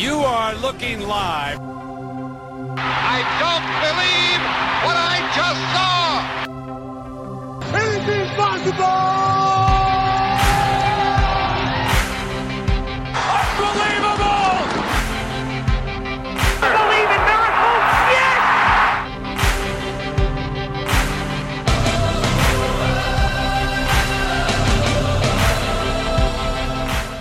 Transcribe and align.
You 0.00 0.14
are 0.14 0.54
looking 0.54 1.00
live. 1.00 1.60
I 1.60 3.20
don't 3.42 3.66
believe 3.84 4.40
what 4.86 4.96
I 4.96 5.20
just 5.36 5.60
saw. 5.76 6.08
Anything's 7.76 8.32
possible! 8.34 9.19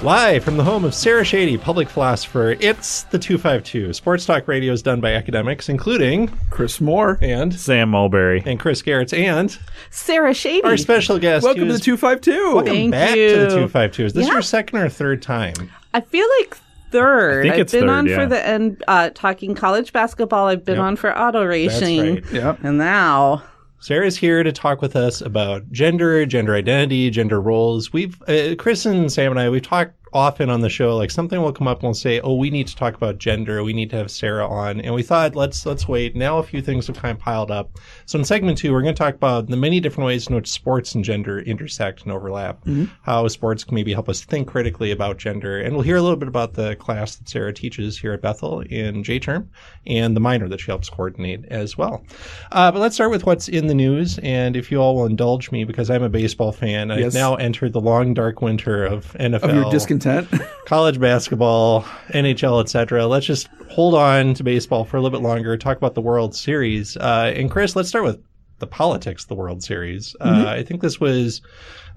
Live 0.01 0.45
from 0.45 0.55
the 0.55 0.63
home 0.63 0.85
of 0.85 0.93
Sarah 0.93 1.25
Shady, 1.25 1.57
public 1.57 1.89
philosopher, 1.89 2.55
it's 2.61 3.03
the 3.03 3.19
252. 3.19 3.91
Sports 3.91 4.25
Talk 4.25 4.47
Radio 4.47 4.71
is 4.71 4.81
done 4.81 5.01
by 5.01 5.11
academics, 5.11 5.67
including 5.67 6.29
Chris 6.49 6.79
Moore. 6.79 7.17
and 7.21 7.53
Sam 7.53 7.89
Mulberry. 7.89 8.41
and 8.45 8.57
Chris 8.57 8.81
Garrett 8.81 9.13
and 9.13 9.59
Sarah 9.89 10.33
Shady. 10.33 10.63
our 10.63 10.77
special 10.77 11.19
guest. 11.19 11.43
Welcome 11.43 11.67
to 11.67 11.73
the 11.73 11.79
252. 11.79 12.31
Welcome 12.55 12.73
Thank 12.73 12.91
back 12.91 13.15
you. 13.17 13.27
to 13.29 13.35
the 13.41 13.47
252. 13.49 14.05
Is 14.05 14.13
this 14.13 14.27
Yeah. 14.27 14.33
your 14.33 14.41
second 14.41 14.79
or 14.79 14.87
third 14.87 15.21
time? 15.21 15.53
I 15.93 15.99
feel 15.99 16.27
like 16.39 16.55
third. 16.93 17.39
I 17.39 17.41
think 17.43 17.53
have 17.55 17.61
it's 17.63 17.71
been 17.73 17.81
third, 17.81 17.89
on 17.89 18.05
yeah. 18.07 18.15
for 18.15 18.25
the 18.25 18.47
end 18.47 18.81
uh, 18.87 19.09
talking 19.13 19.53
college 19.53 19.91
basketball. 19.91 20.47
I've 20.47 20.63
been 20.63 20.75
Yep. 20.77 20.83
on 20.85 20.95
for 20.95 21.17
auto 21.17 21.43
racing. 21.43 22.13
right. 22.15 22.23
Yeah. 22.31 22.55
And 22.63 22.77
now 22.77 23.43
Sarah's 23.81 24.17
here 24.17 24.43
to 24.43 24.51
talk 24.51 24.81
with 24.81 24.95
us 24.97 25.21
about 25.21 25.71
gender, 25.71 26.25
gender 26.25 26.53
identity, 26.53 27.09
gender 27.09 27.39
roles. 27.39 27.93
We've 27.93 28.21
uh, 28.27 28.55
Chris 28.57 28.85
and 28.85 29.09
Sam 29.11 29.31
and 29.31 29.39
I 29.39 29.49
we've 29.49 29.61
talked 29.61 29.93
often 30.13 30.49
on 30.49 30.61
the 30.61 30.69
show 30.69 30.95
like 30.95 31.11
something 31.11 31.41
will 31.41 31.51
come 31.53 31.67
up 31.67 31.77
and 31.79 31.83
we'll 31.83 31.93
say, 31.93 32.19
"Oh, 32.21 32.35
we 32.35 32.49
need 32.49 32.67
to 32.67 32.75
talk 32.75 32.95
about 32.95 33.17
gender. 33.17 33.63
We 33.63 33.73
need 33.73 33.89
to 33.91 33.97
have 33.97 34.11
Sarah 34.11 34.47
on." 34.47 34.81
And 34.81 34.93
we 34.93 35.03
thought, 35.03 35.35
let's 35.35 35.65
let's 35.65 35.87
wait. 35.87 36.15
Now 36.15 36.37
a 36.39 36.43
few 36.43 36.61
things 36.61 36.87
have 36.87 36.97
kind 36.97 37.17
of 37.17 37.19
piled 37.23 37.51
up. 37.51 37.77
So 38.05 38.17
in 38.19 38.25
segment 38.25 38.57
2, 38.57 38.71
we're 38.71 38.81
going 38.81 38.95
to 38.95 38.99
talk 38.99 39.15
about 39.15 39.47
the 39.47 39.57
many 39.57 39.79
different 39.79 40.05
ways 40.07 40.27
in 40.27 40.35
which 40.35 40.49
sports 40.49 40.95
and 40.95 41.03
gender 41.03 41.39
intersect 41.39 42.03
and 42.03 42.11
overlap. 42.11 42.59
How 43.03 43.27
sports 43.27 43.63
can 43.63 43.75
maybe 43.75 43.93
help 43.93 44.09
us 44.09 44.21
think 44.23 44.47
critically 44.47 44.91
about 44.91 45.17
gender. 45.17 45.59
And 45.59 45.73
we'll 45.75 45.83
hear 45.83 45.97
a 45.97 46.01
little 46.01 46.17
bit 46.17 46.27
about 46.27 46.53
the 46.53 46.75
class 46.77 47.15
that 47.15 47.29
Sarah 47.29 47.53
teaches 47.53 47.97
here 47.99 48.13
at 48.13 48.21
Bethel 48.21 48.61
in 48.61 49.03
J 49.03 49.19
term 49.19 49.49
and 49.85 50.15
the 50.15 50.19
minor 50.19 50.47
that 50.49 50.59
she 50.59 50.67
helps 50.71 50.89
coordinate 50.89 51.45
as 51.45 51.77
well. 51.77 52.03
Uh, 52.51 52.71
but 52.71 52.79
let's 52.79 52.95
start 52.95 53.11
with 53.11 53.25
what's 53.25 53.47
in 53.47 53.67
the 53.67 53.73
news. 53.75 54.19
And 54.19 54.55
if 54.55 54.71
you 54.71 54.79
all 54.81 54.95
will 54.95 55.05
indulge 55.05 55.51
me, 55.51 55.63
because 55.63 55.89
I'm 55.89 56.03
a 56.03 56.09
baseball 56.09 56.51
fan, 56.51 56.91
I've 56.91 56.99
now 57.13 57.35
entered 57.35 57.73
the 57.73 57.81
long 57.81 58.13
dark 58.13 58.41
winter 58.41 58.85
of 58.85 59.13
NFL, 59.19 59.43
Of 59.67 59.71
your 60.05 60.21
discontent. 60.21 60.49
college 60.65 60.99
basketball, 60.99 61.83
NHL, 62.09 62.61
etc. 62.61 63.07
Let's 63.07 63.25
just 63.25 63.47
hold 63.69 63.95
on 63.95 64.33
to 64.35 64.43
baseball 64.43 64.85
for 64.85 64.97
a 64.97 65.01
little 65.01 65.17
bit 65.19 65.23
longer. 65.25 65.55
Talk 65.57 65.77
about 65.77 65.95
the 65.95 66.01
World 66.01 66.35
Series. 66.35 66.97
Uh, 66.97 67.33
and 67.35 67.49
Chris, 67.49 67.75
let's 67.75 67.89
start 67.89 68.05
with 68.05 68.21
the 68.59 68.67
politics 68.67 69.23
of 69.23 69.29
the 69.29 69.35
World 69.35 69.63
Series. 69.63 70.15
Uh, 70.19 70.45
I 70.47 70.63
think 70.63 70.81
this 70.81 70.99
was 70.99 71.41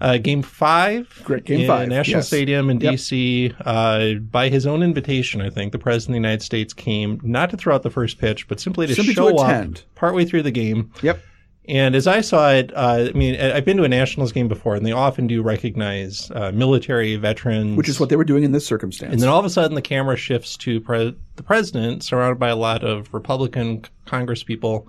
uh, 0.01 0.19
Game 0.19 0.43
Five, 0.43 1.09
Mm-hmm. 1.09 1.25
Great, 1.25 1.45
Game 1.45 1.67
five, 1.67 1.89
National 1.89 2.19
yes. 2.19 2.29
Stadium 2.29 2.71
in 2.71 2.79
Yep. 2.81 2.95
DC. 2.95 3.55
Uh, 3.65 4.21
by 4.21 4.49
his 4.49 4.67
own 4.67 4.83
invitation, 4.83 5.41
I 5.41 5.51
think 5.51 5.73
the 5.73 5.79
president 5.79 6.11
of 6.17 6.23
the 6.23 6.29
United 6.29 6.43
States 6.45 6.73
came 6.73 7.21
not 7.25 7.51
to 7.51 7.57
throw 7.57 7.75
out 7.75 7.83
the 7.83 7.91
first 7.91 8.19
pitch, 8.19 8.47
but 8.49 8.61
simply 8.61 8.87
to 8.87 8.95
Simply 8.95 9.15
to 9.15 9.21
show 9.21 9.37
up 9.39 9.75
partway 9.97 10.25
through 10.25 10.43
the 10.43 10.51
game. 10.53 10.93
yep. 11.03 11.21
And 11.69 11.95
as 11.95 12.09
I 12.09 12.23
saw 12.23 12.51
it, 12.51 12.73
uh, 12.75 13.09
I 13.09 13.13
mean, 13.17 13.41
I've 13.41 13.65
been 13.65 13.77
to 13.77 13.85
a 13.85 13.89
Nationals 13.89 14.33
game 14.33 14.49
before, 14.49 14.75
and 14.75 14.85
they 14.85 14.91
often 14.91 15.29
do 15.29 15.43
recognize 15.43 16.29
uh, 16.33 16.51
military 16.53 17.15
veterans, 17.17 17.77
Which 17.77 17.89
is 17.89 18.01
what 18.01 18.09
they 18.09 18.17
were 18.17 18.25
doing 18.25 18.43
in 18.43 18.51
this 18.51 18.67
circumstance. 18.67 19.13
and 19.13 19.23
then 19.23 19.29
all 19.29 19.39
of 19.39 19.45
a 19.45 19.51
sudden, 19.51 19.77
the 19.77 19.83
camera 19.83 20.17
shifts 20.17 20.57
to 20.59 20.81
pre- 20.81 21.17
the 21.37 21.43
president, 21.43 22.03
surrounded 22.03 22.41
by 22.41 22.49
a 22.49 22.57
lot 22.57 22.83
of 22.83 23.15
Republican 23.15 23.85
Congresspeople, 24.07 24.87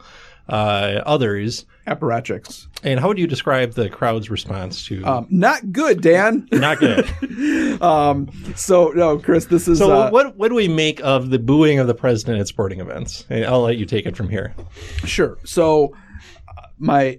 uh, 0.49 1.01
others. 1.05 1.65
apparatchiks. 1.87 2.65
And 2.83 2.99
how 2.99 3.07
would 3.07 3.19
you 3.19 3.27
describe 3.27 3.73
the 3.73 3.87
crowd's 3.87 4.29
response 4.31 4.83
to? 4.87 5.03
Um, 5.05 5.27
not 5.29 5.71
good, 5.71 6.01
Dan. 6.01 6.47
not 6.51 6.79
good. 6.79 7.05
um, 7.81 8.29
so 8.55 8.89
no, 8.89 9.19
Chris, 9.19 9.45
this 9.45 9.67
is 9.67 9.77
So, 9.77 9.91
uh, 9.91 10.09
what 10.09 10.35
what 10.37 10.49
do 10.49 10.55
we 10.55 10.67
make 10.67 10.99
of 11.01 11.29
the 11.29 11.39
booing 11.39 11.79
of 11.79 11.87
the 11.87 11.93
president 11.93 12.39
at 12.39 12.47
sporting 12.47 12.79
events? 12.79 13.25
And 13.29 13.45
I'll 13.45 13.61
let 13.61 13.77
you 13.77 13.85
take 13.85 14.05
it 14.05 14.17
from 14.17 14.27
here. 14.27 14.53
Sure. 15.05 15.37
So, 15.45 15.93
my, 16.83 17.17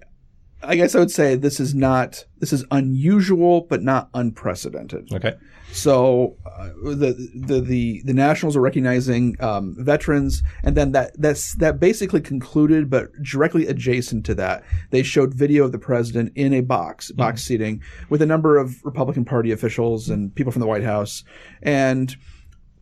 I 0.63 0.77
guess 0.77 0.95
I 0.95 0.99
would 0.99 1.11
say 1.11 1.35
this 1.35 1.59
is 1.59 1.75
not 1.75 2.25
this 2.39 2.53
is 2.53 2.65
unusual, 2.71 3.63
but 3.63 3.83
not 3.83 4.11
unprecedented. 4.15 5.09
Okay. 5.13 5.35
So, 5.73 6.37
uh, 6.47 6.69
the, 6.85 7.31
the 7.35 7.61
the 7.61 8.03
the 8.05 8.13
Nationals 8.13 8.57
are 8.57 8.61
recognizing 8.61 9.37
um, 9.41 9.75
veterans, 9.79 10.43
and 10.63 10.77
then 10.77 10.93
that 10.93 11.19
that's 11.21 11.55
that 11.57 11.81
basically 11.81 12.21
concluded. 12.21 12.89
But 12.89 13.11
directly 13.23 13.67
adjacent 13.67 14.25
to 14.27 14.35
that, 14.37 14.63
they 14.91 15.03
showed 15.03 15.35
video 15.35 15.65
of 15.65 15.73
the 15.73 15.79
president 15.79 16.33
in 16.37 16.53
a 16.53 16.61
box, 16.61 17.11
box 17.11 17.43
seating, 17.43 17.83
with 18.09 18.23
a 18.23 18.27
number 18.27 18.57
of 18.57 18.85
Republican 18.85 19.25
Party 19.25 19.51
officials 19.51 20.09
and 20.09 20.33
people 20.35 20.53
from 20.53 20.61
the 20.61 20.69
White 20.69 20.85
House, 20.85 21.25
and 21.63 22.15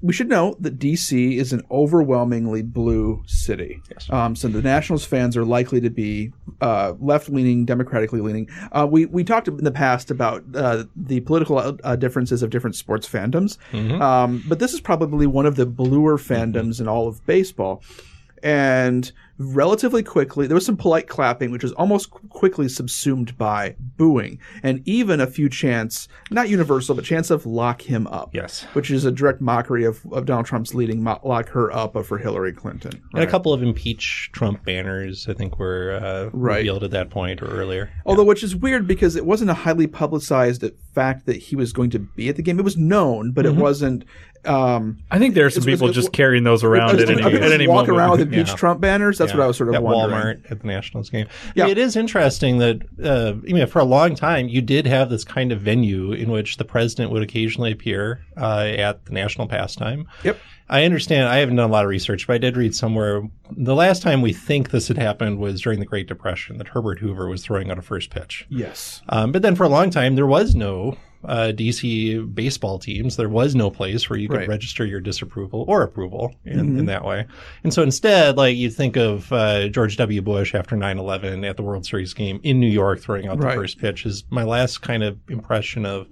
we 0.03 0.13
should 0.13 0.29
note 0.29 0.61
that 0.61 0.79
DC 0.79 1.37
is 1.37 1.53
an 1.53 1.63
overwhelmingly 1.71 2.63
blue 2.63 3.23
city. 3.27 3.81
Um, 4.11 4.35
so 4.35 4.49
the 4.49 4.61
Nationals 4.61 5.05
fans 5.05 5.37
are 5.37 5.45
likely 5.45 5.81
to 5.81 5.91
be 5.91 6.33
uh, 6.61 6.95
left 7.01 7.29
leaning, 7.29 7.65
democratically 7.65 8.21
leaning. 8.21 8.49
Uh, 8.73 8.87
we 8.91 9.07
we 9.07 9.23
talked 9.23 9.47
in 9.49 9.63
the 9.63 9.71
past 9.71 10.11
about 10.11 10.45
uh, 10.55 10.85
the 10.97 11.21
political 11.21 11.79
uh, 11.85 11.97
differences 11.97 12.43
of 12.43 12.51
different 12.51 12.75
sports 12.77 13.09
fandoms, 13.09 13.59
um, 14.01 14.43
but 14.49 14.59
this 14.59 14.75
is 14.75 14.81
probably 14.81 15.27
one 15.27 15.47
of 15.47 15.57
the 15.57 15.67
bluer 15.67 16.19
fandoms 16.19 16.81
in 16.81 16.89
all 16.89 17.07
of 17.07 17.25
baseball. 17.27 17.83
And 18.43 19.11
relatively 19.39 20.03
quickly, 20.03 20.47
there 20.47 20.55
was 20.55 20.65
some 20.67 20.77
polite 20.77 21.09
clapping, 21.09 21.51
which 21.51 21.63
was 21.63 21.73
almost 21.73 22.11
quickly 22.11 22.69
subsumed 22.69 23.37
by 23.39 23.75
booing, 23.97 24.39
and 24.63 24.83
even 24.87 25.21
a 25.21 25.27
few 25.27 25.49
chants, 25.49 26.07
not 26.31 26.49
universal, 26.49 26.95
but 26.95 27.05
chants 27.05 27.31
of 27.31 27.45
"lock 27.47 27.83
him 27.83 28.07
up." 28.09 28.31
Yes. 28.35 28.65
which 28.75 28.91
is 28.91 29.05
a 29.05 29.11
direct 29.13 29.41
mockery 29.41 29.85
of, 29.85 30.01
of 30.13 30.27
Donald 30.27 30.47
Trump's 30.47 30.75
leading 30.75 31.03
mo- 31.03 31.21
lock 31.25 31.49
her 31.51 31.73
up 31.73 31.97
for 32.05 32.19
Hillary 32.19 32.53
Clinton. 32.53 33.03
And 33.15 33.23
a 33.23 33.27
couple 33.27 33.53
of 33.53 33.63
impeach 33.63 34.31
Trump 34.33 34.65
banners, 34.65 35.27
I 35.29 35.35
think, 35.35 35.59
were 35.59 35.99
uh, 36.03 36.31
Right. 36.33 36.59
revealed 36.59 36.85
at 36.85 36.91
that 36.93 37.11
point 37.11 37.43
or 37.43 37.47
earlier. 37.47 37.91
Although, 38.07 38.25
which 38.25 38.43
is 38.43 38.55
weird 38.55 38.87
because 38.87 39.17
it 39.17 39.27
wasn't 39.27 39.51
a 39.51 39.55
highly 39.55 39.87
publicized 39.87 40.65
fact 40.95 41.27
that 41.27 41.37
he 41.37 41.57
was 41.57 41.73
going 41.73 41.91
to 41.91 41.99
be 41.99 42.29
at 42.29 42.37
the 42.37 42.43
game. 42.43 42.59
It 42.59 42.65
was 42.65 42.77
known, 42.77 43.33
but 43.33 43.45
Mm-hmm. 43.45 43.59
it 43.59 43.63
wasn't. 43.63 44.05
Um, 44.45 44.99
I 45.11 45.19
think 45.19 45.35
there 45.35 45.47
are 45.47 45.51
some 45.51 45.63
people 45.63 45.89
it's- 45.89 45.95
just 45.95 46.13
carrying 46.13 46.43
those 46.45 46.65
around 46.65 46.91
I 46.91 47.03
at 47.03 47.09
was- 47.09 47.11
any, 47.11 47.23
I 47.23 47.27
at 47.29 47.53
any 47.53 47.67
walking 47.69 47.91
moment. 47.93 47.99
around 47.99 48.11
with 48.13 48.21
impeached 48.23 48.51
Yeah. 48.51 48.57
Trump 48.57 48.81
banners. 48.81 49.19
That's 49.19 49.33
Yeah. 49.33 49.39
what 49.39 49.45
I 49.45 49.47
was 49.47 49.57
sort 49.57 49.69
of 49.69 49.77
at 49.77 49.83
wondering. 49.83 50.21
Walmart 50.39 50.51
at 50.51 50.61
the 50.61 50.67
Nationals 50.67 51.11
game. 51.11 51.27
Yeah. 51.55 51.69
it 51.69 51.79
is 51.79 51.95
interesting 51.97 52.59
that 52.59 52.83
uh, 53.03 53.35
I 53.49 53.53
mean, 53.53 53.67
for 53.69 53.79
a 53.79 53.85
long 53.85 54.15
time 54.17 54.49
you 54.49 54.61
did 54.61 54.87
have 54.87 55.11
this 55.11 55.25
kind 55.25 55.53
of 55.53 55.61
venue 55.61 56.13
in 56.13 56.31
which 56.31 56.57
the 56.57 56.65
president 56.65 57.11
would 57.13 57.23
occasionally 57.23 57.71
appear 57.73 58.25
uh, 58.37 58.73
at 58.77 59.05
the 59.07 59.13
national 59.13 59.47
pastime. 59.47 60.07
Yep. 60.25 60.39
I 60.69 60.85
understand. 60.85 61.29
I 61.29 61.37
haven't 61.37 61.57
done 61.57 61.69
a 61.69 61.73
lot 61.73 61.85
of 61.85 61.91
research, 61.91 62.27
but 62.27 62.33
I 62.35 62.39
did 62.39 62.57
read 62.57 62.75
somewhere 62.75 63.23
the 63.51 63.75
last 63.75 64.01
time 64.03 64.23
we 64.23 64.33
think 64.33 64.71
this 64.71 64.89
had 64.89 64.97
happened 64.97 65.39
was 65.39 65.61
during 65.61 65.81
the 65.81 65.87
Great 65.87 66.09
Depression 66.09 66.57
that 66.59 66.69
Herbert 66.69 66.99
Hoover 67.01 67.29
was 67.29 67.45
throwing 67.45 67.71
out 67.71 67.79
a 67.79 67.83
first 67.83 68.09
pitch. 68.11 68.47
Yes. 68.49 69.03
Um, 69.11 69.33
but 69.33 69.43
then 69.43 69.55
for 69.55 69.65
a 69.65 69.69
long 69.69 69.91
time, 69.91 70.15
there 70.15 70.27
was 70.27 70.55
no 70.55 70.97
uh, 71.25 71.53
DC 71.55 72.35
baseball 72.35 72.79
teams. 72.79 73.17
There 73.17 73.29
was 73.29 73.55
no 73.55 73.71
place 73.71 74.09
where 74.11 74.19
you 74.19 74.29
could 74.29 74.39
Right. 74.39 74.49
register 74.49 74.85
your 74.85 75.01
disapproval 75.01 75.65
or 75.69 75.83
approval 75.83 76.35
in, 76.45 76.79
in 76.79 76.87
that 76.87 77.05
way. 77.05 77.27
And 77.63 77.73
so 77.73 77.83
instead, 77.83 78.37
like 78.37 78.57
you 78.57 78.71
think 78.71 78.97
of 78.97 79.33
uh, 79.33 79.69
George 79.69 79.97
W. 79.99 80.21
Bush 80.23 80.55
after 80.55 80.77
9 80.77 80.99
11 80.99 81.45
at 81.45 81.57
the 81.57 81.63
World 81.63 81.87
Series 81.87 82.13
game 82.15 82.41
in 82.43 82.59
New 82.61 82.67
York 82.71 83.01
throwing 83.01 83.27
out 83.29 83.39
Right. 83.43 83.55
the 83.55 83.61
first 83.61 83.79
pitch 83.79 84.05
is 84.07 84.25
my 84.31 84.43
last 84.45 84.83
kind 84.83 85.03
of 85.03 85.19
impression 85.29 85.87
of 85.87 86.09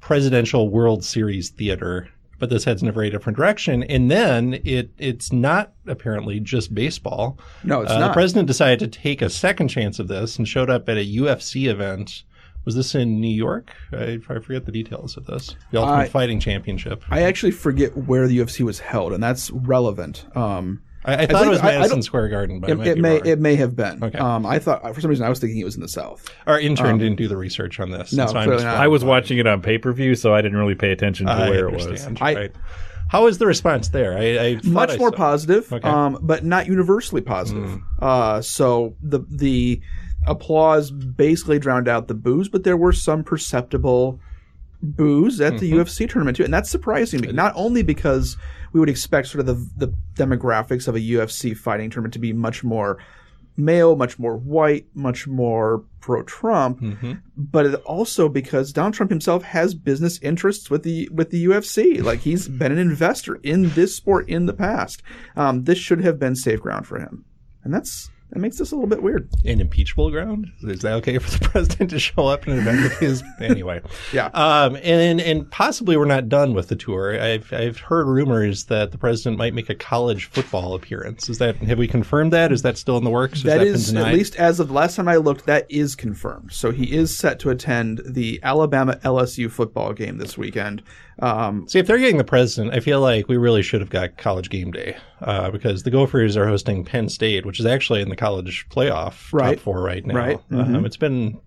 presidential 0.00 0.68
World 0.68 1.04
Series 1.04 1.50
theater. 1.50 2.08
But 2.38 2.48
this 2.48 2.64
heads 2.64 2.80
in 2.80 2.88
a 2.88 2.92
very 2.92 3.10
different 3.10 3.36
direction. 3.36 3.82
And 3.82 4.10
then 4.10 4.60
it 4.64 4.90
it's 4.96 5.30
not 5.30 5.72
apparently 5.86 6.40
just 6.40 6.74
baseball. 6.74 7.38
No, 7.64 7.82
it's 7.82 7.90
Uh, 7.92 7.98
not. 7.98 8.08
The 8.08 8.12
president 8.14 8.46
decided 8.46 8.78
to 8.80 8.98
take 9.00 9.20
a 9.20 9.28
second 9.28 9.68
chance 9.68 9.98
of 9.98 10.08
this 10.08 10.38
and 10.38 10.48
showed 10.48 10.70
up 10.70 10.88
at 10.88 10.96
a 10.96 11.04
UFC 11.04 11.66
event. 11.68 12.22
Was 12.70 12.76
this 12.76 12.94
in 12.94 13.20
New 13.20 13.26
York? 13.34 13.72
I, 13.92 14.20
I 14.28 14.38
forget 14.38 14.64
the 14.64 14.70
details 14.70 15.16
of 15.16 15.26
this. 15.26 15.56
The 15.72 15.80
Ultimate 15.80 15.96
I- 16.02 16.08
Fighting 16.08 16.38
Championship. 16.38 17.02
I 17.10 17.22
actually 17.22 17.50
forget 17.50 17.96
where 17.96 18.28
the 18.28 18.38
UFC 18.38 18.60
was 18.60 18.78
held, 18.78 19.12
and 19.12 19.20
that's 19.20 19.50
relevant. 19.50 20.24
Um, 20.36 20.80
I, 21.04 21.14
I 21.14 21.16
thought 21.16 21.22
it 21.24 21.28
believe- 21.30 21.48
was 21.50 21.60
I- 21.62 21.70
I 21.70 21.78
Madison 21.78 22.02
Square 22.02 22.28
Garden, 22.28 22.60
but 22.60 22.70
I 22.70 22.72
it, 22.74 22.76
might 22.78 22.86
it 22.86 22.94
be 22.94 23.00
may 23.00 23.12
wrong. 23.18 23.26
it 23.26 23.38
may 23.40 23.54
have 23.56 23.74
been. 23.74 24.04
Okay. 24.04 24.18
Um, 24.18 24.46
I 24.46 24.60
thought 24.60 24.94
for 24.94 25.00
some 25.00 25.10
reason 25.10 25.26
I 25.26 25.28
was 25.30 25.40
thinking 25.40 25.58
it 25.58 25.64
was 25.64 25.74
in 25.74 25.80
the 25.82 25.88
South. 25.88 26.28
Our 26.46 26.60
intern 26.60 26.98
didn't 26.98 27.16
do 27.16 27.26
the 27.26 27.36
research 27.36 27.80
on 27.80 27.90
this. 27.90 28.12
No, 28.12 28.26
so 28.26 28.36
I'm 28.36 28.44
clearly 28.44 28.62
just 28.62 28.66
not. 28.66 28.76
I 28.76 28.86
was 28.86 29.02
watching 29.04 29.38
it 29.38 29.48
on 29.48 29.62
pay 29.62 29.78
per 29.78 29.92
view, 29.92 30.14
so 30.14 30.32
I 30.32 30.42
didn't 30.42 30.58
really 30.58 30.76
pay 30.76 30.92
attention 30.92 31.26
to 31.26 31.32
I 31.32 31.50
where 31.50 31.66
it 31.68 31.74
was. 31.74 32.06
I- 32.20 32.34
right. 32.34 32.52
How 33.08 33.24
was 33.24 33.38
the 33.38 33.46
response 33.48 33.88
there? 33.88 34.16
I, 34.16 34.38
I 34.38 34.60
much 34.62 34.90
I 34.90 34.96
more 34.96 35.10
saw- 35.10 35.16
positive, 35.16 35.72
Okay. 35.72 35.88
Um, 35.88 36.18
but 36.22 36.44
not 36.44 36.68
universally 36.68 37.20
positive. 37.22 37.80
Uh, 37.98 38.40
so 38.40 38.94
the 39.02 39.24
the 39.28 39.80
applause 40.26 40.90
basically 40.90 41.58
drowned 41.58 41.88
out 41.88 42.08
the 42.08 42.14
boos, 42.14 42.48
but 42.48 42.64
there 42.64 42.76
were 42.76 42.92
some 42.92 43.24
perceptible 43.24 44.20
boos 44.82 45.40
at 45.40 45.58
the 45.58 45.70
Mm-hmm. 45.72 45.80
UFC 45.80 46.08
tournament 46.08 46.36
too, 46.36 46.44
and 46.44 46.52
that's 46.54 46.70
surprising. 46.70 47.20
Me. 47.20 47.32
Not 47.32 47.52
only 47.54 47.82
because 47.82 48.36
we 48.72 48.80
would 48.80 48.88
expect 48.88 49.28
sort 49.28 49.40
of 49.40 49.46
the 49.76 49.86
the 49.86 49.94
demographics 50.14 50.88
of 50.88 50.94
a 50.96 51.00
UFC 51.00 51.56
fighting 51.56 51.90
tournament 51.90 52.14
to 52.14 52.18
be 52.18 52.32
much 52.32 52.64
more 52.64 52.98
male, 53.56 53.94
much 53.94 54.18
more 54.18 54.36
white, 54.38 54.86
much 54.94 55.26
more 55.26 55.84
pro 56.00 56.22
Trump, 56.22 56.80
Mm-hmm. 56.80 57.12
but 57.36 57.66
it 57.66 57.74
also 57.84 58.28
because 58.28 58.72
Donald 58.72 58.94
Trump 58.94 59.10
himself 59.10 59.42
has 59.42 59.74
business 59.74 60.18
interests 60.22 60.70
with 60.70 60.82
the 60.82 61.08
with 61.12 61.30
the 61.30 61.44
UFC. 61.44 62.02
Like 62.02 62.20
he's 62.20 62.48
been 62.60 62.72
an 62.72 62.78
investor 62.78 63.34
in 63.42 63.68
this 63.70 63.94
sport 63.94 64.28
in 64.30 64.46
the 64.46 64.54
past. 64.54 65.02
Um, 65.36 65.64
this 65.64 65.76
should 65.78 66.02
have 66.02 66.18
been 66.18 66.36
safe 66.36 66.60
ground 66.60 66.86
for 66.86 66.98
him, 66.98 67.24
and 67.64 67.74
that's 67.74 68.10
that 68.30 68.38
makes 68.38 68.58
this 68.58 68.70
a 68.72 68.76
little 68.76 68.88
bit 68.88 69.02
weird. 69.02 69.28
An 69.44 69.60
impeachable 69.60 70.10
ground? 70.10 70.50
Is 70.62 70.80
that 70.80 70.92
okay 70.94 71.18
for 71.18 71.30
the 71.30 71.44
president 71.48 71.90
to 71.90 71.98
show 71.98 72.26
up 72.26 72.46
in 72.46 72.54
an 72.54 72.60
event 72.60 72.86
of 72.86 72.98
his? 72.98 73.22
Anyway. 73.40 73.80
Yeah. 74.12 74.26
Um, 74.34 74.76
and 74.82 75.20
and 75.20 75.50
possibly 75.50 75.96
we're 75.96 76.04
not 76.04 76.28
done 76.28 76.54
with 76.54 76.68
the 76.68 76.76
tour. 76.76 77.20
I've 77.20 77.52
I've 77.52 77.78
heard 77.78 78.06
rumors 78.06 78.64
that 78.64 78.92
the 78.92 78.98
president 78.98 79.38
might 79.38 79.54
make 79.54 79.68
a 79.68 79.74
college 79.74 80.26
football 80.26 80.74
appearance. 80.74 81.28
Is 81.28 81.38
that 81.38 81.56
have 81.56 81.78
we 81.78 81.88
confirmed 81.88 82.32
that? 82.32 82.52
Is 82.52 82.62
that 82.62 82.78
still 82.78 82.96
in 82.96 83.04
the 83.04 83.10
works? 83.10 83.42
That 83.42 83.60
been 83.60 83.96
at 83.96 84.14
least 84.14 84.36
as 84.36 84.60
of 84.60 84.68
the 84.68 84.74
last 84.74 84.96
time 84.96 85.08
I 85.08 85.16
looked, 85.16 85.46
that 85.46 85.66
is 85.68 85.96
confirmed. 85.96 86.52
So 86.52 86.70
he 86.70 86.92
is 86.92 87.16
set 87.16 87.38
to 87.40 87.50
attend 87.50 88.02
the 88.06 88.40
Alabama 88.42 88.98
LSU 89.04 89.50
football 89.50 89.92
game 89.92 90.18
this 90.18 90.38
weekend. 90.38 90.82
Um, 91.20 91.68
See, 91.68 91.78
if 91.78 91.86
they're 91.86 91.98
getting 91.98 92.16
the 92.16 92.24
president, 92.24 92.74
I 92.74 92.80
feel 92.80 93.00
like 93.00 93.28
we 93.28 93.36
really 93.36 93.62
should 93.62 93.80
have 93.80 93.90
got 93.90 94.16
college 94.16 94.48
game 94.48 94.70
day 94.70 94.96
uh, 95.20 95.50
because 95.50 95.82
the 95.82 95.90
Gophers 95.90 96.36
are 96.36 96.46
hosting 96.46 96.84
Penn 96.84 97.08
State, 97.08 97.44
which 97.44 97.60
is 97.60 97.66
actually 97.66 98.00
in 98.00 98.08
the 98.08 98.16
college 98.20 98.66
playoff 98.68 99.32
Right. 99.32 99.56
top 99.56 99.64
four 99.64 99.80
right 99.82 100.04
now. 100.04 100.14
Right. 100.14 100.38
Mm-hmm. 100.50 100.76
Um, 100.76 100.84
it's 100.84 100.96
been 100.98 101.40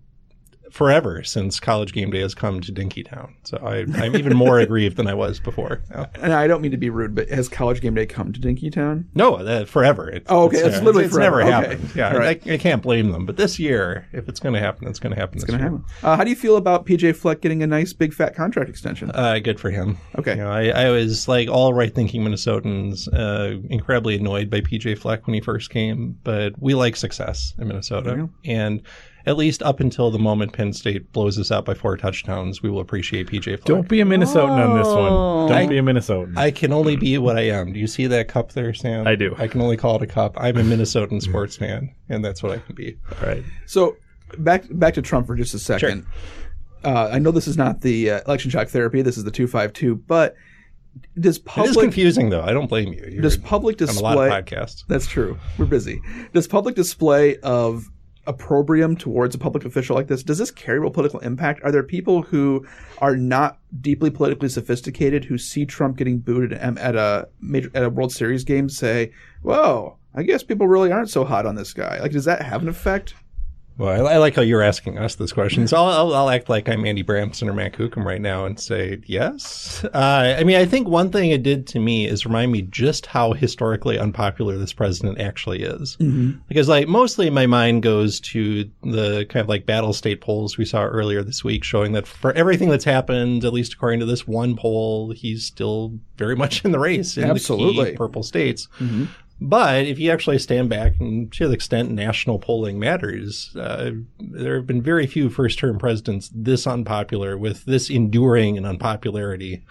forever 0.74 1.22
since 1.22 1.60
college 1.60 1.92
game 1.92 2.10
day 2.10 2.18
has 2.20 2.34
come 2.34 2.60
to 2.60 2.72
Dinkytown. 2.72 3.32
So 3.44 3.58
I, 3.58 3.86
I'm 4.02 4.16
even 4.16 4.36
more 4.36 4.58
aggrieved 4.64 4.96
than 4.96 5.06
I 5.06 5.14
was 5.14 5.38
before. 5.38 5.80
And 6.20 6.32
I 6.32 6.48
don't 6.48 6.60
mean 6.62 6.72
to 6.72 6.76
be 6.76 6.90
rude, 6.90 7.14
but 7.14 7.28
has 7.28 7.48
college 7.48 7.80
game 7.80 7.94
day 7.94 8.06
come 8.06 8.32
to 8.32 8.40
Dinkytown? 8.40 9.04
No, 9.14 9.40
that, 9.44 9.68
forever. 9.68 10.08
It's, 10.10 10.26
Oh, 10.28 10.46
okay. 10.46 10.56
It's 10.58 10.80
literally 10.82 11.04
it's, 11.04 11.14
forever. 11.14 11.44
never 11.44 11.56
Okay. 11.58 11.68
happened. 11.70 11.90
Yeah, 11.94 12.12
right. 12.16 12.42
I, 12.44 12.54
I 12.54 12.58
can't 12.58 12.82
blame 12.82 13.12
them. 13.12 13.24
But 13.24 13.36
this 13.36 13.56
year, 13.60 14.08
if 14.12 14.28
it's 14.28 14.40
going 14.40 14.54
to 14.54 14.58
happen, 14.60 14.88
it's 14.88 14.98
going 14.98 15.14
to 15.14 15.20
happen. 15.20 15.36
It's 15.36 15.44
Gonna 15.44 15.62
happen. 15.62 15.84
Uh, 16.02 16.16
how 16.16 16.24
do 16.24 16.30
you 16.30 16.34
feel 16.36 16.56
about 16.56 16.86
PJ 16.86 17.14
Fleck 17.14 17.40
getting 17.40 17.62
a 17.62 17.68
nice 17.68 17.92
big 17.92 18.12
fat 18.12 18.34
contract 18.34 18.68
extension? 18.68 19.12
Uh, 19.14 19.38
good 19.38 19.60
for 19.60 19.70
him. 19.70 19.96
Okay. 20.18 20.32
You 20.32 20.38
know, 20.42 20.50
I, 20.50 20.70
I 20.70 20.90
was 20.90 21.28
like 21.28 21.48
all 21.48 21.72
right 21.72 21.94
thinking 21.94 22.22
Minnesotans, 22.24 23.06
uh, 23.14 23.60
incredibly 23.70 24.16
annoyed 24.16 24.50
by 24.50 24.60
PJ 24.60 24.98
Fleck 24.98 25.24
when 25.28 25.34
he 25.34 25.40
first 25.40 25.70
came, 25.70 26.18
but 26.24 26.52
we 26.60 26.74
like 26.74 26.96
success 26.96 27.54
in 27.58 27.68
Minnesota. 27.68 28.28
And 28.44 28.82
at 29.26 29.36
least 29.36 29.62
up 29.62 29.80
until 29.80 30.10
the 30.10 30.18
moment 30.18 30.52
Penn 30.52 30.72
State 30.72 31.12
blows 31.12 31.38
us 31.38 31.50
out 31.50 31.64
by 31.64 31.74
four 31.74 31.96
touchdowns, 31.96 32.62
we 32.62 32.70
will 32.70 32.80
appreciate 32.80 33.28
PJ 33.28 33.44
Fleck. 33.44 33.64
Don't 33.64 33.88
be 33.88 34.00
a 34.00 34.04
Minnesotan 34.04 34.68
on 34.68 34.78
this 34.78 34.86
one. 34.86 35.48
Don't 35.48 35.52
I- 35.52 35.66
be 35.66 35.78
a 35.78 35.82
Minnesotan. 35.82 36.36
I 36.36 36.50
can 36.50 36.72
only 36.72 36.96
be 36.96 37.16
what 37.18 37.36
I 37.36 37.42
am. 37.42 37.72
Do 37.72 37.78
you 37.78 37.86
see 37.86 38.06
that 38.06 38.28
cup 38.28 38.52
there, 38.52 38.74
Sam? 38.74 39.06
I 39.06 39.14
do. 39.14 39.34
I 39.38 39.48
can 39.48 39.60
only 39.60 39.76
call 39.76 39.96
it 39.96 40.02
a 40.02 40.06
cup. 40.06 40.34
I'm 40.36 40.56
a 40.56 40.62
Minnesotan 40.62 41.22
sports 41.22 41.56
fan, 41.56 41.94
and 42.08 42.24
that's 42.24 42.42
what 42.42 42.52
I 42.52 42.58
can 42.58 42.74
be. 42.74 42.96
All 43.20 43.26
right. 43.28 43.42
So 43.66 43.96
back 44.38 44.64
back 44.70 44.94
to 44.94 45.02
Trump 45.02 45.26
for 45.26 45.36
just 45.36 45.54
a 45.54 45.58
second. 45.58 46.06
Uh, 46.84 47.08
I 47.10 47.18
know 47.18 47.30
this 47.30 47.48
is 47.48 47.56
not 47.56 47.80
the 47.80 48.10
uh, 48.10 48.20
election 48.26 48.50
shock 48.50 48.68
therapy. 48.68 49.00
This 49.00 49.16
is 49.16 49.24
the 49.24 49.30
two 49.30 49.46
five 49.46 49.72
two. 49.72 49.96
But 49.96 50.34
does 51.18 51.36
It 51.36 51.38
is 51.38 51.38
public 51.38 51.78
confusing, 51.78 52.30
though. 52.30 52.42
I 52.42 52.52
don't 52.52 52.68
blame 52.68 52.92
you. 52.92 53.06
You're 53.10 53.22
does 53.22 53.36
public 53.36 53.80
on 53.80 53.88
a 53.88 54.00
lot 54.00 54.18
of 54.18 54.30
podcasts. 54.30 54.84
That's 54.86 55.06
true. 55.06 55.38
We're 55.58 55.66
busy. 55.66 56.00
Does 56.32 56.46
public 56.46 56.74
display 56.74 57.36
of 57.38 57.90
opprobrium 58.26 58.96
towards 58.96 59.34
a 59.34 59.38
public 59.38 59.64
official 59.64 59.96
like 59.96 60.06
this 60.06 60.22
does 60.22 60.38
this 60.38 60.50
carry 60.50 60.78
real 60.78 60.90
political 60.90 61.20
impact? 61.20 61.62
Are 61.62 61.72
there 61.72 61.82
people 61.82 62.22
who 62.22 62.66
are 62.98 63.16
not 63.16 63.58
deeply 63.80 64.10
politically 64.10 64.48
sophisticated 64.48 65.24
who 65.24 65.38
see 65.38 65.66
Trump 65.66 65.96
getting 65.96 66.18
booted 66.18 66.52
at 66.52 66.96
a 66.96 67.28
major 67.40 67.70
at 67.74 67.84
a 67.84 67.90
World 67.90 68.12
Series 68.12 68.44
game 68.44 68.68
say, 68.68 69.12
"Whoa, 69.42 69.96
I 70.14 70.22
guess 70.22 70.42
people 70.42 70.68
really 70.68 70.92
aren't 70.92 71.10
so 71.10 71.24
hot 71.24 71.46
on 71.46 71.54
this 71.54 71.72
guy." 71.72 72.00
Like, 72.00 72.12
does 72.12 72.24
that 72.24 72.42
have 72.42 72.62
an 72.62 72.68
effect? 72.68 73.14
Well, 73.76 74.06
I, 74.06 74.12
I 74.14 74.18
like 74.18 74.36
how 74.36 74.42
you're 74.42 74.62
asking 74.62 74.98
us 74.98 75.16
this 75.16 75.32
question. 75.32 75.66
So 75.66 75.76
I'll, 75.76 75.88
I'll, 75.88 76.14
I'll 76.14 76.30
act 76.30 76.48
like 76.48 76.68
I'm 76.68 76.84
Andy 76.86 77.02
Bramson 77.02 77.48
or 77.48 77.52
Matt 77.52 77.72
Kukum 77.72 78.04
right 78.04 78.20
now 78.20 78.44
and 78.44 78.58
say 78.58 79.00
yes. 79.04 79.84
Uh, 79.92 80.36
I 80.38 80.44
mean, 80.44 80.56
I 80.56 80.64
think 80.64 80.86
one 80.86 81.10
thing 81.10 81.30
it 81.30 81.42
did 81.42 81.66
to 81.68 81.80
me 81.80 82.06
is 82.06 82.24
remind 82.24 82.52
me 82.52 82.62
just 82.62 83.06
how 83.06 83.32
historically 83.32 83.98
unpopular 83.98 84.56
this 84.58 84.72
president 84.72 85.20
actually 85.20 85.64
is. 85.64 85.96
Because, 86.46 86.68
like, 86.68 86.86
mostly 86.86 87.30
my 87.30 87.46
mind 87.46 87.82
goes 87.82 88.20
to 88.20 88.70
the 88.82 89.26
kind 89.28 89.42
of 89.42 89.48
like 89.48 89.66
battle 89.66 89.92
state 89.92 90.20
polls 90.20 90.56
we 90.56 90.64
saw 90.64 90.84
earlier 90.84 91.22
this 91.24 91.42
week, 91.42 91.64
showing 91.64 91.92
that 91.92 92.06
for 92.06 92.32
everything 92.32 92.68
that's 92.68 92.84
happened, 92.84 93.44
at 93.44 93.52
least 93.52 93.74
according 93.74 93.98
to 94.00 94.06
this 94.06 94.26
one 94.26 94.54
poll, 94.56 95.10
he's 95.10 95.44
still 95.44 95.98
very 96.16 96.36
much 96.36 96.64
in 96.64 96.70
the 96.70 96.78
race 96.78 97.16
in 97.16 97.24
the 97.34 97.40
key 97.72 97.76
purple 97.96 98.22
states. 98.22 98.68
But 99.40 99.86
if 99.86 99.98
you 99.98 100.10
actually 100.10 100.38
stand 100.38 100.70
back 100.70 100.94
and 101.00 101.30
to 101.32 101.48
the 101.48 101.54
extent 101.54 101.90
national 101.90 102.38
polling 102.38 102.78
matters, 102.78 103.54
uh, 103.56 103.90
there 104.18 104.56
have 104.56 104.66
been 104.66 104.80
very 104.82 105.06
few 105.06 105.28
first 105.28 105.58
term 105.58 105.78
presidents 105.78 106.30
this 106.34 106.66
unpopular 106.66 107.36
with 107.36 107.64
this 107.64 107.90
enduring 107.90 108.56
and 108.56 108.66
unpopularity. 108.66 109.64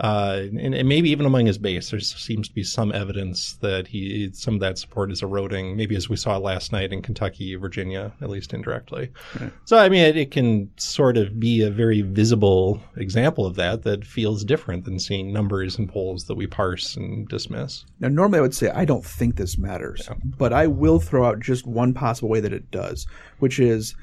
Uh, 0.00 0.42
and, 0.60 0.74
and 0.74 0.88
maybe 0.88 1.10
even 1.10 1.26
among 1.26 1.46
his 1.46 1.58
base, 1.58 1.90
there 1.90 2.00
seems 2.00 2.48
to 2.48 2.54
be 2.54 2.62
some 2.62 2.92
evidence 2.92 3.54
that 3.54 3.88
he 3.88 4.30
some 4.32 4.54
of 4.54 4.60
that 4.60 4.78
support 4.78 5.10
is 5.10 5.22
eroding. 5.22 5.76
Maybe 5.76 5.96
as 5.96 6.08
we 6.08 6.16
saw 6.16 6.36
last 6.36 6.72
night 6.72 6.92
in 6.92 7.02
Kentucky, 7.02 7.54
Virginia, 7.56 8.12
at 8.20 8.30
least 8.30 8.54
indirectly. 8.54 9.10
So 9.64 9.76
I 9.76 9.88
mean, 9.88 10.04
it, 10.04 10.16
it 10.16 10.30
can 10.30 10.70
sort 10.76 11.16
of 11.16 11.40
be 11.40 11.62
a 11.62 11.70
very 11.70 12.02
visible 12.02 12.80
example 12.96 13.44
of 13.44 13.56
that 13.56 13.82
that 13.82 14.04
feels 14.04 14.44
different 14.44 14.84
than 14.84 14.98
seeing 14.98 15.32
numbers 15.32 15.78
and 15.78 15.88
polls 15.88 16.24
that 16.24 16.36
we 16.36 16.46
parse 16.46 16.96
and 16.96 17.28
dismiss. 17.28 17.84
Now, 18.00 18.08
normally 18.08 18.38
I 18.38 18.42
would 18.42 18.54
say 18.54 18.70
I 18.70 18.84
don't 18.84 19.04
think 19.04 19.36
this 19.36 19.58
matters, 19.58 20.08
but 20.38 20.52
I 20.52 20.66
will 20.66 21.00
throw 21.00 21.26
out 21.26 21.40
just 21.40 21.66
one 21.66 21.92
possible 21.92 22.28
way 22.28 22.40
that 22.40 22.52
it 22.52 22.70
does, 22.70 23.06
which 23.38 23.58
is 23.58 23.94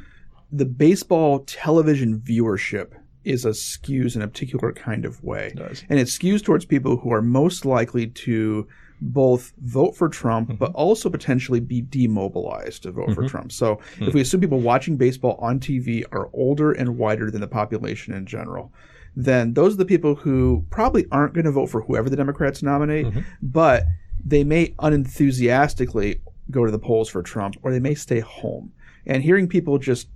the 0.51 0.65
baseball 0.65 1.39
television 1.39 2.19
viewership 2.19 2.93
is 3.25 3.45
a 3.45 3.49
skews 3.49 4.15
in 4.15 4.21
a 4.21 4.27
particular 4.27 4.71
kind 4.71 5.05
of 5.05 5.23
way. 5.23 5.53
And 5.89 5.99
it 5.99 6.07
skews 6.07 6.43
towards 6.43 6.65
people 6.65 6.97
who 6.97 7.11
are 7.11 7.21
most 7.21 7.65
likely 7.65 8.07
to 8.07 8.67
both 9.01 9.53
vote 9.61 9.95
for 9.95 10.07
Trump, 10.07 10.57
but 10.57 10.69
mm-hmm. 10.69 10.75
also 10.75 11.09
potentially 11.09 11.59
be 11.59 11.81
demobilized 11.81 12.83
to 12.83 12.91
vote 12.91 13.13
for 13.13 13.21
mm-hmm. 13.21 13.27
Trump. 13.27 13.51
So 13.51 13.79
if 13.99 13.99
mm. 13.99 14.13
we 14.13 14.21
assume 14.21 14.41
people 14.41 14.59
watching 14.59 14.95
baseball 14.95 15.37
on 15.41 15.59
TV 15.59 16.03
are 16.11 16.29
older 16.33 16.71
and 16.71 16.97
whiter 16.97 17.29
than 17.29 17.41
the 17.41 17.47
population 17.47 18.13
in 18.13 18.25
general, 18.25 18.71
then 19.15 19.53
those 19.53 19.73
are 19.73 19.77
the 19.77 19.85
people 19.85 20.15
who 20.15 20.65
probably 20.69 21.05
aren't 21.11 21.33
going 21.33 21.45
to 21.45 21.51
vote 21.51 21.67
for 21.67 21.81
whoever 21.81 22.09
the 22.09 22.15
Democrats 22.15 22.63
nominate, 22.63 23.07
mm-hmm. 23.07 23.21
but 23.41 23.83
they 24.23 24.43
may 24.43 24.73
unenthusiastically 24.79 26.21
go 26.51 26.65
to 26.65 26.71
the 26.71 26.79
polls 26.79 27.09
for 27.09 27.21
Trump, 27.21 27.57
or 27.63 27.71
they 27.71 27.79
may 27.79 27.95
stay 27.95 28.19
home. 28.19 28.71
And 29.05 29.23
hearing 29.23 29.47
people 29.47 29.77
just 29.77 30.07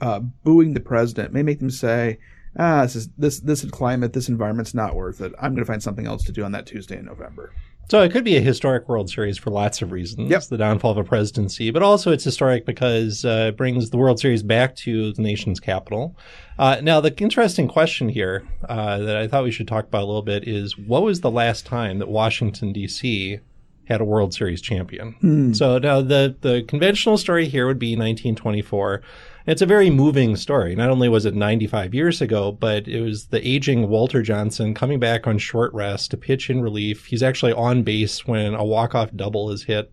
uh, 0.00 0.20
booing 0.20 0.74
the 0.74 0.80
president 0.80 1.32
may 1.32 1.42
make 1.42 1.58
them 1.60 1.70
say, 1.70 2.18
"Ah, 2.58 2.82
this 2.82 2.96
is 2.96 3.08
this 3.18 3.40
this 3.40 3.64
climate, 3.66 4.12
this 4.12 4.28
environment's 4.28 4.74
not 4.74 4.94
worth 4.94 5.20
it. 5.20 5.32
I'm 5.40 5.54
going 5.54 5.64
to 5.64 5.70
find 5.70 5.82
something 5.82 6.06
else 6.06 6.24
to 6.24 6.32
do 6.32 6.44
on 6.44 6.52
that 6.52 6.66
Tuesday 6.66 6.98
in 6.98 7.06
November." 7.06 7.52
So 7.90 8.00
it 8.00 8.12
could 8.12 8.24
be 8.24 8.36
a 8.36 8.40
historic 8.40 8.88
World 8.88 9.10
Series 9.10 9.36
for 9.36 9.50
lots 9.50 9.82
of 9.82 9.92
reasons. 9.92 10.30
Yep. 10.30 10.44
The 10.44 10.56
downfall 10.56 10.92
of 10.92 10.96
a 10.96 11.04
presidency, 11.04 11.70
but 11.70 11.82
also 11.82 12.12
it's 12.12 12.24
historic 12.24 12.64
because 12.64 13.24
uh, 13.24 13.46
it 13.48 13.58
brings 13.58 13.90
the 13.90 13.98
World 13.98 14.18
Series 14.18 14.42
back 14.42 14.74
to 14.76 15.12
the 15.12 15.20
nation's 15.20 15.60
capital. 15.60 16.16
Uh, 16.58 16.78
now, 16.82 17.00
the 17.00 17.14
interesting 17.18 17.68
question 17.68 18.08
here 18.08 18.46
uh, 18.68 18.98
that 18.98 19.16
I 19.16 19.28
thought 19.28 19.44
we 19.44 19.50
should 19.50 19.68
talk 19.68 19.84
about 19.84 20.02
a 20.02 20.06
little 20.06 20.22
bit 20.22 20.48
is 20.48 20.78
what 20.78 21.02
was 21.02 21.20
the 21.20 21.30
last 21.30 21.66
time 21.66 21.98
that 21.98 22.08
Washington, 22.08 22.72
D.C. 22.72 23.40
had 23.86 24.00
a 24.00 24.04
World 24.04 24.34
Series 24.34 24.60
champion? 24.60 25.14
So 25.54 25.78
now 25.78 26.00
the, 26.00 26.34
the 26.40 26.62
conventional 26.66 27.18
story 27.18 27.48
here 27.48 27.66
would 27.66 27.78
be 27.78 27.92
1924. 27.92 29.02
It's 29.46 29.60
a 29.60 29.66
very 29.66 29.90
moving 29.90 30.36
story. 30.36 30.74
Not 30.74 30.88
only 30.88 31.08
was 31.08 31.26
it 31.26 31.34
95 31.34 31.92
years 31.92 32.22
ago, 32.22 32.52
but 32.52 32.88
it 32.88 33.02
was 33.02 33.26
the 33.26 33.46
aging 33.46 33.88
Walter 33.88 34.22
Johnson 34.22 34.72
coming 34.74 34.98
back 34.98 35.26
on 35.26 35.36
short 35.36 35.72
rest 35.74 36.10
to 36.12 36.16
pitch 36.16 36.48
in 36.48 36.62
relief. 36.62 37.04
He's 37.06 37.22
actually 37.22 37.52
on 37.52 37.82
base 37.82 38.26
when 38.26 38.54
a 38.54 38.64
walk-off 38.64 39.10
double 39.14 39.50
is 39.50 39.64
hit. 39.64 39.92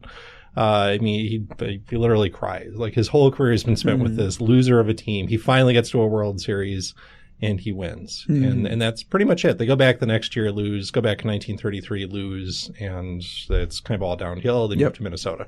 Uh, 0.56 0.96
I 0.96 0.98
mean, 1.00 1.48
he, 1.60 1.82
he 1.90 1.98
literally 1.98 2.30
cries. 2.30 2.72
Like 2.76 2.94
his 2.94 3.08
whole 3.10 3.32
career 3.32 3.52
has 3.52 3.64
been 3.64 3.78
spent 3.78 4.02
with 4.02 4.16
this 4.16 4.42
loser 4.42 4.80
of 4.80 4.90
a 4.90 4.94
team. 4.94 5.28
He 5.28 5.38
finally 5.38 5.74
gets 5.74 5.90
to 5.92 6.02
a 6.02 6.08
World 6.08 6.42
Series 6.42 6.94
and 7.42 7.60
he 7.60 7.72
wins. 7.72 8.26
And 8.46 8.68
and 8.68 8.82
that's 8.82 9.04
pretty 9.04 9.26
much 9.26 9.44
it. 9.46 9.58
They 9.58 9.66
go 9.66 9.76
back 9.76 10.00
the 10.00 10.06
next 10.06 10.36
year, 10.36 10.52
lose, 10.52 10.92
go 10.92 11.02
back 11.02 11.24
in 11.24 11.30
1933, 11.30 12.06
lose, 12.06 12.72
and 12.80 13.24
it's 13.50 13.80
kind 13.80 13.96
of 13.96 14.04
all 14.04 14.16
downhill. 14.16 14.68
They 14.68 14.76
move 14.76 14.94
to 14.94 15.04
Minnesota. 15.04 15.48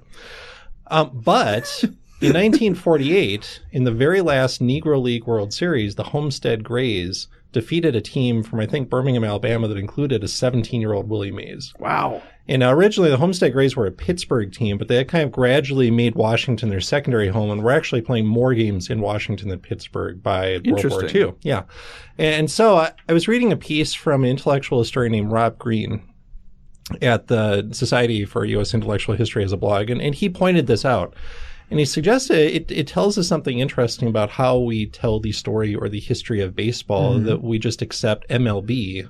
Um, 0.87 1.11
but 1.13 1.83
in 1.83 1.89
1948, 2.33 3.61
in 3.71 3.83
the 3.83 3.91
very 3.91 4.21
last 4.21 4.61
Negro 4.61 5.01
League 5.01 5.25
World 5.25 5.53
Series, 5.53 5.95
the 5.95 6.03
Homestead 6.03 6.63
Grays 6.63 7.27
defeated 7.53 7.95
a 7.95 8.01
team 8.01 8.43
from 8.43 8.59
I 8.59 8.65
think 8.65 8.89
Birmingham, 8.89 9.23
Alabama 9.23 9.67
that 9.69 9.77
included 9.77 10.23
a 10.23 10.27
17 10.27 10.81
year 10.81 10.91
old 10.91 11.07
Willie 11.07 11.31
Mays. 11.31 11.73
Wow. 11.79 12.21
And 12.45 12.61
originally 12.61 13.09
the 13.09 13.17
Homestead 13.17 13.53
Grays 13.53 13.77
were 13.77 13.85
a 13.85 13.91
Pittsburgh 13.91 14.51
team, 14.51 14.77
but 14.77 14.89
they 14.89 14.97
had 14.97 15.07
kind 15.07 15.23
of 15.23 15.31
gradually 15.31 15.89
made 15.89 16.15
Washington 16.15 16.69
their 16.69 16.81
secondary 16.81 17.29
home 17.29 17.49
and 17.49 17.63
were 17.63 17.71
actually 17.71 18.01
playing 18.01 18.25
more 18.25 18.53
games 18.53 18.89
in 18.89 18.99
Washington 18.99 19.47
than 19.47 19.59
Pittsburgh 19.59 20.21
by 20.21 20.59
World 20.65 20.89
War. 20.89 21.05
II. 21.05 21.35
Yeah. 21.41 21.63
And 22.17 22.51
so 22.51 22.75
I, 22.75 22.91
I 23.07 23.13
was 23.13 23.29
reading 23.29 23.53
a 23.53 23.57
piece 23.57 23.93
from 23.93 24.25
an 24.25 24.29
intellectual 24.29 24.79
historian 24.79 25.13
named 25.13 25.31
Rob 25.31 25.57
Green 25.57 26.01
at 27.01 27.27
the 27.27 27.69
Society 27.71 28.25
for 28.25 28.43
U.S. 28.43 28.73
Intellectual 28.73 29.15
History 29.15 29.43
as 29.43 29.53
a 29.53 29.57
blog, 29.57 29.89
and, 29.89 30.01
and 30.01 30.13
he 30.13 30.29
pointed 30.29 30.67
this 30.67 30.83
out. 30.83 31.15
And 31.69 31.79
he 31.79 31.85
suggested 31.85 32.37
it, 32.37 32.71
it 32.71 32.87
tells 32.87 33.17
us 33.17 33.27
something 33.27 33.59
interesting 33.59 34.07
about 34.07 34.29
how 34.29 34.59
we 34.59 34.85
tell 34.85 35.19
the 35.19 35.31
story 35.31 35.73
or 35.73 35.89
the 35.89 35.99
history 35.99 36.41
of 36.41 36.55
baseball 36.55 37.15
mm-hmm. 37.15 37.25
that 37.25 37.43
we 37.43 37.57
just 37.57 37.81
accept 37.81 38.29
MLB 38.29 39.09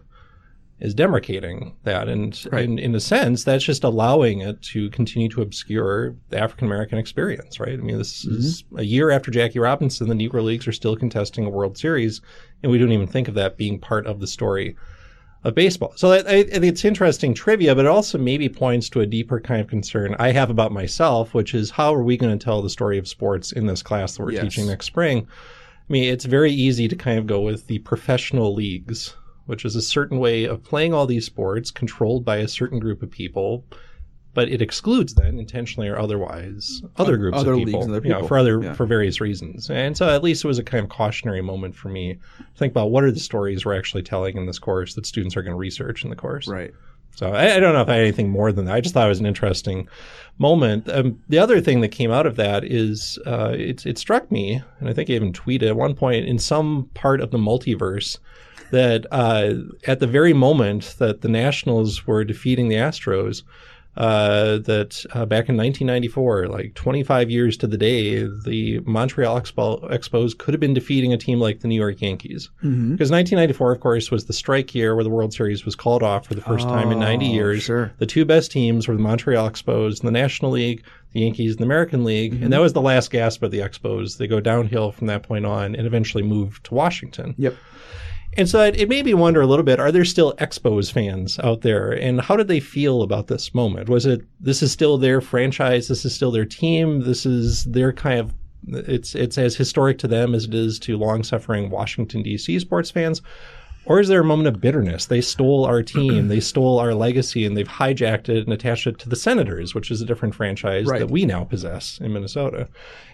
is 0.79 0.93
demarcating 0.93 1.73
that. 1.83 2.09
And 2.09 2.37
in, 2.51 2.77
in 2.77 2.95
a 2.95 2.99
sense, 2.99 3.43
that's 3.43 3.63
just 3.63 3.83
allowing 3.83 4.41
it 4.41 4.61
to 4.63 4.89
continue 4.89 5.29
to 5.29 5.41
obscure 5.41 6.15
the 6.29 6.39
African 6.39 6.67
American 6.67 6.97
experience, 6.97 7.59
right? 7.59 7.73
I 7.73 7.77
mean, 7.77 7.97
this 7.97 8.25
is 8.25 8.63
mm-hmm. 8.63 8.79
a 8.79 8.83
year 8.83 9.09
after 9.09 9.31
Jackie 9.31 9.59
Robinson, 9.59 10.09
the 10.09 10.15
Negro 10.15 10.43
Leagues 10.43 10.67
are 10.67 10.73
still 10.73 10.95
contesting 10.95 11.45
a 11.45 11.49
World 11.49 11.77
Series, 11.77 12.21
and 12.61 12.71
we 12.71 12.77
don't 12.77 12.91
even 12.91 13.07
think 13.07 13.27
of 13.27 13.35
that 13.35 13.57
being 13.57 13.79
part 13.79 14.05
of 14.07 14.19
the 14.19 14.27
story 14.27 14.75
of 15.43 15.55
baseball. 15.55 15.93
So 15.95 16.11
I, 16.13 16.17
I 16.19 16.45
it's 16.47 16.85
interesting 16.85 17.33
trivia, 17.33 17.75
but 17.75 17.85
it 17.85 17.89
also 17.89 18.17
maybe 18.17 18.47
points 18.49 18.89
to 18.89 19.01
a 19.01 19.05
deeper 19.05 19.39
kind 19.39 19.59
of 19.61 19.67
concern 19.67 20.15
I 20.19 20.31
have 20.31 20.49
about 20.49 20.71
myself, 20.71 21.33
which 21.33 21.53
is 21.53 21.71
how 21.71 21.93
are 21.93 22.03
we 22.03 22.17
going 22.17 22.37
to 22.37 22.43
tell 22.43 22.61
the 22.61 22.69
story 22.69 22.97
of 22.97 23.07
sports 23.07 23.51
in 23.51 23.65
this 23.65 23.83
class 23.83 24.15
that 24.15 24.23
we're 24.23 24.31
Yes. 24.31 24.43
teaching 24.43 24.67
next 24.67 24.85
spring? 24.85 25.27
I 25.89 25.91
mean, 25.91 26.05
it's 26.05 26.25
very 26.25 26.51
easy 26.51 26.87
to 26.87 26.95
kind 26.95 27.19
of 27.19 27.27
go 27.27 27.41
with 27.41 27.67
the 27.67 27.79
professional 27.79 28.53
leagues, 28.53 29.15
which 29.45 29.65
is 29.65 29.75
a 29.75 29.81
certain 29.81 30.17
way 30.17 30.45
of 30.45 30.63
playing 30.63 30.93
all 30.93 31.05
these 31.05 31.25
sports 31.25 31.71
controlled 31.71 32.23
by 32.23 32.37
a 32.37 32.47
certain 32.47 32.79
group 32.79 33.03
of 33.03 33.11
people, 33.11 33.65
but 34.33 34.49
it 34.49 34.61
excludes 34.61 35.13
then 35.13 35.37
intentionally 35.39 35.87
or 35.87 35.97
otherwise 35.99 36.81
other 36.97 37.17
groups 37.17 37.37
other 37.37 37.51
of 37.53 37.57
leagues 37.57 37.69
people, 37.71 37.83
and 37.83 37.91
other 37.91 38.01
you 38.03 38.09
know, 38.09 38.15
people. 38.17 38.27
for 38.27 38.37
other 38.37 38.61
Yeah. 38.63 38.73
for 38.73 38.85
various 38.85 39.21
reasons. 39.21 39.69
And 39.69 39.95
so 39.95 40.09
at 40.09 40.23
least 40.23 40.43
it 40.43 40.47
was 40.47 40.59
a 40.59 40.63
kind 40.63 40.83
of 40.83 40.89
cautionary 40.89 41.41
moment 41.41 41.75
for 41.75 41.89
me 41.89 42.13
to 42.13 42.19
think 42.57 42.71
about 42.71 42.91
what 42.91 43.03
are 43.03 43.11
the 43.11 43.19
stories 43.19 43.65
we're 43.65 43.77
actually 43.77 44.03
telling 44.03 44.37
in 44.37 44.45
this 44.45 44.59
course 44.59 44.95
that 44.95 45.05
students 45.05 45.37
are 45.37 45.41
going 45.43 45.53
to 45.53 45.57
research 45.57 46.03
in 46.03 46.09
the 46.09 46.15
course. 46.15 46.47
Right. 46.47 46.73
So 47.15 47.31
I, 47.31 47.57
I 47.57 47.59
don't 47.59 47.73
know 47.73 47.81
if 47.81 47.89
I 47.89 47.93
had 47.93 48.01
anything 48.01 48.29
more 48.29 48.51
than 48.51 48.65
that. 48.65 48.73
I 48.73 48.81
just 48.81 48.95
thought 48.95 49.05
it 49.05 49.09
was 49.09 49.19
an 49.19 49.27
interesting 49.27 49.87
moment. 50.39 50.89
Um, 50.89 51.21
the 51.29 51.37
other 51.37 51.61
thing 51.61 51.81
that 51.81 51.89
came 51.89 52.11
out 52.11 52.25
of 52.25 52.37
that 52.37 52.63
is 52.63 53.19
uh, 53.27 53.53
it, 53.55 53.85
it 53.85 53.99
struck 53.99 54.31
me, 54.31 54.63
and 54.79 54.89
I 54.89 54.93
think 54.93 55.11
I 55.11 55.13
even 55.13 55.31
tweeted 55.31 55.67
at 55.67 55.75
one 55.75 55.93
point 55.93 56.25
in 56.25 56.39
some 56.39 56.89
part 56.95 57.21
of 57.21 57.29
the 57.29 57.37
multiverse 57.37 58.17
that 58.71 59.05
uh, 59.11 59.53
at 59.85 59.99
the 59.99 60.07
very 60.07 60.33
moment 60.33 60.95
that 60.97 61.21
the 61.21 61.29
Nationals 61.29 62.07
were 62.07 62.23
defeating 62.23 62.69
the 62.69 62.77
Astros, 62.77 63.43
uh, 63.95 64.57
that 64.59 65.05
uh, 65.13 65.25
back 65.25 65.49
in 65.49 65.57
1994, 65.57 66.47
like 66.47 66.73
25 66.73 67.29
years 67.29 67.57
to 67.57 67.67
the 67.67 67.77
day, 67.77 68.23
the 68.45 68.79
Montreal 68.85 69.39
Expo- 69.39 69.83
Expos 69.91 70.35
could 70.37 70.53
have 70.53 70.61
been 70.61 70.73
defeating 70.73 71.13
a 71.13 71.17
team 71.17 71.39
like 71.39 71.59
the 71.59 71.67
New 71.67 71.75
York 71.79 72.01
Yankees. 72.01 72.49
Because 72.61 73.11
1994, 73.11 73.71
of 73.73 73.79
course, 73.81 74.09
was 74.09 74.25
the 74.25 74.33
strike 74.33 74.73
year 74.73 74.95
where 74.95 75.03
the 75.03 75.09
World 75.09 75.33
Series 75.33 75.63
was 75.65 75.75
called 75.75 76.01
off 76.01 76.25
for 76.27 76.33
the 76.33 76.41
first 76.41 76.65
time 76.67 76.91
in 76.91 76.99
90 76.99 77.25
years. 77.27 77.63
sure. 77.63 77.91
The 77.99 78.05
two 78.07 78.25
best 78.25 78.51
teams 78.51 78.87
were 78.87 78.95
the 78.95 79.01
Montreal 79.01 79.49
Expos 79.49 79.99
in 79.99 80.05
the 80.07 80.11
National 80.11 80.51
League, 80.51 80.83
the 81.11 81.19
Yankees 81.21 81.51
in 81.51 81.57
the 81.57 81.65
American 81.65 82.03
League, 82.03 82.41
and 82.41 82.51
that 82.51 82.61
was 82.61 82.73
the 82.73 82.81
last 82.81 83.11
gasp 83.11 83.43
of 83.43 83.51
the 83.51 83.59
Expos. 83.59 84.17
They 84.17 84.25
go 84.25 84.39
downhill 84.39 84.91
from 84.91 85.05
that 85.07 85.21
point 85.21 85.45
on 85.45 85.75
and 85.75 85.85
eventually 85.85 86.23
move 86.23 86.61
to 86.63 86.73
Washington. 86.73 87.35
Yep. 87.37 87.55
And 88.37 88.49
so 88.49 88.61
it, 88.61 88.79
it 88.79 88.89
made 88.89 89.05
me 89.05 89.13
wonder 89.13 89.41
a 89.41 89.47
little 89.47 89.63
bit: 89.63 89.79
Are 89.79 89.91
there 89.91 90.05
still 90.05 90.33
Expos 90.33 90.91
fans 90.91 91.39
out 91.39 91.61
there, 91.61 91.91
and 91.91 92.21
how 92.21 92.35
did 92.35 92.47
they 92.47 92.59
feel 92.59 93.01
about 93.01 93.27
this 93.27 93.53
moment? 93.53 93.89
Was 93.89 94.05
it 94.05 94.21
this 94.39 94.61
is 94.61 94.71
still 94.71 94.97
their 94.97 95.21
franchise? 95.21 95.87
This 95.87 96.05
is 96.05 96.13
still 96.13 96.31
their 96.31 96.45
team? 96.45 97.01
This 97.01 97.25
is 97.25 97.63
their 97.65 97.93
kind 97.93 98.19
of 98.19 98.33
it's 98.67 99.15
it's 99.15 99.37
as 99.37 99.55
historic 99.55 99.97
to 99.99 100.07
them 100.07 100.33
as 100.33 100.45
it 100.45 100.53
is 100.53 100.79
to 100.79 100.97
long-suffering 100.97 101.69
Washington 101.69 102.23
D.C. 102.23 102.59
sports 102.59 102.91
fans, 102.91 103.21
or 103.85 103.99
is 103.99 104.07
there 104.07 104.21
a 104.21 104.23
moment 104.25 104.47
of 104.47 104.61
bitterness? 104.61 105.05
They 105.07 105.21
stole 105.21 105.65
our 105.65 105.83
team, 105.83 106.27
they 106.27 106.39
stole 106.39 106.79
our 106.79 106.93
legacy, 106.93 107.45
and 107.45 107.55
they've 107.57 107.67
hijacked 107.67 108.29
it 108.29 108.43
and 108.45 108.53
attached 108.53 108.87
it 108.87 108.97
to 108.99 109.09
the 109.09 109.15
Senators, 109.15 109.75
which 109.75 109.91
is 109.91 110.01
a 110.01 110.05
different 110.05 110.35
franchise 110.35 110.85
Right. 110.87 110.99
that 110.99 111.11
we 111.11 111.25
now 111.25 111.43
possess 111.43 111.99
in 112.01 112.13
Minnesota. 112.13 112.67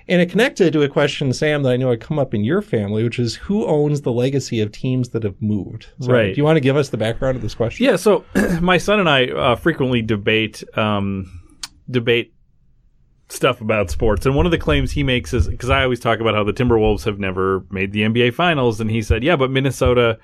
And 0.08 0.22
it 0.22 0.30
connected 0.30 0.74
to 0.74 0.82
a 0.82 0.90
question, 0.90 1.32
Sam, 1.34 1.64
that 1.64 1.72
I 1.72 1.78
know 1.78 1.92
had 1.92 2.00
come 2.02 2.18
up 2.20 2.34
in 2.34 2.44
your 2.44 2.62
family, 2.62 3.04
which 3.04 3.20
is 3.20 3.36
who 3.36 3.66
owns 3.68 4.02
the 4.02 4.12
legacy 4.12 4.60
of 4.62 4.72
teams 4.72 5.10
that 5.10 5.24
have 5.24 5.40
moved? 5.42 5.88
So 6.02 6.12
Right. 6.12 6.34
Do 6.34 6.38
you 6.40 6.44
want 6.44 6.58
to 6.58 6.62
give 6.62 6.78
us 6.78 6.90
the 6.90 6.98
background 6.98 7.36
of 7.36 7.42
this 7.42 7.54
question? 7.56 7.86
Yeah, 7.86 7.96
so 7.96 8.26
my 8.62 8.78
son 8.80 9.00
and 9.00 9.10
I 9.10 9.28
uh, 9.28 9.56
frequently 9.56 10.02
debate 10.02 10.64
um, 10.78 11.32
debate 11.90 12.34
stuff 13.32 13.62
about 13.62 13.92
sports, 13.92 14.26
and 14.26 14.36
one 14.36 14.46
of 14.48 14.52
the 14.52 14.58
claims 14.58 14.92
he 14.92 15.04
makes 15.04 15.34
is 15.34 15.48
because 15.48 15.70
I 15.70 15.84
always 15.84 16.00
talk 16.00 16.20
about 16.20 16.34
how 16.34 16.44
the 16.44 16.54
Timberwolves 16.54 17.04
have 17.06 17.20
never 17.20 17.64
made 17.70 17.92
the 17.92 18.02
NBA 18.02 18.34
Finals, 18.34 18.82
and 18.82 18.90
he 18.90 19.02
said, 19.04 19.24
"Yeah, 19.24 19.36
but 19.36 19.52
Minnesota." 19.52 20.18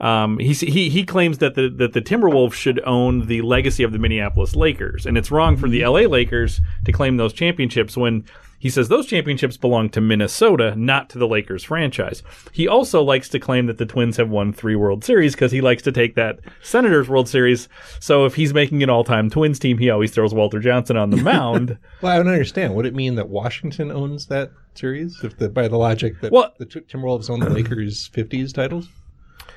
Um, 0.00 0.38
he 0.38 0.52
he 0.52 0.88
he 0.90 1.04
claims 1.04 1.38
that 1.38 1.54
the 1.54 1.68
that 1.68 1.92
the 1.92 2.02
Timberwolves 2.02 2.54
should 2.54 2.80
own 2.84 3.26
the 3.26 3.42
legacy 3.42 3.82
of 3.84 3.92
the 3.92 3.98
Minneapolis 3.98 4.56
Lakers, 4.56 5.06
and 5.06 5.16
it's 5.16 5.30
wrong 5.30 5.56
for 5.56 5.68
the 5.68 5.84
LA 5.86 6.00
Lakers 6.00 6.60
to 6.84 6.92
claim 6.92 7.16
those 7.16 7.32
championships 7.32 7.96
when 7.96 8.24
he 8.58 8.70
says 8.70 8.88
those 8.88 9.06
championships 9.06 9.58
belong 9.58 9.90
to 9.90 10.00
Minnesota, 10.00 10.74
not 10.74 11.10
to 11.10 11.18
the 11.18 11.28
Lakers 11.28 11.62
franchise. 11.64 12.22
He 12.50 12.66
also 12.66 13.02
likes 13.02 13.28
to 13.30 13.38
claim 13.38 13.66
that 13.66 13.76
the 13.76 13.84
Twins 13.84 14.16
have 14.16 14.30
won 14.30 14.54
three 14.54 14.74
World 14.74 15.04
Series 15.04 15.34
because 15.34 15.52
he 15.52 15.60
likes 15.60 15.82
to 15.82 15.92
take 15.92 16.14
that 16.14 16.40
Senators 16.62 17.06
World 17.08 17.28
Series. 17.28 17.68
So 18.00 18.24
if 18.24 18.36
he's 18.36 18.54
making 18.54 18.82
an 18.82 18.88
all-time 18.88 19.28
Twins 19.28 19.58
team, 19.58 19.76
he 19.76 19.90
always 19.90 20.12
throws 20.12 20.32
Walter 20.32 20.60
Johnson 20.60 20.96
on 20.96 21.10
the 21.10 21.16
mound. 21.22 21.76
Well, 22.00 22.12
I 22.12 22.16
don't 22.16 22.28
understand. 22.28 22.74
Would 22.74 22.86
it 22.86 22.94
mean 22.94 23.16
that 23.16 23.28
Washington 23.28 23.92
owns 23.92 24.26
that 24.28 24.50
series? 24.74 25.22
If 25.22 25.36
the, 25.36 25.50
by 25.50 25.68
the 25.68 25.76
logic 25.76 26.22
that 26.22 26.32
Well- 26.32 26.54
the 26.58 26.64
Timberwolves 26.64 27.28
own 27.28 27.40
the 27.40 27.50
Lakers' 27.50 28.08
50s 28.14 28.54
titles? 28.54 28.88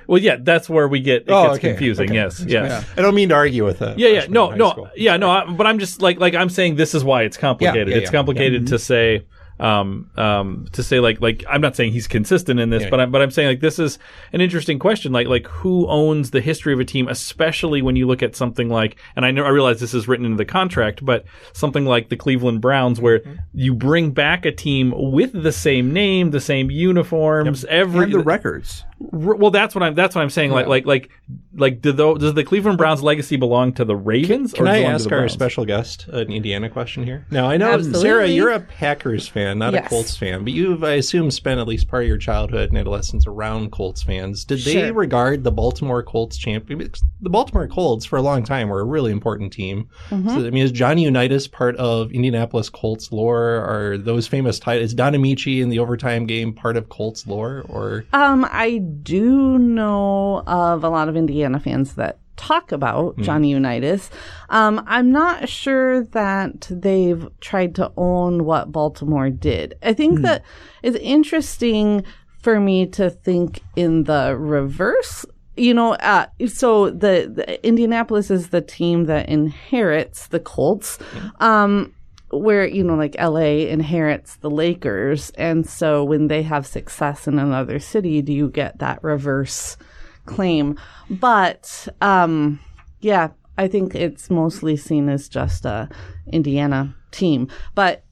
Well, 0.08 0.22
yeah, 0.22 0.38
that's 0.40 0.70
where 0.70 0.88
we 0.88 1.00
get 1.00 1.24
it 1.24 1.30
Oh, 1.30 1.48
gets 1.48 1.58
okay, 1.58 1.70
confusing. 1.70 2.06
okay. 2.10 2.16
Yes, 2.16 2.40
yes. 2.48 2.86
Yeah. 2.86 2.94
I 2.98 3.02
don't 3.02 3.16
mean 3.16 3.30
to 3.30 3.36
argue 3.36 3.66
with 3.66 3.80
that. 3.80 4.00
Yeah, 4.00 4.10
yeah, 4.10 4.26
no, 4.30 4.52
no, 4.52 4.90
yeah, 4.96 5.18
no. 5.18 5.30
I, 5.30 5.46
but 5.46 5.68
I'm 5.68 5.80
just 5.80 6.02
like, 6.02 6.20
like 6.20 6.34
I'm 6.34 6.50
saying, 6.50 6.76
this 6.76 6.96
is 6.96 7.04
why 7.04 7.24
it's 7.24 7.38
complicated. 7.38 7.88
Yeah, 7.90 7.96
yeah, 7.96 8.02
it's 8.02 8.12
complicated 8.12 8.68
to 8.68 8.80
say, 8.80 9.26
um, 9.60 10.12
um, 10.18 10.68
to 10.74 10.84
say 10.84 11.00
like, 11.00 11.20
like 11.20 11.44
I'm 11.50 11.62
not 11.62 11.76
saying 11.76 11.92
he's 11.92 12.06
consistent 12.08 12.60
in 12.60 12.70
this, 12.70 12.84
Yeah. 12.84 12.90
but 12.92 13.00
I'm, 13.00 13.12
but 13.12 13.24
I'm 13.24 13.32
saying 13.32 13.48
like 13.50 13.60
this 13.60 13.80
is 13.80 13.98
an 14.32 14.40
interesting 14.40 14.78
question. 14.78 15.12
Like, 15.12 15.26
like 15.28 15.48
who 15.48 15.88
owns 15.88 16.30
the 16.30 16.42
history 16.42 16.74
of 16.74 16.80
a 16.80 16.86
team, 16.86 17.08
especially 17.08 17.82
when 17.82 17.96
you 17.96 18.06
look 18.06 18.22
at 18.22 18.36
something 18.36 18.70
like, 18.70 18.98
and 19.16 19.26
I 19.26 19.32
know 19.32 19.44
I 19.46 19.50
realize 19.50 19.80
this 19.80 19.96
is 19.96 20.08
written 20.08 20.26
into 20.28 20.38
the 20.38 20.46
contract, 20.46 21.04
but 21.04 21.26
something 21.54 21.86
like 21.86 22.10
the 22.10 22.16
Cleveland 22.18 22.62
Browns, 22.62 23.02
where 23.02 23.18
Mm-hmm. 23.20 23.34
you 23.56 23.74
bring 23.74 24.12
back 24.12 24.46
a 24.46 24.52
team 24.52 24.94
with 24.96 25.34
the 25.34 25.52
same 25.52 25.92
name, 25.92 26.30
the 26.30 26.40
same 26.40 26.70
uniforms, 26.70 27.66
every 27.66 28.04
And 28.04 28.14
the 28.14 28.20
records. 28.20 28.84
R- 29.00 29.36
Well, 29.36 29.52
that's 29.52 29.76
what 29.76 29.84
I'm. 29.84 29.94
That's 29.96 30.16
what 30.16 30.22
I'm 30.22 30.30
saying. 30.30 30.52
Like, 30.52 30.66
like, 30.68 30.86
like, 30.88 31.10
like, 31.56 31.82
do 31.82 31.92
tho- 31.92 32.18
does 32.18 32.34
the 32.34 32.44
Cleveland 32.44 32.78
Browns 32.80 33.04
legacy 33.04 33.36
belong 33.36 33.74
to 33.74 33.86
the 33.86 33.96
Ravens? 33.96 34.54
Can 34.54 34.68
or 34.68 34.72
I 34.72 34.80
belong 34.80 34.94
ask 34.94 35.12
our 35.12 35.28
special 35.30 35.66
guest 35.66 36.08
an 36.08 36.32
Indiana 36.32 36.70
question 36.70 37.04
here? 37.04 37.26
Now, 37.30 37.48
I 37.48 37.58
know, 37.58 37.72
Absolutely. 37.74 38.02
Sarah, 38.02 38.28
you're 38.28 38.50
a 38.52 38.60
Packers 38.60 39.28
fan, 39.28 39.60
not 39.60 39.76
a 39.76 39.82
Colts 39.84 40.18
fan, 40.18 40.44
but 40.44 40.54
you've, 40.54 40.84
I 40.84 40.94
assume, 40.94 41.30
spent 41.32 41.60
at 41.60 41.68
least 41.68 41.88
part 41.88 42.04
of 42.04 42.08
your 42.10 42.18
childhood 42.18 42.70
and 42.70 42.78
adolescence 42.78 43.28
around 43.28 43.72
Colts 43.72 44.02
fans. 44.02 44.44
Did 44.46 44.60
they 44.60 44.74
Sure. 44.74 44.94
regard 44.94 45.44
the 45.44 45.52
Baltimore 45.52 46.02
Colts 46.04 46.38
champion? 46.38 46.92
The 47.22 47.30
Baltimore 47.30 47.68
Colts, 47.68 48.06
for 48.06 48.18
a 48.18 48.22
long 48.24 48.44
time, 48.44 48.70
were 48.70 48.80
a 48.82 48.86
really 48.86 49.12
important 49.12 49.54
team. 49.54 49.90
Mm-hmm. 50.10 50.30
So, 50.30 50.36
I 50.48 50.50
mean, 50.50 50.64
is 50.64 50.72
Johnny 50.72 51.04
Unitas 51.04 51.48
part 51.48 51.76
of 51.78 52.12
Indianapolis 52.12 52.70
Colts 52.70 53.12
lore? 53.12 53.58
Are 53.64 53.98
those 53.98 54.26
famous 54.28 54.60
titles? 54.60 54.86
Is 54.86 54.94
Don 54.96 55.14
Ameche 55.14 55.62
in 55.62 55.70
the 55.70 55.80
overtime 55.80 56.26
game 56.26 56.54
part 56.54 56.78
of 56.78 56.90
Colts 56.90 57.28
lore? 57.28 57.64
Or 57.70 58.06
Um, 58.14 58.48
I 58.52 58.80
do 59.04 59.58
know 59.58 60.44
of 60.48 60.84
a 60.84 60.90
lot 60.90 61.10
of 61.10 61.16
Indiana 61.16 61.60
fans 61.60 61.96
that 61.96 62.20
talk 62.38 62.72
about 62.72 63.18
Johnny 63.18 63.50
Unitas. 63.50 64.10
Um, 64.50 64.84
I'm 64.88 65.12
not 65.12 65.50
sure 65.50 66.04
that 66.04 66.68
they've 66.70 67.28
tried 67.42 67.76
to 67.76 67.92
own 67.98 68.46
what 68.46 68.72
Baltimore 68.72 69.30
did. 69.30 69.74
I 69.82 69.94
think 69.94 70.22
that 70.22 70.44
it's 70.84 70.98
interesting 70.98 72.04
for 72.42 72.60
me 72.60 72.86
to 72.88 73.10
think 73.10 73.62
in 73.76 74.04
the 74.04 74.38
reverse. 74.38 75.26
You 75.56 75.74
know, 75.74 75.94
uh, 75.96 76.28
so 76.46 76.92
the, 76.92 77.32
the 77.34 77.66
Indianapolis 77.66 78.30
is 78.30 78.50
the 78.50 78.62
team 78.62 79.06
that 79.06 79.28
inherits 79.28 80.28
the 80.28 80.40
Colts. 80.40 81.00
Um, 81.40 81.94
where 82.30 82.68
you 82.68 82.84
know 82.84 82.96
like 82.96 83.16
LA 83.20 83.68
inherits 83.70 84.38
the 84.38 84.50
Lakers. 84.50 85.30
And 85.32 85.68
so 85.68 86.04
when 86.04 86.28
they 86.28 86.44
have 86.44 86.68
success 86.68 87.28
in 87.28 87.40
another 87.40 87.80
city 87.80 88.22
do 88.22 88.34
you 88.34 88.50
get 88.50 88.80
that 88.80 89.04
reverse 89.04 89.78
claim? 90.26 90.78
But 91.10 91.88
um 92.02 92.60
yeah 93.00 93.30
I 93.58 93.68
think 93.68 93.96
it's 93.96 94.30
mostly 94.30 94.78
seen 94.78 95.10
as 95.10 95.28
just 95.28 95.66
a 95.66 95.90
Indiana 96.32 96.96
team. 97.12 97.48
But 97.74 98.04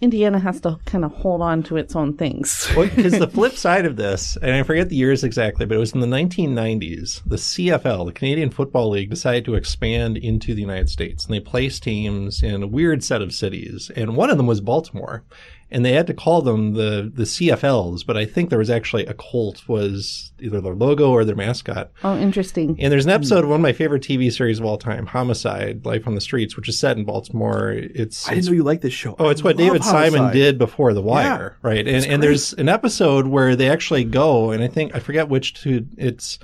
Indiana 0.00 0.38
has 0.38 0.60
to 0.60 0.78
kind 0.84 1.04
of 1.04 1.12
hold 1.12 1.42
on 1.42 1.62
to 1.64 1.76
its 1.76 1.96
own 1.96 2.16
things. 2.16 2.68
Because 2.78 3.18
the 3.18 3.28
flip 3.28 3.52
side 3.56 3.84
of 3.84 3.96
this, 3.96 4.36
and 4.40 4.52
I 4.52 4.62
forget 4.62 4.88
the 4.88 4.96
years 4.96 5.24
exactly, 5.24 5.66
but 5.66 5.74
it 5.74 5.80
was 5.80 5.92
in 5.92 6.00
the 6.00 6.06
1990s, 6.06 7.22
the 7.26 7.36
CFL, 7.36 8.06
the 8.06 8.12
Canadian 8.12 8.50
Football 8.50 8.90
League, 8.90 9.10
decided 9.10 9.44
to 9.44 9.54
expand 9.54 10.16
into 10.16 10.54
the 10.54 10.60
United 10.60 10.88
States. 10.88 11.24
And 11.24 11.34
they 11.34 11.40
placed 11.40 11.82
teams 11.82 12.42
in 12.42 12.62
a 12.62 12.66
weird 12.66 13.02
set 13.02 13.22
of 13.22 13.34
cities. 13.34 13.90
And 13.96 14.16
one 14.16 14.30
of 14.30 14.36
them 14.36 14.46
was 14.46 14.60
Baltimore. 14.60 15.24
And 15.70 15.84
they 15.84 15.92
had 15.92 16.06
to 16.06 16.14
call 16.14 16.40
them 16.40 16.72
the, 16.72 17.10
the 17.14 17.24
CFLs, 17.24 18.06
but 18.06 18.16
I 18.16 18.24
think 18.24 18.48
there 18.48 18.58
was 18.58 18.70
actually 18.70 19.04
a 19.04 19.12
Colt 19.14 19.68
was 19.68 20.32
either 20.40 20.60
their 20.60 20.74
logo 20.74 21.10
or 21.10 21.24
their 21.24 21.36
mascot. 21.36 21.90
Oh, 22.02 22.16
interesting. 22.16 22.76
And 22.80 22.90
there's 22.90 23.04
an 23.04 23.10
hmm. 23.10 23.16
episode 23.16 23.44
of 23.44 23.50
one 23.50 23.60
of 23.60 23.62
my 23.62 23.72
favorite 23.72 24.02
TV 24.02 24.32
series 24.32 24.58
of 24.58 24.64
all 24.64 24.78
time, 24.78 25.06
Homicide, 25.06 25.84
Life 25.84 26.06
on 26.06 26.14
the 26.14 26.20
Streets, 26.20 26.56
which 26.56 26.68
is 26.68 26.78
set 26.78 26.96
in 26.96 27.04
Baltimore. 27.04 27.72
It's, 27.72 28.26
I 28.28 28.34
didn't 28.34 28.46
know 28.46 28.52
you 28.52 28.62
liked 28.62 28.82
this 28.82 28.94
show. 28.94 29.14
Oh, 29.18 29.28
it's 29.28 29.42
I 29.42 29.44
what 29.44 29.56
love 29.56 29.66
David 29.66 29.84
Simon 29.84 30.32
did 30.32 30.58
before 30.58 30.94
The 30.94 31.02
Wire, 31.02 31.56
right? 31.62 31.86
And 31.86 32.06
and 32.06 32.22
there's 32.22 32.52
an 32.54 32.68
episode 32.68 33.26
where 33.26 33.56
they 33.56 33.68
actually 33.68 34.04
go, 34.04 34.50
and 34.50 34.62
I 34.62 34.68
think 34.68 34.94
I 34.94 35.00
forget 35.00 35.28
which 35.28 35.54
two. 35.54 35.86
It's 35.96 36.38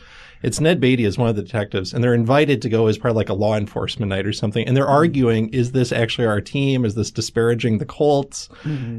it's 0.45 0.61
Ned 0.61 0.79
Beatty 0.79 1.07
as 1.07 1.17
one 1.17 1.31
of 1.31 1.37
the 1.37 1.43
detectives, 1.43 1.95
and 1.95 2.05
they're 2.05 2.13
invited 2.13 2.61
to 2.63 2.69
go 2.69 2.87
as 2.87 2.99
part 2.99 3.11
of 3.11 3.17
like 3.17 3.31
a 3.31 3.35
law 3.35 3.57
enforcement 3.57 4.11
night 4.11 4.27
or 4.27 4.33
something, 4.33 4.67
and 4.67 4.77
they're 4.77 4.87
arguing: 4.87 5.49
is 5.49 5.73
this 5.73 5.91
actually 5.91 6.27
our 6.27 6.43
team? 6.43 6.85
Is 6.85 6.95
this 6.95 7.11
disparaging 7.11 7.79
the 7.79 7.87
Colts? 7.87 8.51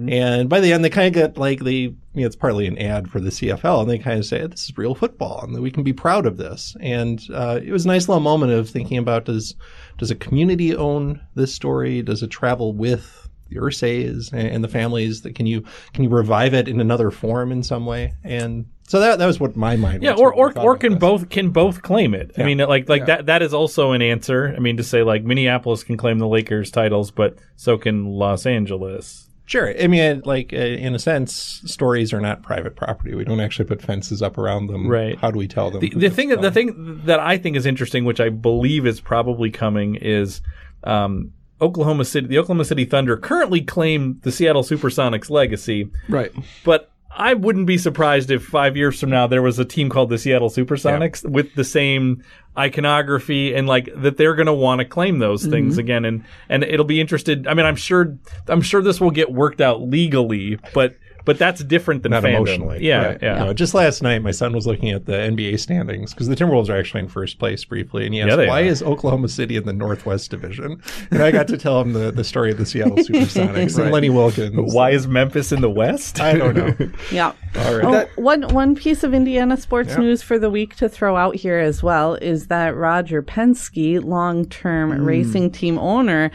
And 0.09 0.49
by 0.49 0.59
the 0.59 0.73
end, 0.73 0.83
they 0.83 0.89
kind 0.89 1.07
of 1.07 1.13
get 1.13 1.37
like 1.37 1.59
they. 1.59 1.93
You 2.15 2.21
know, 2.21 2.27
it's 2.27 2.35
partly 2.35 2.65
an 2.65 2.77
ad 2.77 3.09
for 3.09 3.19
the 3.19 3.29
CFL, 3.29 3.81
and 3.81 3.89
they 3.89 3.99
kind 3.99 4.17
of 4.17 4.25
say 4.25 4.47
this 4.47 4.69
is 4.69 4.77
real 4.77 4.95
football, 4.95 5.41
and 5.43 5.61
we 5.61 5.69
can 5.69 5.83
be 5.83 5.93
proud 5.93 6.25
of 6.25 6.37
this. 6.37 6.75
And 6.79 7.21
uh, 7.33 7.59
it 7.61 7.71
was 7.71 7.83
a 7.85 7.89
nice 7.89 8.07
little 8.07 8.21
moment 8.21 8.53
of 8.53 8.69
thinking 8.69 8.97
about 8.97 9.25
does 9.25 9.55
does 9.97 10.11
a 10.11 10.15
community 10.15 10.75
own 10.75 11.21
this 11.35 11.53
story? 11.53 12.01
Does 12.01 12.23
it 12.23 12.31
travel 12.31 12.73
with 12.73 13.29
the 13.49 13.57
Irsays 13.57 14.31
and, 14.33 14.47
and 14.47 14.63
the 14.63 14.67
families 14.67 15.21
that 15.21 15.35
can 15.35 15.45
you 15.45 15.63
can 15.93 16.03
you 16.03 16.09
revive 16.09 16.55
it 16.55 16.67
in 16.67 16.81
another 16.81 17.11
form 17.11 17.51
in 17.51 17.61
some 17.61 17.85
way 17.85 18.13
and 18.23 18.65
so 18.87 18.99
that 18.99 19.19
that 19.19 19.25
was 19.25 19.39
what 19.39 19.55
my 19.55 19.75
mind 19.75 20.03
Yeah, 20.03 20.11
was 20.11 20.21
or 20.21 20.33
or, 20.33 20.59
or 20.59 20.77
can 20.77 20.93
this. 20.93 20.99
both 20.99 21.29
can 21.29 21.49
both 21.49 21.81
claim 21.81 22.13
it. 22.13 22.31
I 22.37 22.43
mean, 22.43 22.57
like 22.59 22.87
like 22.89 23.05
that 23.07 23.25
that 23.27 23.41
is 23.41 23.53
also 23.53 23.91
an 23.93 24.01
answer. 24.01 24.53
I 24.55 24.59
mean, 24.59 24.77
to 24.77 24.83
say 24.83 25.03
like 25.03 25.23
Minneapolis 25.23 25.83
can 25.83 25.97
claim 25.97 26.19
the 26.19 26.27
Lakers 26.27 26.71
titles, 26.71 27.11
but 27.11 27.37
so 27.55 27.77
can 27.77 28.05
Los 28.05 28.45
Angeles. 28.45 29.29
sure 29.47 29.73
I 29.79 29.87
mean 29.87 30.21
like 30.25 30.53
uh, 30.53 30.57
in 30.57 30.95
a 30.95 30.99
sense 30.99 31.61
stories 31.65 32.13
are 32.13 32.19
not 32.21 32.41
private 32.41 32.75
property 32.75 33.13
we 33.13 33.23
don't 33.23 33.39
actually 33.39 33.65
put 33.65 33.79
fences 33.81 34.21
up 34.23 34.37
around 34.39 34.67
them 34.67 34.87
Right. 34.87 35.17
how 35.19 35.29
do 35.29 35.37
we 35.37 35.47
tell 35.47 35.69
them 35.69 35.81
The, 35.81 35.89
the 35.89 36.09
thing 36.09 36.29
tell 36.29 36.41
the 36.41 36.49
thing 36.51 37.01
that 37.05 37.19
I 37.19 37.37
think 37.37 37.55
is 37.55 37.65
interesting, 37.67 38.05
which 38.05 38.19
I 38.19 38.29
believe 38.29 38.87
is 38.87 38.99
probably 39.01 39.51
coming, 39.51 39.95
is 39.95 40.41
um, 40.83 41.31
Oklahoma 41.61 42.05
City. 42.05 42.27
The 42.27 42.37
Oklahoma 42.39 42.65
City 42.65 42.85
Thunder 42.85 43.17
currently 43.17 43.61
claim 43.61 44.19
the 44.23 44.31
Seattle 44.31 44.63
SuperSonics 44.63 45.29
legacy, 45.29 45.89
Right. 46.09 46.31
but 46.63 46.91
I 47.17 47.33
wouldn't 47.33 47.65
be 47.65 47.77
surprised 47.77 48.29
if 48.29 48.43
five 48.43 48.75
years 48.75 48.99
from 48.99 49.09
now 49.09 49.25
there 49.25 49.41
was 49.41 49.57
a 49.57 49.65
team 49.65 49.89
called 49.89 50.09
the 50.09 50.17
Seattle 50.17 50.49
Supersonics 50.49 51.27
with 51.29 51.55
the 51.55 51.63
same 51.63 52.23
iconography 52.57 53.53
and 53.53 53.67
like 53.67 53.89
that 53.95 54.17
they're 54.17 54.35
going 54.35 54.45
to 54.47 54.53
want 54.53 54.79
to 54.79 54.85
claim 54.85 55.19
those 55.19 55.41
Mm-hmm. 55.43 55.51
things 55.51 55.77
again 55.77 56.05
and 56.05 56.23
and 56.49 56.63
it'll 56.63 56.85
be 56.85 56.99
interested. 57.01 57.47
I 57.47 57.53
mean, 57.53 57.65
I'm 57.65 57.75
sure 57.75 58.17
I'm 58.47 58.61
sure 58.61 58.81
this 58.81 58.99
will 58.99 59.11
get 59.11 59.31
worked 59.31 59.61
out 59.61 59.81
legally, 59.81 60.57
but 60.73 60.95
but 61.25 61.37
that's 61.37 61.63
different 61.63 62.03
than 62.03 62.11
not 62.11 62.23
fandom. 62.23 62.35
emotionally 62.37 62.79
Yeah, 62.85 63.05
right. 63.05 63.19
yeah. 63.21 63.43
No, 63.43 63.53
just 63.53 63.73
last 63.73 64.01
night 64.01 64.21
my 64.21 64.31
son 64.31 64.53
was 64.53 64.65
looking 64.65 64.91
at 64.91 65.05
the 65.05 65.13
NBA 65.13 65.59
standings 65.59 66.13
because 66.13 66.27
the 66.27 66.35
Timberwolves 66.35 66.69
are 66.69 66.77
actually 66.77 67.01
in 67.01 67.07
first 67.09 67.39
place 67.39 67.65
briefly 67.65 68.05
and 68.05 68.13
he 68.13 68.21
asked 68.21 68.37
Yeah, 68.39 68.47
why 68.47 68.61
are. 68.61 68.65
is 68.65 68.81
Oklahoma 68.83 69.27
City 69.27 69.55
in 69.57 69.65
the 69.65 69.73
Northwest 69.73 70.31
Division 70.31 70.81
and 71.11 71.21
I 71.23 71.31
got 71.31 71.47
to 71.49 71.57
tell 71.57 71.81
him 71.81 71.93
the, 71.93 72.11
the 72.11 72.23
story 72.23 72.51
of 72.51 72.57
the 72.57 72.65
Seattle 72.65 72.97
Supersonics 72.97 73.77
and 73.81 73.91
Lenny 73.91 74.09
Wilkens 74.09 74.73
Why 74.73 74.91
is 74.91 75.07
Memphis 75.07 75.51
in 75.51 75.61
the 75.61 75.69
West? 75.69 76.19
I 76.21 76.33
don't 76.37 76.55
know 76.55 76.73
Yeah. 77.11 77.33
all 77.57 77.75
right 77.75 78.07
Oh, 78.17 78.21
one 78.21 78.43
one 78.53 78.75
piece 78.75 79.03
of 79.03 79.13
Indiana 79.13 79.57
sports 79.57 79.97
news 79.97 80.21
for 80.21 80.37
the 80.39 80.49
week 80.49 80.75
to 80.77 80.87
throw 80.87 81.15
out 81.17 81.35
here 81.35 81.57
as 81.59 81.81
well 81.83 82.15
is 82.15 82.47
that 82.47 82.75
Roger 82.75 83.21
Penske, 83.23 84.03
long-term 84.03 84.91
Hmm. 84.91 85.05
racing 85.05 85.51
team 85.51 85.77
owner, 85.79 86.29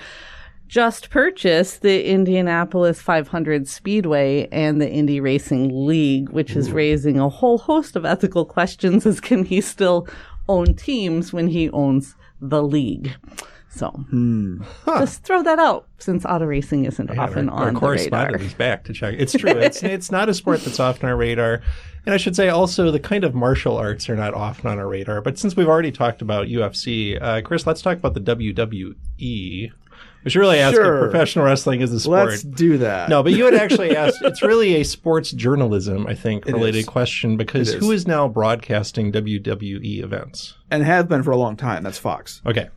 just 0.71 1.11
purchased 1.11 1.83
the 1.83 2.09
Indianapolis 2.09 3.03
500 3.03 3.67
Speedway 3.67 4.47
and 4.53 4.81
the 4.81 4.89
Indy 4.89 5.19
Racing 5.19 5.85
League, 5.85 6.29
which 6.29 6.55
is 6.55 6.71
raising 6.71 7.19
a 7.19 7.29
whole 7.29 7.59
host 7.59 7.97
of 7.97 8.05
ethical 8.05 8.45
questions 8.45 9.05
as 9.05 9.21
can 9.21 9.43
he 9.45 9.61
still 9.61 10.07
own 10.49 10.75
teams 10.75 11.33
when 11.33 11.49
he 11.49 11.69
owns 11.71 12.15
the 12.41 12.63
league. 12.63 13.11
So 13.69 14.05
just 14.87 15.25
throw 15.25 15.43
that 15.43 15.59
out 15.59 15.89
since 15.99 16.25
auto 16.25 16.45
racing 16.45 16.85
isn't 16.85 17.19
often 17.19 17.49
our, 17.49 17.63
our 17.63 17.69
on 17.69 17.75
the 17.75 17.81
correspondent 17.81 18.35
radar. 18.35 18.47
is 18.47 18.55
back 18.55 18.85
to 18.85 18.93
check. 18.93 19.17
It's 19.19 19.33
true. 19.33 19.51
It's 19.51 19.83
it's 19.83 20.13
not 20.13 20.29
a 20.29 20.35
sport 20.35 20.61
that's 20.61 20.79
often 20.79 21.07
on 21.07 21.11
our 21.11 21.17
radar, 21.17 21.63
and 22.07 22.15
I 22.15 22.17
should 22.17 22.37
say 22.37 22.49
also 22.49 22.93
the 22.93 23.01
kind 23.01 23.25
of 23.25 23.35
martial 23.35 23.77
arts 23.77 24.09
are 24.09 24.17
not 24.17 24.35
often 24.35 24.69
on 24.69 24.79
our 24.79 24.89
radar. 24.89 25.21
But 25.21 25.37
since 25.37 25.57
we've 25.57 25.69
already 25.69 25.93
talked 25.93 26.23
about 26.23 26.47
UFC, 26.47 27.21
uh, 27.21 27.43
Chris, 27.43 27.67
let's 27.67 27.83
talk 27.83 27.99
about 27.99 28.15
the 28.15 28.21
WWE. 28.21 29.73
We 30.25 30.31
should 30.31 30.41
really 30.41 30.59
ask 30.59 30.75
Sure. 30.75 31.07
if 31.07 31.11
professional 31.13 31.47
wrestling 31.47 31.81
is 31.81 31.93
a 31.93 31.99
sport. 32.01 32.29
Let's 32.29 32.43
do 32.43 32.77
that. 32.79 33.09
no, 33.09 33.23
but 33.23 33.33
you 33.33 33.45
had 33.47 33.55
actually 33.55 33.97
asked. 33.97 34.19
It's 34.23 34.43
really 34.43 34.75
a 34.77 34.85
sports 34.85 35.31
journalism, 35.31 36.07
I 36.07 36.15
think, 36.15 36.45
related 36.45 36.81
is. 36.81 36.87
question 36.87 37.37
because 37.39 37.71
It 37.71 37.77
is. 37.77 37.81
who 37.83 37.91
is 37.93 38.07
now 38.07 38.29
broadcasting 38.29 39.13
WWE 39.13 40.03
events? 40.03 40.55
and 40.71 40.83
have 40.85 41.09
been 41.09 41.23
for 41.23 41.31
a 41.31 41.37
long 41.37 41.57
time. 41.57 41.83
That's 41.83 41.97
Fox. 41.99 42.43
Okay, 42.47 42.69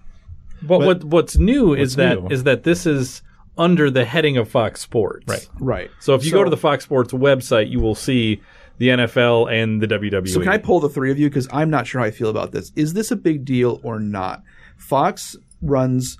But, 0.61 0.79
what 0.79 1.03
what's 1.03 1.37
new 1.37 1.73
is 1.73 1.95
what's 1.95 1.95
that 1.95 2.31
is 2.31 2.39
new? 2.39 2.43
that 2.45 2.63
this 2.63 2.85
is 2.85 3.21
under 3.57 3.91
the 3.91 4.05
heading 4.05 4.37
of 4.37 4.47
Fox 4.49 4.79
Sports. 4.81 5.25
Right. 5.27 5.47
Right. 5.59 5.91
So 5.99 6.15
if 6.15 6.23
you 6.25 6.31
go 6.31 6.43
to 6.45 6.49
the 6.49 6.57
Fox 6.57 6.85
Sports 6.85 7.11
website, 7.13 7.69
you 7.69 7.79
will 7.81 7.93
see 7.95 8.41
the 8.77 8.87
NFL 8.87 9.51
and 9.51 9.81
the. 9.81 9.87
WWE. 9.87 10.27
So 10.29 10.39
can 10.39 10.47
I 10.49 10.57
pull 10.57 10.79
the 10.79 10.89
three 10.89 11.11
of 11.11 11.19
you 11.19 11.29
because 11.29 11.47
I'm 11.51 11.69
not 11.69 11.85
sure 11.87 11.99
how 12.01 12.07
I 12.07 12.11
feel 12.11 12.29
about 12.29 12.51
this. 12.53 12.71
Is 12.77 12.93
this 12.93 13.11
a 13.11 13.15
big 13.17 13.43
deal 13.45 13.79
or 13.83 13.99
not? 13.99 14.41
Fox 14.77 15.35
runs. 15.61 16.17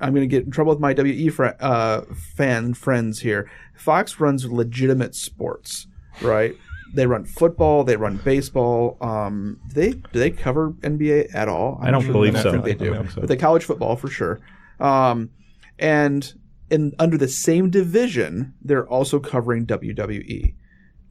I'm 0.00 0.14
going 0.14 0.28
to 0.28 0.32
get 0.32 0.44
in 0.44 0.50
trouble 0.50 0.70
with 0.70 0.80
my 0.80 0.92
WE 0.92 1.28
fr- 1.28 1.56
uh, 1.60 2.02
fan 2.36 2.74
friends 2.74 3.20
here. 3.20 3.50
Fox 3.74 4.20
runs 4.20 4.44
legitimate 4.46 5.14
sports, 5.14 5.86
right? 6.22 6.54
They 6.94 7.06
run 7.06 7.24
football. 7.24 7.84
They 7.84 7.96
run 7.96 8.16
baseball. 8.24 8.96
Um, 9.00 9.60
do 9.68 9.74
they 9.74 9.90
do 9.92 10.18
they 10.18 10.30
cover 10.30 10.70
NBA 10.80 11.34
at 11.34 11.48
all? 11.48 11.78
I'm 11.80 11.88
I 11.88 11.90
don't 11.90 12.02
sure 12.02 12.12
believe 12.12 12.38
so. 12.38 12.60
They 12.60 12.74
do, 12.74 12.94
think 12.94 13.10
so. 13.10 13.20
but 13.20 13.28
they 13.28 13.36
college 13.36 13.64
football 13.64 13.96
for 13.96 14.08
sure. 14.08 14.40
Um, 14.80 15.30
and 15.78 16.32
in 16.70 16.92
under 16.98 17.16
the 17.16 17.28
same 17.28 17.70
division, 17.70 18.54
they're 18.62 18.88
also 18.88 19.18
covering 19.20 19.66
WWE. 19.66 20.54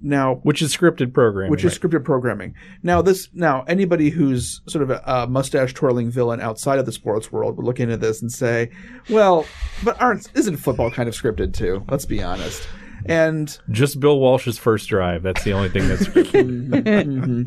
Now, 0.02 0.36
which 0.44 0.62
is 0.62 0.76
scripted 0.76 1.14
programming. 1.14 1.52
which 1.52 1.66
is 1.66 1.78
scripted 1.78 2.06
programming. 2.06 2.56
Now, 2.84 3.02
this 3.02 3.28
now 3.34 3.64
anybody 3.68 4.10
who's 4.10 4.62
sort 4.68 4.84
of 4.84 4.90
a, 4.92 5.02
a 5.06 5.28
mustache 5.28 5.74
twirling 5.74 6.10
villain 6.10 6.40
outside 6.40 6.80
of 6.80 6.86
the 6.86 6.92
sports 6.92 7.32
world 7.32 7.58
would 7.58 7.66
look 7.66 7.80
into 7.80 7.98
this 7.98 8.22
and 8.22 8.32
say, 8.32 8.70
"Well, 9.10 9.46
but 9.84 10.02
aren't 10.02 10.30
isn't 10.36 10.58
football 10.58 10.90
kind 10.90 11.10
of 11.10 11.16
scripted 11.16 11.54
too? 11.54 11.84
Let's 11.90 12.06
be 12.06 12.24
honest." 12.24 12.68
And 13.06 13.58
just 13.72 14.00
Bill 14.00 14.20
Walsh's 14.20 14.58
first 14.58 14.90
drive. 14.90 15.24
That's 15.24 15.44
the 15.44 15.54
only 15.54 15.70
thing 15.70 15.88
that's 15.88 16.06
scripted. 16.06 17.46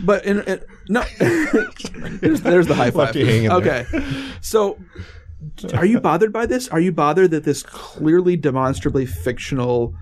but 0.04 0.24
in, 0.24 0.40
in 0.42 0.62
no, 0.88 1.02
there's, 1.18 2.42
there's 2.42 2.66
the 2.66 2.74
high 2.74 2.90
five. 2.90 3.14
you 3.16 3.26
hanging 3.26 3.48
there. 3.48 3.56
Okay, 3.58 3.84
so 4.40 4.78
are 5.74 5.86
you 5.86 6.00
bothered 6.00 6.32
by 6.32 6.46
this? 6.46 6.68
Are 6.68 6.80
you 6.80 6.92
bothered 6.92 7.30
that 7.30 7.44
this 7.44 7.62
clearly 7.62 8.36
demonstrably 8.36 9.06
fictional 9.06 9.94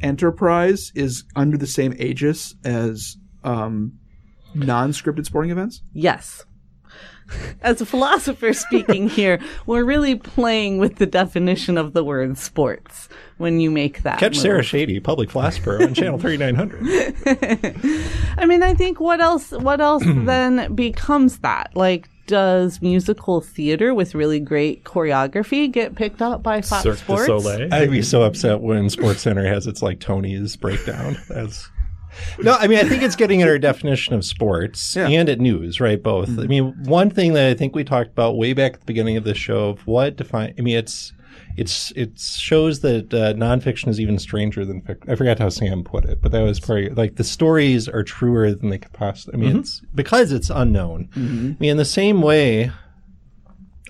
enterprise 0.00 0.92
is 0.94 1.24
under 1.36 1.56
the 1.56 1.66
same 1.66 1.94
aegis 1.98 2.54
as 2.64 3.16
um, 3.42 3.98
non-scripted 4.54 5.24
sporting 5.26 5.50
events? 5.50 5.82
Yes. 5.92 6.44
As 7.62 7.80
a 7.80 7.86
philosopher 7.86 8.52
speaking 8.52 9.08
here, 9.08 9.40
we're 9.66 9.84
really 9.84 10.14
playing 10.14 10.78
with 10.78 10.96
the 10.96 11.06
definition 11.06 11.78
of 11.78 11.94
the 11.94 12.04
word 12.04 12.36
sports 12.36 13.08
when 13.38 13.60
you 13.60 13.70
make 13.70 14.02
that. 14.02 14.18
catch 14.18 14.34
move. 14.34 14.42
Sarah 14.42 14.62
Shady, 14.62 15.00
Public 15.00 15.30
Flaspro 15.30 15.82
on 15.86 15.94
Channel 15.94 16.18
3900. 16.18 18.04
I 18.38 18.46
mean, 18.46 18.62
I 18.62 18.74
think 18.74 19.00
what 19.00 19.20
else? 19.20 19.50
What 19.52 19.80
else 19.80 20.04
then 20.06 20.74
becomes 20.74 21.38
that? 21.38 21.74
Like, 21.74 22.08
does 22.26 22.80
musical 22.82 23.40
theater 23.40 23.94
with 23.94 24.14
really 24.14 24.40
great 24.40 24.84
choreography 24.84 25.70
get 25.70 25.94
picked 25.94 26.22
up 26.22 26.42
by 26.42 26.60
Fox 26.60 26.82
Cirque 26.82 26.98
Sports? 26.98 27.46
I'd 27.46 27.90
be 27.90 28.02
so 28.02 28.22
upset 28.22 28.60
when 28.60 28.88
Sports 28.90 29.22
Center 29.22 29.46
has 29.46 29.66
its 29.66 29.82
like 29.82 30.00
Tony's 30.00 30.56
breakdown. 30.56 31.16
That's 31.28 31.68
no, 32.40 32.52
I 32.52 32.68
mean 32.68 32.78
I 32.78 32.84
think 32.88 33.02
it's 33.02 33.16
getting 33.16 33.42
at 33.42 33.48
our 33.48 33.58
definition 33.58 34.14
of 34.14 34.24
sports 34.24 34.94
Yeah. 34.94 35.08
and 35.08 35.28
at 35.28 35.40
news, 35.40 35.80
right? 35.80 36.00
Both. 36.00 36.28
Mm-hmm. 36.28 36.40
I 36.40 36.46
mean, 36.46 36.74
one 36.84 37.10
thing 37.10 37.32
that 37.34 37.50
I 37.50 37.54
think 37.54 37.74
we 37.74 37.82
talked 37.84 38.10
about 38.10 38.36
way 38.36 38.52
back 38.52 38.74
at 38.74 38.80
the 38.80 38.86
beginning 38.86 39.16
of 39.16 39.24
the 39.24 39.34
show 39.34 39.70
of 39.70 39.86
what 39.86 40.16
define. 40.16 40.54
I 40.58 40.62
mean, 40.62 40.76
it's 40.76 41.12
it's 41.56 41.92
it 41.92 42.18
shows 42.18 42.80
that 42.80 43.14
uh, 43.14 43.32
nonfiction 43.34 43.88
is 43.88 44.00
even 44.00 44.18
stranger 44.18 44.64
than 44.64 44.80
fiction. 44.80 45.10
I 45.10 45.14
forgot 45.14 45.38
how 45.38 45.48
Sam 45.48 45.84
put 45.84 46.04
it, 46.04 46.20
but 46.20 46.32
that 46.32 46.42
was 46.42 46.58
probably 46.60 46.90
like 46.90 47.16
the 47.16 47.24
stories 47.24 47.88
are 47.88 48.02
truer 48.02 48.52
than 48.54 48.70
they 48.70 48.78
could 48.78 48.92
possibly. 48.92 49.34
I 49.34 49.36
mean, 49.38 49.60
it's 49.60 49.80
because 49.94 50.32
it's 50.32 50.50
unknown. 50.50 51.08
I 51.14 51.18
mean, 51.18 51.70
in 51.70 51.76
the 51.76 51.84
same 51.84 52.22
way, 52.22 52.72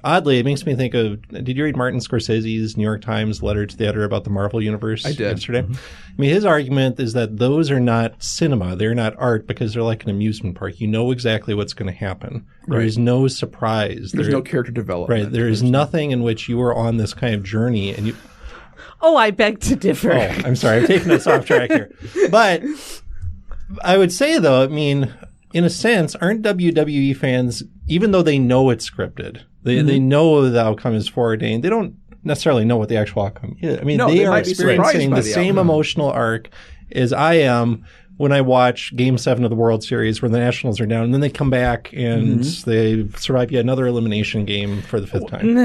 oddly, 0.04 0.38
it 0.38 0.44
makes 0.44 0.64
me 0.64 0.74
think 0.76 0.94
of. 0.94 1.20
Did 1.28 1.56
you 1.56 1.64
read 1.64 1.76
Martin 1.76 1.98
Scorsese's 1.98 2.76
New 2.76 2.84
York 2.84 3.02
Times 3.02 3.42
letter 3.42 3.66
to 3.66 3.76
the 3.76 3.86
editor 3.86 4.04
about 4.04 4.22
the 4.24 4.30
Marvel 4.30 4.62
universe? 4.62 5.04
I 5.04 5.10
did. 5.10 5.20
yesterday. 5.20 5.62
Mm-hmm. 5.62 5.72
I 5.74 6.20
mean, 6.20 6.30
his 6.30 6.44
argument 6.44 7.00
is 7.00 7.14
that 7.14 7.38
those 7.38 7.70
are 7.70 7.80
not 7.80 8.22
cinema; 8.22 8.76
they're 8.76 8.94
not 8.94 9.14
art 9.18 9.46
because 9.48 9.74
they're 9.74 9.82
like 9.82 10.04
an 10.04 10.10
amusement 10.10 10.56
park. 10.56 10.80
You 10.80 10.86
know 10.86 11.10
exactly 11.10 11.54
what's 11.54 11.72
going 11.72 11.90
to 11.92 11.98
happen. 11.98 12.46
There 12.68 12.80
is 12.80 12.96
no 12.96 13.26
surprise. 13.26 14.12
There's 14.12 14.26
There- 14.28 14.36
no 14.36 14.42
character 14.42 14.70
development. 14.72 15.24
right. 15.24 15.32
There 15.32 15.48
is 15.48 15.62
nothing 15.62 16.12
in 16.12 16.22
which 16.22 16.48
you 16.48 16.60
are 16.62 16.74
on 16.74 16.98
this 16.98 17.14
kind 17.14 17.34
of 17.34 17.42
journey, 17.42 17.92
and 17.94 18.06
you. 18.06 18.16
Oh, 19.00 19.16
I 19.16 19.32
beg 19.32 19.60
to 19.60 19.76
differ. 19.76 20.12
Oh, 20.12 20.20
I'm 20.46 20.56
sorry, 20.56 20.78
I'm 20.78 20.86
taking 20.86 21.10
us 21.10 21.26
off 21.26 21.44
track 21.44 21.70
here, 21.70 21.90
but 22.30 22.62
I 23.82 23.98
would 23.98 24.12
say 24.12 24.38
though, 24.38 24.62
I 24.62 24.66
mean, 24.68 25.12
in 25.52 25.64
a 25.64 25.70
sense, 25.70 26.14
aren't 26.16 26.42
WWE 26.42 27.16
fans, 27.16 27.62
even 27.86 28.12
though 28.12 28.22
they 28.22 28.38
know 28.38 28.70
it's 28.70 28.88
scripted, 28.88 29.42
they 29.64 29.80
they 29.82 29.98
Mm-hmm. 29.98 30.08
know 30.08 30.48
the 30.48 30.60
outcome 30.62 30.94
is 30.94 31.08
foreordained. 31.08 31.64
They 31.64 31.68
don't 31.70 31.96
necessarily 32.22 32.64
know 32.64 32.76
what 32.76 32.88
the 32.88 32.96
actual 32.96 33.22
outcome 33.24 33.56
is. 33.60 33.78
I 33.80 33.82
mean, 33.84 33.98
No, 33.98 34.08
they, 34.08 34.18
they 34.18 34.24
are 34.26 34.30
might 34.30 34.44
be 34.44 34.54
surprised 34.54 34.80
experiencing 34.80 35.10
the, 35.10 35.16
the 35.16 35.22
same 35.22 35.58
outcome. 35.58 35.66
emotional 35.68 36.10
arc 36.10 36.48
as 36.92 37.12
I 37.12 37.34
am 37.34 37.84
when 38.16 38.30
I 38.30 38.42
watch 38.42 38.94
Game 38.94 39.18
Seven 39.18 39.42
of 39.42 39.50
the 39.50 39.56
World 39.56 39.82
Series, 39.82 40.22
where 40.22 40.28
the 40.28 40.38
Nationals 40.38 40.80
are 40.80 40.86
down, 40.86 41.04
and 41.04 41.12
then 41.12 41.20
they 41.20 41.28
come 41.30 41.50
back 41.50 41.92
and 41.92 42.40
Mm-hmm. 42.40 42.70
they 42.70 43.08
survive 43.18 43.50
yet 43.50 43.60
another 43.60 43.86
elimination 43.86 44.44
game 44.44 44.82
for 44.82 45.00
the 45.00 45.06
fifth 45.06 45.26
time. 45.28 45.58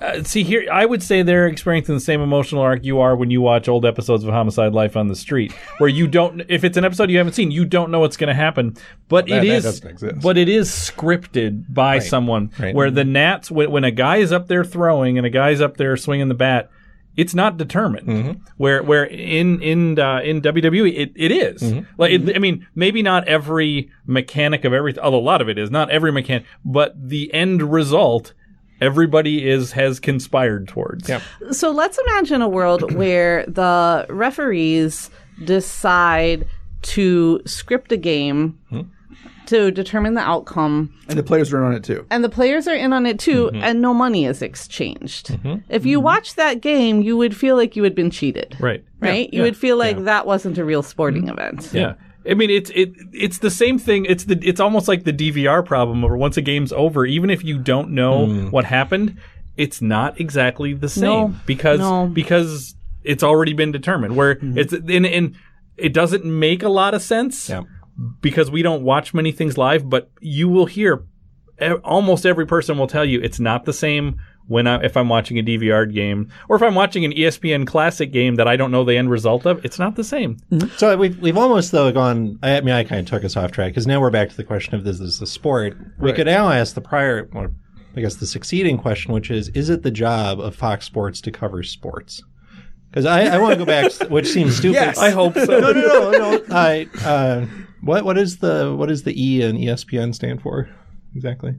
Uh, 0.00 0.22
see 0.22 0.44
here, 0.44 0.66
I 0.72 0.86
would 0.86 1.02
say 1.02 1.22
they're 1.22 1.46
experiencing 1.48 1.94
the 1.96 2.00
same 2.00 2.20
emotional 2.20 2.62
arc 2.62 2.84
you 2.84 3.00
are 3.00 3.16
when 3.16 3.30
you 3.30 3.40
watch 3.40 3.68
old 3.68 3.84
episodes 3.84 4.22
of 4.24 4.30
Homicide: 4.30 4.72
Life 4.72 4.96
on 4.96 5.08
the 5.08 5.16
Street, 5.16 5.52
where 5.78 5.90
you 5.90 6.06
don't. 6.06 6.42
If 6.48 6.62
it's 6.64 6.76
an 6.76 6.84
episode 6.84 7.10
you 7.10 7.18
haven't 7.18 7.32
seen, 7.32 7.50
you 7.50 7.64
don't 7.64 7.90
know 7.90 8.00
what's 8.00 8.16
going 8.16 8.28
to 8.28 8.34
happen. 8.34 8.76
But 9.08 9.28
Well, 9.28 9.40
that- 9.40 9.46
it 9.46 9.64
is, 9.64 9.80
but 10.22 10.36
it 10.38 10.48
is 10.48 10.70
scripted 10.70 11.64
by 11.72 11.98
someone. 11.98 12.50
Right. 12.58 12.74
Where 12.74 12.90
the 12.90 13.04
Nats, 13.04 13.50
when, 13.50 13.70
when 13.70 13.84
a 13.84 13.90
guy 13.90 14.16
is 14.18 14.32
up 14.32 14.46
there 14.48 14.64
throwing 14.64 15.18
and 15.18 15.26
a 15.26 15.30
guy's 15.30 15.60
up 15.60 15.76
there 15.76 15.96
swinging 15.96 16.28
the 16.28 16.34
bat. 16.34 16.70
It's 17.16 17.34
not 17.34 17.56
determined. 17.56 18.08
Mm-hmm. 18.08 18.44
Where 18.56 18.82
where 18.82 19.04
in 19.04 19.62
in 19.62 19.98
uh, 19.98 20.20
in 20.20 20.42
WWE 20.42 20.96
it, 20.96 21.12
it 21.16 21.32
is. 21.32 21.62
Mm-hmm. 21.62 21.84
like 21.98 22.12
it, 22.12 22.36
I 22.36 22.38
mean 22.38 22.66
maybe 22.74 23.02
not 23.02 23.26
every 23.26 23.90
mechanic 24.06 24.64
of 24.64 24.72
everything. 24.72 25.02
Although 25.02 25.18
a 25.18 25.20
lot 25.20 25.40
of 25.40 25.48
it 25.48 25.58
is 25.58 25.70
not 25.70 25.90
every 25.90 26.12
mechanic, 26.12 26.44
but 26.64 26.94
the 26.96 27.32
end 27.32 27.62
result 27.62 28.34
everybody 28.80 29.48
is 29.48 29.72
has 29.72 30.00
conspired 30.00 30.68
towards. 30.68 31.08
Yep. 31.08 31.22
So 31.52 31.70
let's 31.70 31.98
imagine 31.98 32.42
a 32.42 32.48
world 32.48 32.92
where 32.94 33.46
the 33.46 34.06
referees 34.08 35.10
decide 35.44 36.46
to 36.82 37.40
script 37.46 37.92
a 37.92 37.96
game 37.96 38.58
to 39.48 39.70
determine 39.70 40.14
the 40.14 40.20
outcome, 40.20 40.92
and 41.08 41.18
the 41.18 41.22
players 41.22 41.52
are 41.52 41.58
in 41.58 41.64
on 41.64 41.74
it 41.74 41.84
too. 41.84 42.06
and 42.10 42.22
the 42.24 42.28
players 42.28 42.66
are 42.68 42.74
in 42.74 42.92
on 42.92 43.06
it 43.06 43.18
too, 43.18 43.46
Mm-hmm. 43.46 43.62
and 43.62 43.80
no 43.80 43.94
money 43.94 44.24
is 44.26 44.42
exchanged. 44.42 45.28
Mm-hmm. 45.28 45.56
If 45.68 45.86
you 45.86 45.98
mm-hmm. 45.98 46.04
watch 46.04 46.34
that 46.34 46.60
game, 46.60 47.02
you 47.02 47.16
would 47.16 47.36
feel 47.36 47.56
like 47.56 47.76
you 47.76 47.82
had 47.82 47.94
been 47.94 48.10
cheated, 48.10 48.56
Right. 48.60 48.84
right? 49.00 49.32
you 49.32 49.42
would 49.42 49.56
feel 49.56 49.76
like 49.76 50.04
that 50.04 50.26
wasn't 50.26 50.58
a 50.58 50.64
real 50.64 50.82
sporting 50.82 51.24
mm-hmm. 51.26 51.38
event. 51.38 51.70
Yeah. 51.72 51.94
I 52.28 52.34
mean, 52.34 52.50
it's 52.50 52.70
it 52.70 52.92
it's 53.12 53.38
the 53.38 53.50
same 53.50 53.78
thing. 53.78 54.04
It's 54.04 54.24
the 54.24 54.38
it's 54.42 54.58
almost 54.58 54.88
like 54.88 55.04
the 55.04 55.12
DVR 55.12 55.64
problem, 55.64 56.02
where 56.02 56.16
once 56.16 56.36
a 56.36 56.42
game's 56.42 56.72
over, 56.72 57.06
even 57.06 57.30
if 57.30 57.44
you 57.44 57.56
don't 57.58 57.90
know 57.90 58.26
mm. 58.26 58.50
what 58.50 58.64
happened, 58.64 59.16
it's 59.56 59.80
not 59.80 60.20
exactly 60.20 60.74
the 60.74 60.88
same 60.88 61.04
No. 61.04 61.34
because 61.46 61.78
No. 61.78 62.08
because 62.08 62.74
it's 63.04 63.22
already 63.22 63.52
been 63.52 63.70
determined. 63.70 64.16
Where 64.16 64.38
it's 64.42 64.72
and, 64.72 65.06
and 65.06 65.36
it 65.76 65.92
doesn't 65.92 66.24
make 66.24 66.64
a 66.64 66.68
lot 66.68 66.94
of 66.94 67.02
sense 67.02 67.48
Yeah. 67.48 67.62
Because 68.20 68.50
we 68.50 68.62
don't 68.62 68.82
watch 68.82 69.14
many 69.14 69.32
things 69.32 69.56
live. 69.58 69.88
But 69.88 70.10
you 70.20 70.48
will 70.48 70.66
hear 70.66 71.04
e- 71.60 71.72
almost 71.84 72.26
every 72.26 72.46
person 72.46 72.78
will 72.78 72.86
tell 72.86 73.04
you 73.04 73.20
it's 73.20 73.40
not 73.40 73.64
the 73.64 73.72
same 73.72 74.20
when 74.48 74.66
I, 74.66 74.84
if 74.84 74.96
I'm 74.96 75.08
watching 75.08 75.38
a 75.38 75.42
DVR 75.42 75.92
game 75.92 76.30
or 76.48 76.56
if 76.56 76.62
I'm 76.62 76.74
watching 76.74 77.04
an 77.04 77.12
ESPN 77.12 77.66
Classic 77.66 78.12
game 78.12 78.36
that 78.36 78.46
I 78.46 78.56
don't 78.56 78.70
know 78.70 78.84
the 78.84 78.96
end 78.96 79.10
result 79.10 79.44
of. 79.44 79.64
It's 79.64 79.78
not 79.78 79.96
the 79.96 80.04
same. 80.04 80.38
So 80.76 80.96
we've 80.96 81.18
we've 81.20 81.36
almost 81.36 81.72
though 81.72 81.90
gone. 81.92 82.38
I 82.42 82.60
mean, 82.60 82.74
I 82.74 82.84
kind 82.84 83.00
of 83.00 83.06
took 83.06 83.24
us 83.24 83.36
off 83.36 83.50
track 83.52 83.72
because 83.72 83.86
now 83.86 84.00
we're 84.00 84.10
back 84.10 84.30
to 84.30 84.36
the 84.36 84.44
question 84.44 84.74
of 84.74 84.84
this 84.84 85.00
is 85.00 85.20
a 85.20 85.26
sport. 85.26 85.76
We 85.98 86.12
could 86.12 86.26
now 86.26 86.48
ask 86.50 86.74
the 86.74 86.80
prior, 86.80 87.28
or 87.32 87.52
I 87.96 88.00
guess 88.00 88.16
the 88.16 88.26
succeeding 88.26 88.78
question, 88.78 89.12
which 89.12 89.30
is: 89.30 89.48
Is 89.50 89.68
it 89.68 89.82
the 89.82 89.90
job 89.90 90.38
of 90.40 90.54
Fox 90.54 90.84
Sports 90.84 91.20
to 91.22 91.32
cover 91.32 91.62
sports? 91.62 92.22
Because 92.90 93.04
I, 93.04 93.24
I 93.24 93.38
want 93.38 93.54
to 93.54 93.58
go 93.58 93.66
back, 93.66 93.92
which 94.10 94.28
seems 94.28 94.56
stupid. 94.56 94.74
Yes. 94.74 94.98
I 94.98 95.10
hope 95.10 95.34
so. 95.34 95.44
no, 95.44 95.72
no, 95.72 95.72
no, 95.72 96.10
no. 96.12 96.42
I 96.50 96.88
uh, 97.04 97.46
what 97.86 98.04
what 98.04 98.18
is 98.18 98.38
the 98.38 98.74
what 98.76 98.88
does 98.88 99.04
the 99.04 99.20
E 99.20 99.42
in 99.42 99.56
ESPN 99.56 100.14
stand 100.14 100.42
for 100.42 100.68
exactly? 101.14 101.54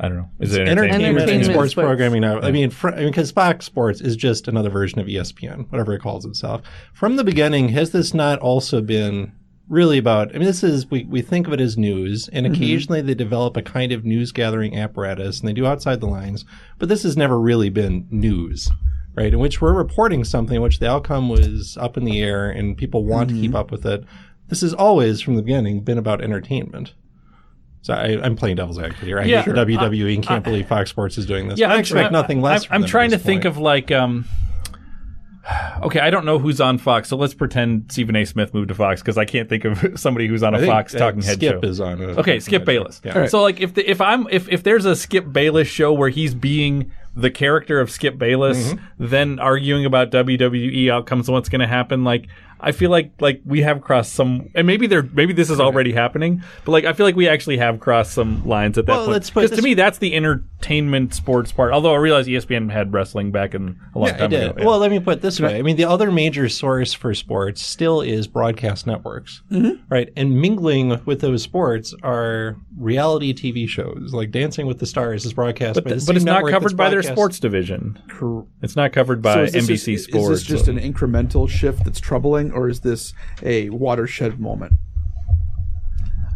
I 0.00 0.08
don't 0.08 0.16
know. 0.16 0.30
Is 0.40 0.54
it 0.54 0.66
Entertainment, 0.66 0.94
and 0.94 1.04
Entertainment 1.04 1.44
sports, 1.44 1.72
sports. 1.72 1.86
programming. 1.86 2.22
Now, 2.22 2.40
I 2.40 2.50
mean, 2.50 2.70
fr- 2.70 2.88
I 2.88 2.96
mean, 2.96 3.06
because 3.08 3.30
Fox 3.30 3.66
Sports 3.66 4.00
is 4.00 4.16
just 4.16 4.48
another 4.48 4.68
version 4.68 4.98
of 4.98 5.06
ESPN, 5.06 5.70
whatever 5.70 5.92
it 5.92 6.00
calls 6.00 6.24
itself. 6.24 6.62
From 6.92 7.16
the 7.16 7.22
beginning, 7.22 7.68
has 7.68 7.92
this 7.92 8.12
not 8.12 8.40
also 8.40 8.80
been 8.80 9.32
really 9.68 9.98
about? 9.98 10.30
I 10.30 10.38
mean, 10.38 10.44
this 10.44 10.64
is 10.64 10.90
we 10.90 11.04
we 11.04 11.22
think 11.22 11.46
of 11.46 11.52
it 11.52 11.60
as 11.60 11.78
news, 11.78 12.28
and 12.32 12.46
mm-hmm. 12.46 12.54
occasionally 12.54 13.00
they 13.00 13.14
develop 13.14 13.56
a 13.56 13.62
kind 13.62 13.92
of 13.92 14.04
news 14.04 14.32
gathering 14.32 14.76
apparatus, 14.76 15.38
and 15.38 15.48
they 15.48 15.52
do 15.52 15.66
outside 15.66 16.00
the 16.00 16.06
lines. 16.06 16.44
But 16.78 16.88
this 16.88 17.04
has 17.04 17.16
never 17.16 17.38
really 17.38 17.70
been 17.70 18.08
news. 18.10 18.70
Right, 19.14 19.30
in 19.30 19.40
which 19.40 19.60
we're 19.60 19.74
reporting 19.74 20.24
something 20.24 20.56
in 20.56 20.62
which 20.62 20.78
the 20.78 20.88
outcome 20.88 21.28
was 21.28 21.76
up 21.76 21.98
in 21.98 22.04
the 22.04 22.22
air 22.22 22.48
and 22.48 22.78
people 22.78 23.04
want 23.04 23.28
to 23.28 23.34
keep 23.34 23.50
mm-hmm. 23.50 23.56
up 23.56 23.70
with 23.70 23.84
it. 23.84 24.04
This 24.52 24.60
has 24.60 24.74
always, 24.74 25.22
from 25.22 25.36
the 25.36 25.42
beginning, 25.42 25.80
been 25.80 25.96
about 25.96 26.20
entertainment. 26.22 26.92
So 27.80 27.94
I, 27.94 28.22
I'm 28.22 28.36
playing 28.36 28.56
devil's 28.56 28.78
advocate 28.78 29.04
here. 29.08 29.18
I 29.18 29.24
Yeah. 29.24 29.40
hate 29.40 29.54
WWE 29.54 30.14
and 30.16 30.22
can't 30.22 30.44
believe 30.44 30.68
Fox 30.68 30.90
Sports 30.90 31.16
is 31.16 31.24
doing 31.24 31.48
this. 31.48 31.58
Yeah, 31.58 31.72
I 31.72 31.78
expect 31.78 32.10
try- 32.10 32.20
nothing 32.20 32.42
less. 32.42 32.64
I'm, 32.64 32.66
from 32.68 32.74
I'm 32.74 32.80
them 32.82 32.86
at 32.86 32.90
trying 32.90 33.10
to 33.12 33.16
this 33.16 33.24
think 33.24 33.44
of 33.46 33.56
like, 33.56 33.90
um, 33.90 34.26
okay, 35.82 35.98
I 36.00 36.10
don't 36.10 36.24
know 36.24 36.38
who's 36.38 36.60
on 36.60 36.78
Fox, 36.78 37.08
so 37.08 37.16
let's 37.16 37.34
pretend 37.34 37.90
Stephen 37.90 38.14
A. 38.14 38.24
Smith 38.24 38.54
moved 38.54 38.68
to 38.68 38.74
Fox 38.74 39.00
because 39.02 39.18
I 39.18 39.24
can't 39.24 39.48
think 39.48 39.64
of 39.64 39.84
somebody 39.98 40.28
who's 40.28 40.42
on 40.42 40.54
a 40.54 40.58
I 40.58 40.66
Fox 40.66 40.94
uh, 40.94 40.98
talking 40.98 41.22
head 41.22 41.36
Skip 41.38 41.62
show. 41.62 41.68
is 41.68 41.80
on. 41.80 42.00
A, 42.00 42.06
Okay, 42.20 42.38
Skip 42.40 42.64
Bayless. 42.64 43.00
Yeah. 43.04 43.26
So 43.26 43.42
like 43.42 43.60
if 43.60 43.74
the, 43.74 43.90
if 43.90 44.00
I'm 44.00 44.26
if 44.30 44.48
if 44.48 44.62
there's 44.62 44.84
a 44.84 44.94
Skip 44.94 45.32
Bayless 45.32 45.66
show 45.66 45.92
where 45.92 46.10
he's 46.10 46.34
being 46.34 46.92
the 47.16 47.30
character 47.30 47.80
of 47.80 47.90
Skip 47.90 48.16
Bayless, 48.18 48.72
Mm-hmm. 48.74 49.06
then 49.06 49.38
arguing 49.40 49.84
about 49.84 50.10
WWE 50.12 50.90
outcomes 50.90 51.28
and 51.28 51.34
what's 51.34 51.48
going 51.48 51.60
to 51.60 51.66
happen, 51.66 52.04
like 52.04 52.28
I 52.62 52.72
feel 52.72 52.90
like 52.90 53.12
like 53.20 53.40
we 53.44 53.62
have 53.62 53.80
crossed 53.80 54.12
some, 54.12 54.48
and 54.54 54.66
maybe 54.66 54.86
there 54.86 55.02
maybe 55.02 55.32
this 55.32 55.50
is 55.50 55.58
already 55.60 55.92
happening, 55.92 56.42
but 56.64 56.72
like 56.72 56.84
I 56.84 56.92
feel 56.92 57.04
like 57.06 57.16
we 57.16 57.28
actually 57.28 57.58
have 57.58 57.80
crossed 57.80 58.12
some 58.12 58.46
lines 58.46 58.78
at 58.78 58.86
that 58.86 58.92
Well, 58.92 59.00
point. 59.06 59.12
let's 59.12 59.30
put 59.30 59.42
Because 59.42 59.58
to 59.58 59.62
me, 59.62 59.74
that's 59.74 59.98
the 59.98 60.14
entertainment 60.14 61.14
sports 61.14 61.52
part. 61.52 61.72
Although 61.72 61.92
I 61.92 61.96
realize 61.96 62.26
ESPN 62.26 62.70
had 62.70 62.92
wrestling 62.92 63.32
back 63.32 63.54
in 63.54 63.78
a 63.94 63.98
long 63.98 64.08
Yeah, 64.08 64.14
I 64.14 64.18
time 64.18 64.30
did. 64.30 64.42
ago. 64.50 64.54
yeah. 64.58 64.64
Well, 64.64 64.78
let 64.78 64.90
me 64.90 65.00
put 65.00 65.18
it 65.18 65.22
this 65.22 65.40
way. 65.40 65.58
I 65.58 65.62
mean, 65.62 65.76
the 65.76 65.84
other 65.84 66.12
major 66.12 66.48
source 66.48 66.92
for 66.92 67.14
sports 67.14 67.62
still 67.62 68.00
is 68.00 68.26
broadcast 68.26 68.86
networks, 68.86 69.42
Mm-hmm. 69.50 69.82
right? 69.92 70.10
And 70.16 70.40
mingling 70.40 71.00
with 71.04 71.20
those 71.20 71.42
sports 71.42 71.94
are 72.02 72.56
reality 72.78 73.34
TV 73.34 73.68
shows, 73.68 74.12
like 74.12 74.30
Dancing 74.30 74.66
with 74.66 74.78
the 74.78 74.86
Stars 74.86 75.24
is 75.24 75.32
broadcast 75.32 75.74
but, 75.74 75.84
by 75.84 75.90
the 75.94 76.04
but 76.06 76.16
it's 76.16 76.24
not 76.24 76.48
covered 76.48 76.76
by 76.76 76.90
their 76.90 77.02
sports 77.02 77.40
division. 77.40 77.98
Cor- 78.10 78.46
It's 78.62 78.76
not 78.76 78.92
covered 78.92 79.20
by 79.22 79.46
So 79.46 79.58
NBC 79.58 79.92
just, 79.94 80.04
Sports. 80.08 80.28
Is 80.28 80.28
this 80.40 80.42
just 80.42 80.68
an 80.68 80.78
incremental 80.78 81.48
shift 81.48 81.84
that's 81.84 82.00
troubling, 82.00 82.51
or 82.52 82.68
is 82.68 82.80
this 82.80 83.12
a 83.42 83.68
watershed 83.70 84.38
moment? 84.40 84.72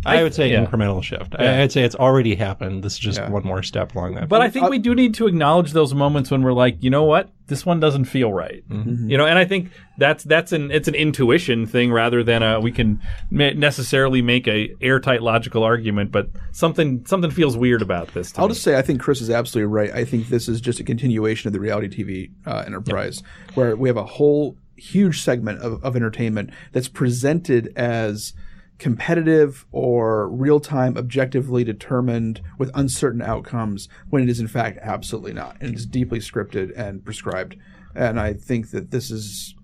I 0.09 0.22
would 0.22 0.35
say 0.35 0.52
yeah. 0.52 0.64
incremental 0.64 1.02
shift. 1.02 1.35
Yeah. 1.37 1.57
I- 1.59 1.62
I'd 1.62 1.72
say 1.72 1.83
it's 1.83 1.96
already 1.96 2.37
happened. 2.37 2.85
This 2.85 2.92
is 2.92 2.98
just 3.00 3.18
Yeah. 3.18 3.29
one 3.29 3.42
more 3.44 3.64
step 3.64 3.92
along 3.96 4.14
that. 4.14 4.29
But 4.29 4.40
I 4.40 4.48
think 4.48 4.68
we 4.70 4.79
do 4.79 4.94
need 4.94 5.14
to 5.14 5.26
acknowledge 5.26 5.72
those 5.72 5.94
moments 5.94 6.31
when 6.31 6.42
we're 6.42 6.52
like, 6.52 6.76
you 6.81 6.90
know 6.90 7.02
what, 7.02 7.31
this 7.48 7.66
one 7.66 7.81
doesn't 7.81 8.05
feel 8.05 8.33
right. 8.33 8.62
You 8.70 9.18
know, 9.18 9.26
and 9.26 9.37
I 9.37 9.44
think 9.44 9.70
that's 9.98 10.22
that's 10.22 10.52
an 10.52 10.70
it's 10.70 10.87
an 10.87 10.94
intuition 10.94 11.66
thing 11.66 11.90
rather 11.92 12.22
than 12.22 12.44
a 12.44 12.61
we 12.61 12.70
can 12.70 13.00
necessarily 13.33 14.22
make 14.22 14.46
a 14.46 14.72
airtight 14.81 15.22
logical 15.22 15.64
argument. 15.64 16.12
But 16.12 16.29
something 16.52 17.05
something 17.07 17.33
feels 17.33 17.57
weird 17.57 17.83
about 17.83 18.14
this. 18.14 18.31
To 18.33 18.42
I'll 18.42 18.46
me. 18.48 18.55
just 18.55 18.62
say 18.62 18.76
I 18.79 18.83
think 18.83 19.00
Chris 19.00 19.20
is 19.20 19.29
absolutely 19.31 19.72
right. 19.72 19.92
I 19.92 20.05
think 20.05 20.29
this 20.29 20.48
is 20.48 20.61
just 20.61 20.79
a 20.79 20.85
continuation 20.85 21.48
of 21.48 21.52
the 21.52 21.61
reality 21.61 21.88
TV 21.88 22.31
uh, 22.46 22.62
enterprise, 22.64 23.24
where 23.55 23.74
we 23.74 23.88
have 23.88 23.96
a 23.96 24.05
whole 24.07 24.57
huge 24.76 25.22
segment 25.22 25.60
of, 25.60 25.82
of 25.84 25.96
entertainment 25.96 26.50
that's 26.72 26.88
presented 26.88 27.72
as 27.76 28.32
competitive 28.78 29.66
or 29.72 30.28
real 30.28 30.60
time, 30.60 30.96
objectively 30.96 31.64
determined 31.64 32.42
with 32.58 32.70
uncertain 32.74 33.22
outcomes, 33.22 33.88
when 34.10 34.22
it 34.22 34.28
is 34.28 34.38
in 34.38 34.48
fact 34.48 34.78
absolutely 34.82 35.32
not, 35.32 35.56
and 35.60 35.74
it's 35.74 35.86
deeply 35.86 36.18
scripted 36.18 36.72
and 36.76 37.04
prescribed. 37.04 37.56
And 37.94 38.20
I 38.20 38.34
think 38.34 38.70
that 38.70 38.90
this 38.90 39.10
is 39.10 39.56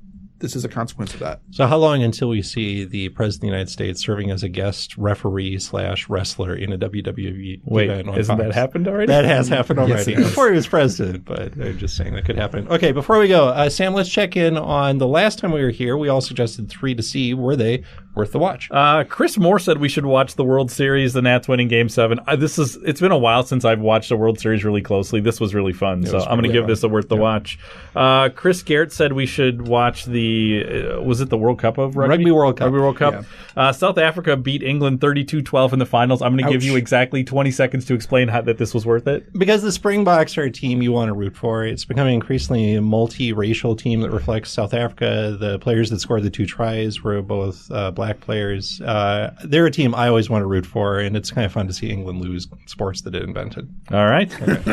this 0.43 0.55
is 0.55 0.65
a 0.65 0.69
consequence 0.69 1.15
of 1.15 1.21
that. 1.21 1.41
So, 1.53 1.67
how 1.67 1.79
long 1.79 2.03
until 2.03 2.29
we 2.29 2.43
see 2.43 2.85
the 2.85 3.09
president 3.11 3.39
of 3.39 3.41
the 3.41 3.47
United 3.57 3.71
States 3.71 4.03
serving 4.05 4.31
as 4.31 4.43
a 4.43 4.49
guest 4.49 4.97
referee 4.99 5.59
slash 5.59 6.09
wrestler 6.09 6.55
in 6.55 6.73
a 6.73 6.79
WWE 6.79 7.61
Wait, 7.65 7.89
event? 7.89 8.09
on 8.09 8.15
hasn't 8.15 8.39
Fox? 8.39 8.49
that 8.49 8.55
happened 8.61 8.89
already? 8.89 9.07
That 9.07 9.25
has 9.25 9.49
happened 9.49 9.79
already 9.79 10.13
it 10.13 10.19
has. 10.19 10.27
before 10.29 10.51
he 10.51 10.57
was 10.57 10.67
president, 10.67 11.25
but 11.25 11.53
I'm 11.55 11.79
just 11.79 11.97
saying 11.97 12.15
that 12.15 12.25
could 12.27 12.37
happen. 12.37 12.69
Okay, 12.69 12.93
before 12.93 13.19
we 13.19 13.29
go, 13.29 13.49
uh, 13.49 13.71
Sam, 13.71 13.95
let's 13.95 14.11
check 14.11 14.37
in 14.37 14.59
on 14.59 14.99
the 14.99 15.09
last 15.09 15.39
time 15.39 15.53
we 15.53 15.63
were 15.63 15.71
here. 15.71 15.97
We 15.97 16.09
all 16.09 16.21
suggested 16.21 16.69
three 16.69 16.95
to 16.95 17.03
see. 17.03 17.33
Were 17.33 17.57
they 17.57 17.85
worth 18.15 18.33
the 18.33 18.39
watch? 18.39 18.69
Uh, 18.71 19.05
Chris 19.05 19.39
Moore 19.39 19.59
said 19.59 19.79
we 19.79 19.89
should 19.89 20.05
watch 20.07 20.35
the 20.35 20.45
World 20.45 20.71
Series, 20.71 21.13
the 21.13 21.23
Nats 21.23 21.49
winning 21.49 21.69
Game 21.69 21.89
Seven. 21.89 22.21
Uh, 22.27 22.37
this 22.37 22.59
is 22.59 22.77
it's 22.77 23.01
been 23.01 23.13
a 23.13 23.19
while 23.19 23.43
since 23.43 23.65
I've 23.65 23.81
watched 23.81 24.11
a 24.11 24.17
World 24.17 24.39
Series 24.39 24.65
really 24.65 24.83
closely. 24.83 25.21
This 25.21 25.41
was 25.41 25.55
really 25.55 25.73
fun, 25.73 26.05
so 26.07 26.19
I'm 26.19 26.39
going 26.39 26.43
to 26.43 26.53
give 26.53 26.65
fun. 26.65 26.71
this 26.71 26.83
a 26.83 26.89
worth 26.89 27.09
the 27.09 27.17
watch. 27.17 27.59
Uh, 27.95 28.29
Chris 28.29 28.63
Garrett 28.63 28.93
said 28.93 29.13
we 29.13 29.27
should 29.27 29.67
watch 29.67 30.05
the 30.05 30.93
uh, 30.97 31.01
was 31.03 31.21
it 31.21 31.29
the 31.31 31.39
World 31.39 31.59
Cup 31.59 31.79
of 31.79 31.97
rugby? 31.97 32.11
Rugby 32.17 32.31
World 32.31 32.57
Cup. 32.59 32.67
Rugby 32.67 32.79
World 32.79 32.97
Cup. 32.97 33.25
Uh, 33.57 33.73
South 33.73 33.99
Africa 33.99 34.37
beat 34.37 34.63
England 34.63 35.01
32-12 35.01 35.73
in 35.75 35.79
the 35.79 35.87
finals. 35.87 36.23
I'm 36.23 36.37
going 36.37 36.45
to 36.45 36.53
give 36.53 36.63
you 36.63 36.77
exactly 36.77 37.25
20 37.25 37.51
seconds 37.51 37.85
to 37.87 37.95
explain 37.95 38.29
how 38.29 38.41
that 38.43 38.59
this 38.59 38.73
was 38.75 38.87
worth 38.87 39.07
it. 39.07 39.33
because 39.39 39.63
the 39.63 39.73
Springboks 39.73 40.39
are 40.39 40.43
a 40.45 40.51
team 40.51 40.83
you 40.83 40.93
want 40.93 41.09
to 41.09 41.13
root 41.13 41.37
for. 41.37 41.65
It's 41.65 41.85
becoming 41.85 42.15
increasingly 42.15 42.75
a 42.75 42.83
multi-racial 42.83 43.77
team 43.77 44.01
that 44.01 44.11
reflects 44.11 44.51
South 44.51 44.75
Africa. 44.75 45.37
The 45.39 45.59
players 45.59 45.91
that 45.91 46.01
scored 46.01 46.23
the 46.23 46.31
two 46.31 46.47
tries 46.47 47.03
were 47.03 47.21
both 47.23 47.71
uh, 47.71 47.91
black 48.03 48.19
players. 48.19 48.81
Uh, 48.81 49.33
they're 49.45 49.67
a 49.67 49.71
team 49.71 49.95
I 49.95 50.09
always 50.09 50.29
want 50.29 50.43
to 50.43 50.47
root 50.47 50.67
for, 50.67 50.99
and 50.99 51.17
it's 51.17 51.31
kind 51.31 51.45
of 51.45 51.53
fun 51.53 51.69
to 51.69 51.73
see 51.73 51.89
England 51.89 52.21
lose 52.21 52.49
sports 52.67 53.03
that 53.03 53.15
it 53.15 53.23
invented. 53.23 53.73
All 53.93 54.07
right. 54.07 54.29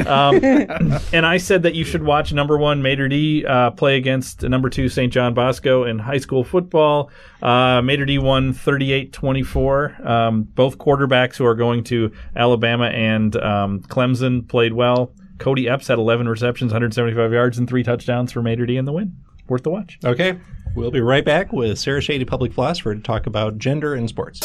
um, 0.07 0.43
and 1.13 1.27
I 1.27 1.37
said 1.37 1.61
that 1.61 1.75
you 1.75 1.83
should 1.83 2.01
watch 2.01 2.33
number 2.33 2.57
one 2.57 2.81
Mater 2.81 3.07
Dei 3.07 3.45
uh, 3.45 3.69
play 3.69 3.97
against 3.97 4.41
number 4.41 4.67
two 4.67 4.89
St. 4.89 5.13
John 5.13 5.35
Bosco 5.35 5.83
in 5.83 5.99
high 5.99 6.17
school 6.17 6.43
football. 6.43 7.11
Uh, 7.43 7.83
Mater 7.83 8.05
Dei 8.05 8.17
won 8.17 8.51
38 8.51 9.13
24. 9.13 10.07
Um, 10.07 10.41
both 10.41 10.79
quarterbacks 10.79 11.35
who 11.35 11.45
are 11.45 11.53
going 11.53 11.83
to 11.83 12.11
Alabama 12.35 12.85
and 12.85 13.35
um, 13.35 13.81
Clemson 13.81 14.47
played 14.49 14.73
well. 14.73 15.13
Kody 15.37 15.71
Epps 15.71 15.87
had 15.87 15.99
11 15.99 16.27
receptions, 16.27 16.71
175 16.71 17.31
yards, 17.31 17.59
and 17.59 17.69
three 17.69 17.83
touchdowns 17.83 18.31
for 18.31 18.41
Mater 18.41 18.65
Dei 18.65 18.77
in 18.77 18.85
the 18.85 18.91
win. 18.91 19.17
Worth 19.49 19.63
the 19.63 19.71
watch. 19.71 19.97
Okay, 20.05 20.37
we'll 20.75 20.91
be 20.91 21.01
right 21.01 21.25
back 21.25 21.51
with 21.51 21.79
Sarah 21.79 22.01
Shady, 22.01 22.23
public 22.23 22.53
philosopher, 22.53 22.93
to 22.93 23.01
talk 23.01 23.25
about 23.25 23.57
gender 23.57 23.95
in 23.95 24.07
sports. 24.07 24.39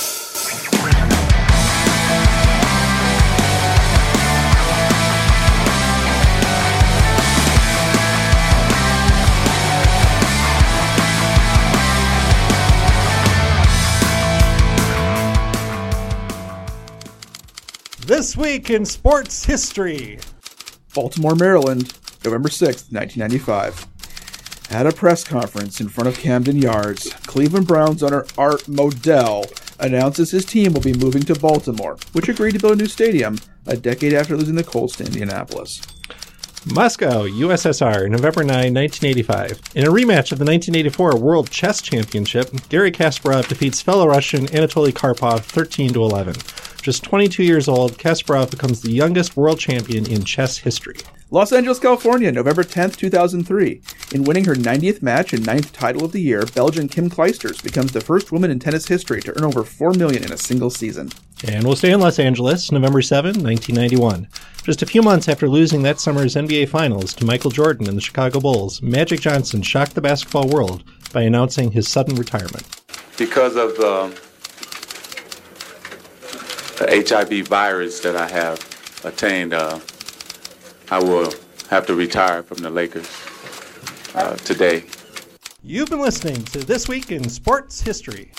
This 18.06 18.36
week 18.36 18.70
in 18.70 18.86
sports 18.86 19.44
history. 19.44 20.18
Baltimore, 20.94 21.34
Maryland, 21.34 21.92
November 22.24 22.48
6th, 22.48 22.92
1995. 22.92 23.93
At 24.70 24.86
a 24.86 24.92
press 24.92 25.24
conference 25.24 25.80
in 25.80 25.88
front 25.88 26.08
of 26.08 26.18
Camden 26.18 26.56
Yards, 26.56 27.12
Cleveland 27.26 27.66
Browns 27.66 28.02
owner 28.02 28.26
Art 28.36 28.62
Modell 28.62 29.44
announces 29.78 30.30
his 30.30 30.44
team 30.44 30.72
will 30.72 30.80
be 30.80 30.94
moving 30.94 31.22
to 31.24 31.38
Baltimore, 31.38 31.96
which 32.12 32.28
agreed 32.28 32.52
to 32.52 32.58
build 32.58 32.74
a 32.74 32.76
new 32.76 32.86
stadium 32.86 33.38
a 33.66 33.76
decade 33.76 34.12
after 34.12 34.36
losing 34.36 34.54
the 34.54 34.64
Colts 34.64 34.96
to 34.96 35.04
Indianapolis. 35.04 35.80
Moscow, 36.66 37.26
USSR, 37.28 38.08
November 38.08 38.42
9, 38.42 38.72
1985. 38.72 39.60
In 39.74 39.84
a 39.84 39.90
rematch 39.90 40.32
of 40.32 40.38
the 40.38 40.46
1984 40.46 41.16
World 41.18 41.50
Chess 41.50 41.82
Championship, 41.82 42.50
Garry 42.70 42.90
Kasparov 42.90 43.48
defeats 43.48 43.82
fellow 43.82 44.08
Russian 44.08 44.46
Anatoly 44.46 44.90
Karpov 44.90 45.40
13 45.40 45.92
to 45.92 46.02
11. 46.02 46.34
Just 46.80 47.04
22 47.04 47.42
years 47.42 47.68
old, 47.68 47.98
Kasparov 47.98 48.50
becomes 48.50 48.80
the 48.80 48.90
youngest 48.90 49.36
world 49.36 49.58
champion 49.58 50.10
in 50.10 50.24
chess 50.24 50.56
history. 50.56 50.96
Los 51.30 51.52
Angeles, 51.52 51.78
California, 51.80 52.30
November 52.30 52.62
10th, 52.62 52.96
2003. 52.96 53.80
In 54.12 54.24
winning 54.24 54.44
her 54.44 54.54
90th 54.54 55.02
match 55.02 55.32
and 55.32 55.42
9th 55.44 55.72
title 55.72 56.04
of 56.04 56.12
the 56.12 56.20
year, 56.20 56.44
Belgian 56.54 56.86
Kim 56.86 57.08
Clijsters 57.10 57.62
becomes 57.62 57.92
the 57.92 58.00
first 58.00 58.30
woman 58.30 58.50
in 58.50 58.58
tennis 58.58 58.86
history 58.86 59.20
to 59.22 59.36
earn 59.36 59.44
over 59.44 59.64
4 59.64 59.94
million 59.94 60.22
in 60.22 60.32
a 60.32 60.36
single 60.36 60.70
season. 60.70 61.10
And 61.46 61.64
we'll 61.64 61.76
stay 61.76 61.90
in 61.92 62.00
Los 62.00 62.18
Angeles, 62.18 62.70
November 62.70 63.02
7, 63.02 63.42
1991. 63.42 64.28
Just 64.62 64.82
a 64.82 64.86
few 64.86 65.02
months 65.02 65.28
after 65.28 65.48
losing 65.48 65.82
that 65.82 65.98
summer's 65.98 66.36
NBA 66.36 66.68
Finals 66.68 67.12
to 67.14 67.24
Michael 67.24 67.50
Jordan 67.50 67.88
and 67.88 67.96
the 67.96 68.02
Chicago 68.02 68.38
Bulls, 68.38 68.80
Magic 68.82 69.20
Johnson 69.20 69.62
shocked 69.62 69.94
the 69.94 70.00
basketball 70.00 70.48
world 70.48 70.84
by 71.12 71.22
announcing 71.22 71.70
his 71.70 71.88
sudden 71.88 72.14
retirement. 72.16 72.64
because 73.18 73.56
of 73.56 73.76
the, 73.76 74.10
the 76.78 77.04
HIV 77.08 77.48
virus 77.48 78.00
that 78.00 78.14
I 78.14 78.28
have 78.28 78.58
attained, 79.04 79.52
uh, 79.54 79.80
I 80.90 80.98
will 81.02 81.32
have 81.70 81.86
to 81.86 81.94
retire 81.94 82.42
from 82.42 82.58
the 82.58 82.70
Lakers 82.70 83.08
uh, 84.14 84.36
today. 84.36 84.84
You've 85.62 85.88
been 85.88 86.00
listening 86.00 86.44
to 86.46 86.58
This 86.58 86.88
Week 86.88 87.10
in 87.10 87.28
Sports 87.28 87.80
History. 87.80 88.32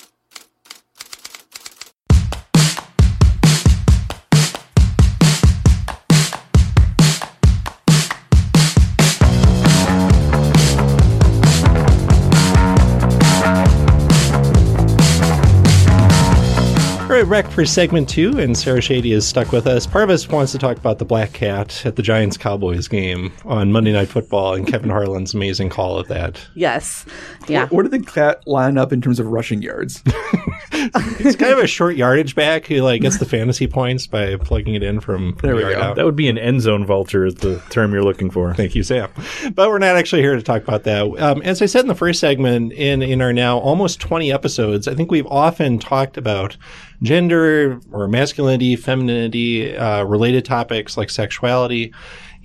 All 17.15 17.21
right, 17.21 17.29
Rec 17.29 17.49
for 17.49 17.65
segment 17.65 18.09
two, 18.09 18.39
and 18.39 18.57
Sarah 18.57 18.81
Shady 18.81 19.13
is 19.13 19.25
stuck 19.25 19.53
with 19.53 19.67
us. 19.67 19.87
Part 19.87 20.03
of 20.03 20.09
us 20.09 20.27
wants 20.27 20.51
to 20.51 20.57
talk 20.57 20.75
about 20.75 20.99
the 20.99 21.05
Black 21.05 21.31
Cat 21.31 21.85
at 21.85 21.95
the 21.95 22.01
Giants 22.01 22.35
Cowboys 22.35 22.89
game 22.89 23.31
on 23.45 23.71
Monday 23.71 23.93
Night 23.93 24.09
Football 24.09 24.53
and 24.55 24.67
Kevin 24.67 24.89
Harlan's 24.89 25.33
amazing 25.33 25.69
call 25.69 25.97
of 25.97 26.09
that. 26.09 26.45
Yes. 26.55 27.05
Yeah. 27.47 27.67
Where 27.67 27.83
did 27.83 27.93
the 27.93 28.01
cat 28.05 28.45
line 28.45 28.77
up 28.77 28.91
in 28.91 28.99
terms 28.99 29.21
of 29.21 29.27
rushing 29.27 29.61
yards? 29.61 30.03
it's 30.73 31.37
kind 31.37 31.53
of 31.53 31.59
a 31.59 31.67
short 31.67 31.95
yardage 31.95 32.35
back 32.35 32.65
who 32.65 32.81
like 32.81 33.01
gets 33.01 33.17
the 33.17 33.25
fantasy 33.25 33.67
points 33.67 34.07
by 34.07 34.35
plugging 34.35 34.75
it 34.75 34.83
in 34.83 34.99
from, 34.99 35.37
from 35.37 35.47
There 35.47 35.55
we 35.55 35.61
go. 35.61 35.79
out. 35.79 35.95
That 35.95 36.03
would 36.03 36.17
be 36.17 36.27
an 36.27 36.37
end 36.37 36.63
zone 36.63 36.85
vulture, 36.85 37.25
is 37.25 37.35
the 37.35 37.63
term 37.69 37.93
you're 37.93 38.03
looking 38.03 38.29
for. 38.29 38.53
Thank 38.53 38.75
you, 38.75 38.83
Sam. 38.83 39.09
But 39.53 39.69
we're 39.69 39.79
not 39.79 39.95
actually 39.95 40.21
here 40.21 40.35
to 40.35 40.43
talk 40.43 40.63
about 40.63 40.83
that. 40.83 41.03
Um, 41.21 41.41
as 41.43 41.61
I 41.61 41.65
said 41.65 41.81
in 41.81 41.87
the 41.87 41.95
first 41.95 42.19
segment, 42.19 42.73
in 42.73 43.01
in 43.01 43.21
our 43.21 43.31
now 43.31 43.57
almost 43.57 44.01
twenty 44.01 44.33
episodes, 44.33 44.85
I 44.89 44.95
think 44.95 45.11
we've 45.11 45.27
often 45.27 45.79
talked 45.79 46.17
about 46.17 46.57
gender 47.01 47.79
or 47.91 48.07
masculinity, 48.07 48.75
femininity, 48.75 49.75
uh, 49.75 50.03
related 50.03 50.45
topics 50.45 50.97
like 50.97 51.09
sexuality. 51.09 51.93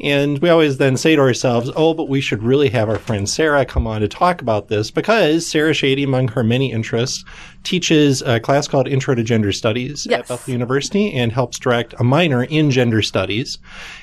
And 0.02 0.38
we 0.38 0.48
always 0.48 0.78
then 0.78 0.96
say 0.96 1.14
to 1.14 1.20
ourselves, 1.20 1.70
oh, 1.76 1.92
but 1.92 2.08
we 2.08 2.22
should 2.22 2.42
really 2.42 2.70
have 2.70 2.88
our 2.88 2.98
friend 2.98 3.28
Sarah 3.28 3.66
come 3.66 3.86
on 3.86 4.00
to 4.00 4.08
talk 4.08 4.40
about 4.40 4.68
this 4.68 4.90
because 4.90 5.46
Sarah 5.46 5.74
Shady, 5.74 6.04
among 6.04 6.28
her 6.28 6.42
many 6.42 6.72
interests, 6.72 7.22
teaches 7.62 8.22
a 8.22 8.40
class 8.40 8.66
called 8.66 8.88
Intro 8.88 9.14
to 9.14 9.22
Gender 9.22 9.52
Studies 9.52 10.06
at 10.06 10.28
Bethel 10.28 10.52
University 10.52 11.12
and 11.12 11.32
helps 11.32 11.58
direct 11.58 11.94
a 11.98 12.04
minor 12.04 12.44
in 12.44 12.70
gender 12.70 13.02
studies. 13.02 13.58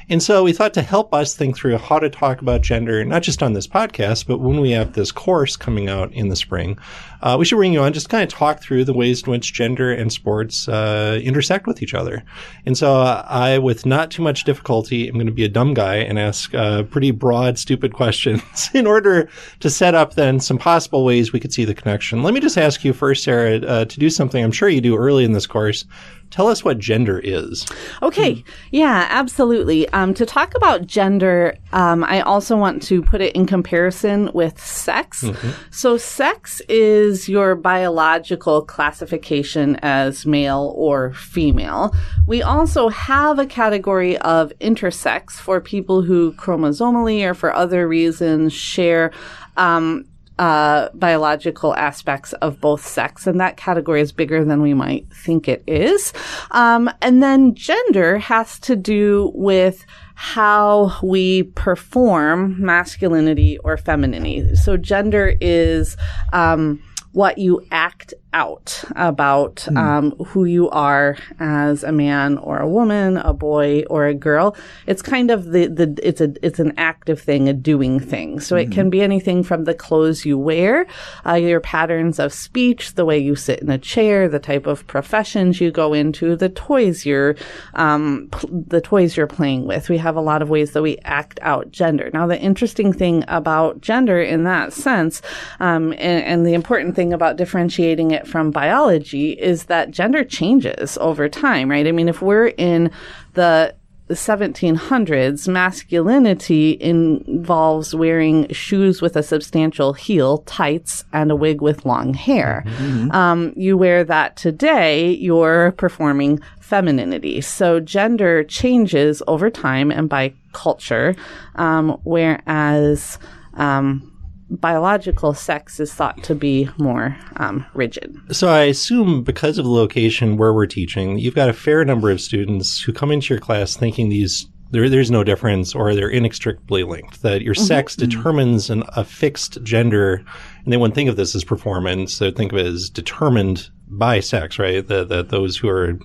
And 0.10 0.24
so 0.24 0.44
we 0.44 0.54
thought 0.54 0.74
to 0.76 0.82
help 0.82 1.14
us 1.14 1.36
think 1.36 1.58
through 1.58 1.78
how 1.78 2.00
to 2.00 2.10
talk 2.10 2.42
about 2.42 2.62
gender, 2.62 3.04
not 3.04 3.24
just 3.24 3.44
on 3.44 3.54
this 3.54 3.68
podcast, 3.68 4.28
but 4.28 4.40
when 4.40 4.62
we 4.62 4.72
have 4.72 4.94
this 4.94 5.12
course 5.12 5.58
coming 5.58 5.90
out 5.90 6.14
in 6.14 6.30
the 6.30 6.36
spring, 6.36 6.78
uh, 7.22 7.36
we 7.38 7.46
should 7.46 7.58
bring 7.58 7.74
you 7.74 7.82
on 7.82 7.94
just 7.94 8.10
kind 8.10 8.24
of 8.24 8.30
talk 8.30 8.62
through 8.62 8.86
the 8.86 8.94
ways 8.94 9.24
in 9.24 9.32
which 9.32 9.54
gender 9.54 9.92
and 9.92 10.14
sports 10.14 10.68
uh, 10.70 11.20
intersect 11.24 11.68
with 11.68 11.82
each 11.82 11.94
other. 11.94 12.24
And 12.66 12.78
so 12.78 13.02
uh, 13.02 13.26
I, 13.28 13.58
with 13.58 13.86
not 13.86 14.12
too 14.12 14.22
much 14.22 14.44
difficulty, 14.44 15.08
am 15.08 15.16
going 15.16 15.26
to 15.26 15.32
be 15.32 15.44
a 15.44 15.50
dumb 15.50 15.74
guy 15.74 15.96
and 15.96 16.20
ask 16.20 16.54
uh, 16.54 16.84
pretty 16.84 17.12
broad, 17.12 17.58
stupid 17.58 17.94
questions 17.98 18.70
in 18.74 18.86
order 18.86 19.30
to 19.60 19.70
set 19.70 19.96
up 19.96 20.14
then 20.14 20.40
some 20.40 20.58
possible 20.58 21.04
ways 21.04 21.34
we 21.34 21.40
could 21.40 21.54
see 21.54 21.66
the 21.66 21.76
connection. 21.76 22.24
Let 22.24 22.34
me 22.34 22.40
just 22.40 22.58
ask 22.58 22.86
you 22.86 22.94
first, 22.94 23.24
Sarah, 23.24 23.47
uh, 23.56 23.86
to 23.86 24.00
do 24.00 24.10
something 24.10 24.44
I'm 24.44 24.52
sure 24.52 24.70
you 24.70 24.82
do 24.82 24.96
early 24.96 25.24
in 25.24 25.34
this 25.34 25.48
course. 25.48 25.86
Tell 26.30 26.48
us 26.48 26.64
what 26.64 26.78
gender 26.78 27.22
is. 27.24 27.66
Okay. 28.02 28.44
Yeah, 28.72 29.08
absolutely. 29.10 29.88
Um, 29.90 30.14
to 30.16 30.26
talk 30.26 30.56
about 30.56 30.86
gender, 30.86 31.58
um, 31.72 32.04
I 32.04 32.20
also 32.22 32.58
want 32.58 32.84
to 32.84 33.02
put 33.02 33.22
it 33.22 33.34
in 33.34 33.46
comparison 33.46 34.30
with 34.34 34.60
sex. 34.60 35.24
So, 35.72 35.98
sex 35.98 36.62
is 36.68 37.30
your 37.30 37.56
biological 37.56 38.62
classification 38.64 39.78
as 39.78 40.26
male 40.26 40.74
or 40.76 41.14
female. 41.14 41.96
We 42.28 42.42
also 42.42 42.90
have 42.90 43.40
a 43.40 43.46
category 43.46 44.18
of 44.18 44.52
intersex 44.60 45.32
for 45.32 45.62
people 45.62 46.02
who 46.02 46.34
chromosomally 46.34 47.24
or 47.24 47.34
for 47.36 47.54
other 47.56 47.88
reasons 47.88 48.52
share. 48.52 49.12
Um, 49.56 50.06
uh, 50.40 50.90
biological 50.94 51.76
aspects 51.76 52.34
of 52.34 52.62
both 52.62 52.86
sex, 52.86 53.26
and 53.28 53.40
that 53.40 53.58
category 53.58 54.02
is 54.02 54.12
bigger 54.12 54.46
than 54.46 54.62
we 54.62 54.74
might 54.74 55.08
think 55.14 55.48
it 55.48 55.64
is. 55.68 56.14
Um, 56.52 56.90
and 57.02 57.24
then 57.24 57.56
gender 57.56 58.20
has 58.20 58.60
to 58.60 58.76
do 58.76 59.32
with 59.34 59.86
how 60.16 60.98
we 61.04 61.44
perform 61.44 62.56
masculinity 62.60 63.58
or 63.60 63.78
femininity. 63.78 64.56
So 64.56 64.78
gender 64.78 65.36
is 65.40 65.96
um, 66.34 66.82
what 67.12 67.38
you 67.38 67.66
act 67.72 68.14
out 68.34 68.84
about 68.96 69.68
um, 69.76 70.12
who 70.28 70.46
you 70.46 70.70
are 70.70 71.18
as 71.40 71.84
a 71.84 71.92
man 71.92 72.38
or 72.38 72.60
a 72.60 72.68
woman, 72.68 73.18
a 73.18 73.34
boy 73.34 73.84
or 73.90 74.06
a 74.06 74.14
girl. 74.14 74.56
It's 74.86 75.02
kind 75.02 75.32
of 75.32 75.52
the, 75.52 75.68
the 75.68 75.98
it's 76.04 76.22
a 76.22 76.34
it's 76.46 76.60
an 76.60 76.74
active 76.78 77.22
thing, 77.22 77.48
a 77.48 77.54
doing 77.54 78.00
thing. 78.00 78.40
So 78.40 78.56
it 78.56 78.72
can 78.72 78.90
be 78.90 79.02
anything 79.02 79.44
from 79.44 79.64
the 79.64 79.74
clothes 79.74 80.26
you 80.26 80.38
wear, 80.38 80.86
uh, 81.26 81.34
your 81.34 81.60
patterns 81.60 82.20
of 82.20 82.34
speech, 82.34 82.94
the 82.94 83.06
way 83.06 83.18
you 83.18 83.36
sit 83.36 83.60
in 83.60 83.70
a 83.70 83.78
chair, 83.78 84.28
the 84.28 84.40
type 84.40 84.68
of 84.68 84.86
professions 84.88 85.62
you 85.62 85.72
go 85.72 85.94
into, 85.94 86.36
the 86.36 86.50
toys 86.50 87.06
you're 87.06 87.36
um, 87.76 88.28
pl- 88.32 88.50
the 88.68 88.82
toys 88.82 89.16
you're 89.16 89.28
playing 89.28 89.66
with. 89.66 89.90
We 89.90 89.98
have 89.98 90.16
a 90.16 90.22
lot 90.22 90.42
of 90.42 90.50
ways 90.50 90.72
that 90.72 90.82
we 90.82 90.98
act 91.06 91.40
out 91.42 91.72
gender. 91.72 92.10
Now, 92.14 92.28
the 92.28 92.40
interesting 92.40 92.94
thing 92.94 93.24
about 93.28 93.82
gender 93.82 94.22
in 94.22 94.44
that 94.44 94.74
sense, 94.74 95.22
um, 95.60 95.94
and, 95.94 96.24
and 96.24 96.46
the 96.46 96.54
important 96.54 96.96
thing 96.96 97.14
about 97.14 97.38
differentiating 97.38 98.12
it 98.12 98.17
from 98.26 98.52
biology 98.52 99.32
is 99.32 99.66
that 99.66 99.92
gender 99.92 100.24
changes 100.24 100.98
over 101.00 101.28
time, 101.28 101.70
right? 101.70 101.86
I 101.86 101.92
mean, 101.92 102.08
if 102.08 102.22
we're 102.22 102.48
in 102.48 102.90
the 103.34 103.76
the 104.08 104.14
1700s, 104.14 105.50
masculinity 105.50 106.78
involves 106.80 107.94
wearing 107.94 108.48
shoes 108.54 109.02
with 109.02 109.18
a 109.18 109.24
substantial 109.24 109.92
heel, 109.92 110.40
tights, 110.40 111.04
and 111.12 111.30
a 111.30 111.36
wig 111.36 111.62
with 111.62 111.86
long 111.86 112.14
hair. 112.14 112.64
Um, 113.12 113.54
you 113.58 113.78
wear 113.78 114.06
that 114.06 114.38
today, 114.38 115.12
you're 115.12 115.74
performing 115.74 116.40
femininity. 116.62 117.42
So 117.42 117.82
gender 117.82 118.46
changes 118.46 119.22
over 119.28 119.50
time 119.50 119.92
and 119.92 120.08
by 120.08 120.34
culture, 120.54 121.14
um, 121.56 122.00
whereas 122.06 123.20
um, 123.56 124.17
biological 124.50 125.34
sex 125.34 125.80
is 125.80 125.94
thought 125.94 126.24
to 126.24 126.36
be 126.36 126.70
more 126.78 127.18
um, 127.36 127.66
rigid. 127.74 128.16
So 128.32 128.48
I 128.48 128.64
assume 128.64 129.24
because 129.24 129.58
of 129.58 129.66
the 129.66 129.72
location 129.72 130.38
where 130.38 130.54
we're 130.54 130.68
teaching, 130.68 131.20
you've 131.20 131.36
got 131.36 131.50
a 131.50 131.54
fair 131.54 131.84
number 131.84 132.10
of 132.10 132.22
students 132.22 132.80
who 132.80 132.94
come 132.94 133.12
into 133.12 133.34
your 133.34 133.42
class 133.42 133.76
thinking 133.76 134.10
these 134.10 134.48
there, 134.72 134.90
there's 134.90 135.12
no 135.12 135.24
difference 135.24 135.74
or 135.74 135.96
they're 135.96 136.10
inextricably 136.10 136.84
linked. 136.84 137.22
That 137.22 137.42
your 137.42 137.56
sex 137.56 137.96
determines 137.96 138.70
an, 138.70 138.84
a 138.96 139.04
fixed 139.04 139.64
gender, 139.64 140.24
and 140.64 140.74
they 140.74 140.78
wouldn't 140.78 140.96
think 140.96 141.10
of 141.10 141.16
this 141.16 141.36
as 141.36 141.44
performance. 141.44 142.20
They 142.20 142.28
would 142.28 142.36
think 142.36 142.52
of 142.52 142.58
it 142.58 142.66
as 142.66 142.90
determined 142.90 143.70
by 143.88 144.20
sex, 144.20 144.60
right? 144.60 144.86
That 144.86 145.10
that 145.10 145.30
those 145.30 145.58
who 145.58 145.70
are 145.70 145.98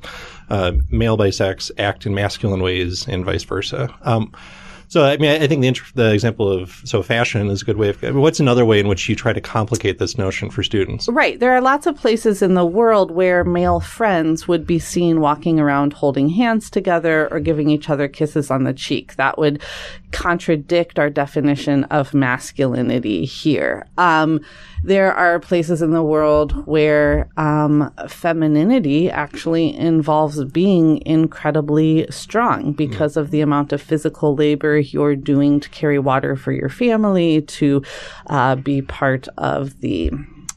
uh, 0.49 0.73
male 0.91 1.17
by 1.17 1.31
sex 1.31 1.71
act 1.79 2.07
in 2.07 2.15
masculine 2.15 2.63
ways 2.63 3.09
and 3.09 3.25
vice 3.25 3.45
versa. 3.45 3.93
Um, 4.03 4.33
so, 4.93 5.07
I 5.07 5.17
mean, 5.17 5.41
I 5.41 5.47
think 5.47 5.63
the, 5.63 5.81
the 5.95 6.13
example 6.13 6.53
of 6.53 6.83
so 6.85 7.03
fashion 7.03 7.49
is 7.49 7.63
a 7.63 7.65
good 7.65 7.79
way 7.79 7.89
of. 7.89 8.05
I 8.05 8.11
mean, 8.11 8.21
what's 8.21 8.41
another 8.41 8.67
way 8.67 8.79
in 8.79 8.89
which 8.89 9.09
you 9.09 9.17
try 9.17 9.33
to 9.33 9.41
complicate 9.41 9.99
this 9.99 10.19
notion 10.19 10.51
for 10.51 10.63
students? 10.63 11.09
Right. 11.09 11.41
There 11.41 11.55
are 11.55 11.63
lots 11.63 11.87
of 11.87 11.97
places 11.97 12.43
in 12.43 12.53
the 12.53 12.67
world 12.67 13.11
where 13.11 13.43
male 13.43 13.81
friends 13.81 14.47
would 14.47 14.67
be 14.67 14.79
seen 14.79 15.23
walking 15.23 15.59
around 15.59 15.95
holding 15.95 16.29
hands 16.29 16.69
together 16.69 17.27
or 17.33 17.41
giving 17.41 17.71
each 17.71 17.89
other 17.89 18.07
kisses 18.07 18.51
on 18.51 18.65
the 18.65 18.75
cheek. 18.75 19.17
That 19.17 19.39
would 19.39 19.63
contradict 20.11 20.99
our 20.99 21.09
definition 21.09 21.85
of 21.85 22.13
masculinity 22.13 23.25
here. 23.25 23.87
Um, 23.97 24.41
there 24.85 25.15
are 25.15 25.41
places 25.41 25.81
in 25.81 25.93
the 25.93 26.03
world 26.03 26.67
where 26.67 27.31
um, 27.39 27.91
femininity 28.09 29.11
actually 29.11 29.75
involves 29.75 30.45
being 30.45 31.01
incredibly 31.07 32.07
strong 32.11 32.73
because 32.73 33.17
of 33.17 33.31
the 33.31 33.41
amount 33.41 33.73
of 33.73 33.81
physical 33.81 34.35
labor 34.35 34.82
you're 34.83 35.17
doing 35.17 35.61
to 35.61 35.69
carry 35.71 35.99
water 35.99 36.37
for 36.37 36.53
your 36.53 36.69
family, 36.69 37.43
to 37.43 37.83
uh, 38.29 38.57
be 38.57 38.83
part 38.83 39.29
of 39.39 39.81
the 39.81 40.11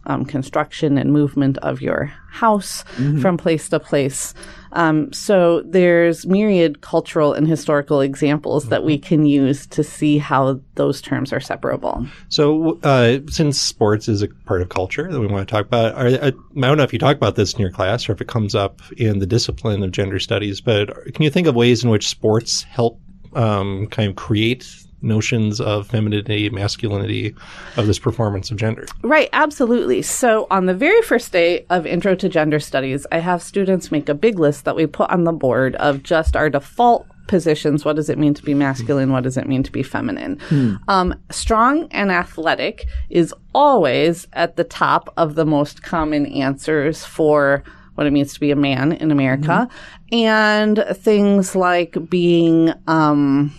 um, 0.07 0.25
construction 0.25 0.97
and 0.97 1.11
movement 1.11 1.57
of 1.59 1.81
your 1.81 2.13
house 2.29 2.83
from 3.21 3.37
place 3.37 3.69
to 3.69 3.79
place. 3.79 4.33
Um, 4.73 5.11
so 5.13 5.61
there's 5.61 6.25
myriad 6.25 6.81
cultural 6.81 7.33
and 7.33 7.47
historical 7.47 8.01
examples 8.01 8.67
that 8.67 8.83
we 8.83 8.97
can 8.97 9.25
use 9.25 9.65
to 9.67 9.83
see 9.83 10.17
how 10.17 10.59
those 10.75 11.01
terms 11.01 11.31
are 11.31 11.39
separable. 11.39 12.05
So, 12.27 12.77
uh, 12.83 13.19
since 13.29 13.59
sports 13.59 14.09
is 14.09 14.21
a 14.21 14.27
part 14.27 14.61
of 14.61 14.67
culture 14.67 15.09
that 15.09 15.19
we 15.19 15.27
want 15.27 15.47
to 15.47 15.51
talk 15.51 15.65
about, 15.65 15.95
are, 15.95 16.07
I 16.07 16.31
don't 16.31 16.77
know 16.77 16.83
if 16.83 16.91
you 16.91 16.99
talk 16.99 17.15
about 17.15 17.35
this 17.35 17.53
in 17.53 17.61
your 17.61 17.71
class 17.71 18.09
or 18.09 18.11
if 18.11 18.19
it 18.19 18.27
comes 18.27 18.53
up 18.53 18.81
in 18.97 19.19
the 19.19 19.25
discipline 19.25 19.81
of 19.81 19.91
gender 19.91 20.19
studies, 20.19 20.59
but 20.59 21.13
can 21.13 21.23
you 21.23 21.29
think 21.29 21.47
of 21.47 21.55
ways 21.55 21.85
in 21.85 21.89
which 21.89 22.09
sports 22.09 22.63
help 22.63 22.99
um, 23.35 23.87
kind 23.87 24.09
of 24.09 24.15
create 24.15 24.85
notions 25.01 25.61
of 25.61 25.87
femininity, 25.87 26.49
masculinity, 26.49 27.35
of 27.77 27.87
this 27.87 27.99
performance 27.99 28.51
of 28.51 28.57
gender? 28.57 28.85
Right, 29.03 29.29
absolutely. 29.33 30.01
So, 30.01 30.47
on 30.49 30.65
the 30.65 30.73
very 30.73 31.01
first 31.03 31.31
day 31.31 31.65
of 31.69 31.85
Intro 31.85 32.15
to 32.15 32.27
Gender 32.27 32.59
Studies, 32.59 33.05
I 33.11 33.19
have 33.19 33.41
students 33.41 33.91
make 33.91 34.09
a 34.09 34.15
big 34.15 34.39
list 34.39 34.65
that 34.65 34.75
we 34.75 34.87
put 34.87 35.09
on 35.11 35.23
the 35.23 35.31
board 35.31 35.75
of 35.75 36.03
just 36.03 36.35
our 36.35 36.49
default 36.49 37.07
positions. 37.27 37.83
What 37.85 37.95
does 37.95 38.09
it 38.09 38.17
mean 38.17 38.33
to 38.35 38.43
be 38.43 38.53
masculine? 38.53 39.11
What 39.11 39.23
does 39.23 39.37
it 39.37 39.47
mean 39.47 39.63
to 39.63 39.71
be 39.71 39.83
feminine? 39.83 40.39
Um, 40.87 41.19
strong 41.31 41.87
and 41.91 42.11
athletic 42.11 42.85
is 43.09 43.33
always 43.53 44.27
at 44.33 44.57
the 44.57 44.63
top 44.63 45.11
of 45.17 45.35
the 45.35 45.45
most 45.45 45.81
common 45.81 46.25
answers 46.27 47.03
for 47.03 47.63
what 47.95 48.07
it 48.07 48.13
means 48.13 48.33
to 48.33 48.39
be 48.39 48.51
a 48.51 48.55
man 48.55 48.91
in 48.93 49.11
America. 49.11 49.67
Mm-hmm. 50.11 50.15
And 50.15 50.85
things 50.97 51.55
like 51.55 51.97
being, 52.09 52.73
um, 52.87 53.53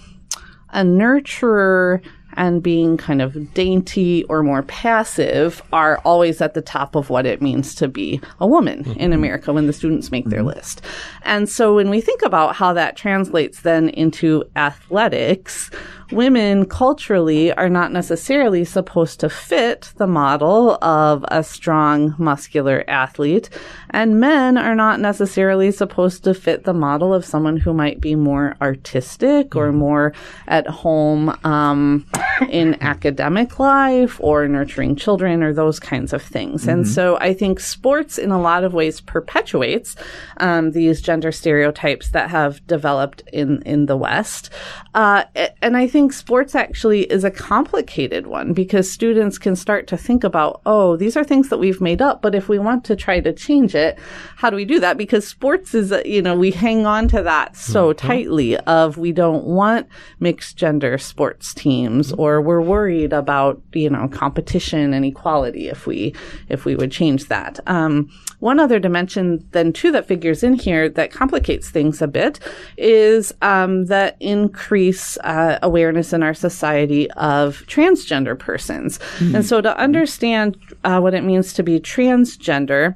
a 0.70 0.80
nurturer 0.80 2.02
and 2.36 2.62
being 2.62 2.96
kind 2.96 3.22
of 3.22 3.54
dainty 3.54 4.24
or 4.24 4.42
more 4.42 4.62
passive 4.62 5.62
are 5.72 5.98
always 6.04 6.40
at 6.40 6.54
the 6.54 6.60
top 6.60 6.94
of 6.94 7.08
what 7.08 7.24
it 7.24 7.40
means 7.40 7.74
to 7.74 7.88
be 7.88 8.20
a 8.40 8.46
woman 8.46 8.84
mm-hmm. 8.84 9.00
in 9.00 9.12
America 9.12 9.52
when 9.52 9.66
the 9.66 9.72
students 9.72 10.10
make 10.10 10.26
their 10.26 10.40
mm-hmm. 10.40 10.58
list. 10.58 10.82
And 11.22 11.48
so 11.48 11.74
when 11.74 11.88
we 11.88 12.00
think 12.00 12.22
about 12.22 12.54
how 12.54 12.72
that 12.74 12.96
translates 12.96 13.62
then 13.62 13.88
into 13.90 14.44
athletics, 14.54 15.70
women 16.10 16.66
culturally 16.66 17.52
are 17.52 17.68
not 17.68 17.92
necessarily 17.92 18.64
supposed 18.64 19.20
to 19.20 19.28
fit 19.28 19.92
the 19.96 20.06
model 20.06 20.78
of 20.82 21.24
a 21.28 21.42
strong 21.42 22.14
muscular 22.18 22.84
athlete 22.88 23.48
and 23.90 24.20
men 24.20 24.58
are 24.58 24.74
not 24.74 25.00
necessarily 25.00 25.70
supposed 25.70 26.24
to 26.24 26.34
fit 26.34 26.64
the 26.64 26.74
model 26.74 27.14
of 27.14 27.24
someone 27.24 27.56
who 27.56 27.72
might 27.72 28.00
be 28.00 28.14
more 28.14 28.56
artistic 28.60 29.56
or 29.56 29.72
more 29.72 30.12
at 30.46 30.66
home 30.66 31.36
um, 31.44 32.06
in 32.48 32.76
academic 32.82 33.58
life 33.58 34.20
or 34.20 34.46
nurturing 34.48 34.96
children 34.96 35.42
or 35.42 35.52
those 35.52 35.80
kinds 35.80 36.12
of 36.12 36.22
things. 36.22 36.66
And 36.66 36.86
so 36.86 37.16
i 37.20 37.34
think 37.34 37.60
sports 37.60 38.18
in 38.18 38.30
a 38.30 38.40
lot 38.40 38.64
of 38.64 38.74
ways 38.74 39.00
perpetuates 39.00 39.96
um, 40.38 40.72
these 40.72 41.00
gender 41.00 41.32
stereotypes 41.32 42.10
that 42.10 42.30
have 42.30 42.64
developed 42.66 43.22
in 43.32 43.62
in 43.62 43.86
the 43.86 43.96
west 43.96 44.50
uh, 44.96 45.24
and 45.62 45.76
i 45.76 45.86
think 45.86 46.12
sports 46.12 46.54
actually 46.54 47.02
is 47.04 47.22
a 47.22 47.30
complicated 47.30 48.26
one 48.26 48.52
because 48.52 48.90
students 48.90 49.38
can 49.38 49.54
start 49.54 49.86
to 49.86 49.96
think 49.96 50.24
about 50.24 50.60
oh 50.66 50.96
these 50.96 51.16
are 51.16 51.22
things 51.22 51.48
that 51.48 51.58
we've 51.58 51.80
made 51.80 52.02
up 52.02 52.20
but 52.20 52.34
if 52.34 52.48
we 52.48 52.58
want 52.58 52.84
to 52.84 52.96
try 52.96 53.20
to 53.20 53.32
change 53.32 53.74
it 53.74 53.96
how 54.36 54.50
do 54.50 54.56
we 54.56 54.64
do 54.64 54.80
that? 54.80 54.96
Because 54.96 55.26
sports 55.26 55.74
is 55.74 55.92
uh, 55.92 56.02
you 56.04 56.22
know 56.22 56.36
we 56.36 56.50
hang 56.50 56.86
on 56.86 57.08
to 57.08 57.22
that 57.22 57.56
so 57.56 57.92
tightly 57.92 58.56
of 58.58 58.98
we 58.98 59.12
don't 59.12 59.44
want 59.44 59.86
mixed 60.20 60.56
gender 60.56 60.98
sports 60.98 61.54
teams 61.54 62.12
or 62.12 62.40
we're 62.40 62.60
worried 62.60 63.12
about 63.12 63.60
you 63.72 63.90
know 63.90 64.08
competition 64.08 64.92
and 64.92 65.04
equality 65.04 65.68
if 65.68 65.86
we 65.86 66.14
if 66.48 66.64
we 66.64 66.76
would 66.76 66.92
change 66.92 67.26
that. 67.26 67.58
Um, 67.66 68.10
one 68.38 68.60
other 68.60 68.78
dimension 68.78 69.46
then 69.52 69.72
too 69.72 69.90
that 69.92 70.06
figures 70.06 70.42
in 70.42 70.54
here 70.54 70.88
that 70.90 71.10
complicates 71.10 71.70
things 71.70 72.02
a 72.02 72.06
bit 72.06 72.38
is 72.76 73.32
um, 73.40 73.86
that 73.86 74.16
increase 74.20 74.85
uh, 75.22 75.58
awareness 75.62 76.12
in 76.12 76.22
our 76.22 76.34
society 76.34 77.10
of 77.12 77.64
transgender 77.66 78.38
persons. 78.38 78.98
And 79.34 79.44
so 79.44 79.60
to 79.60 79.76
understand 79.76 80.56
uh, 80.84 81.00
what 81.00 81.14
it 81.14 81.24
means 81.24 81.52
to 81.54 81.62
be 81.62 81.80
transgender 81.80 82.94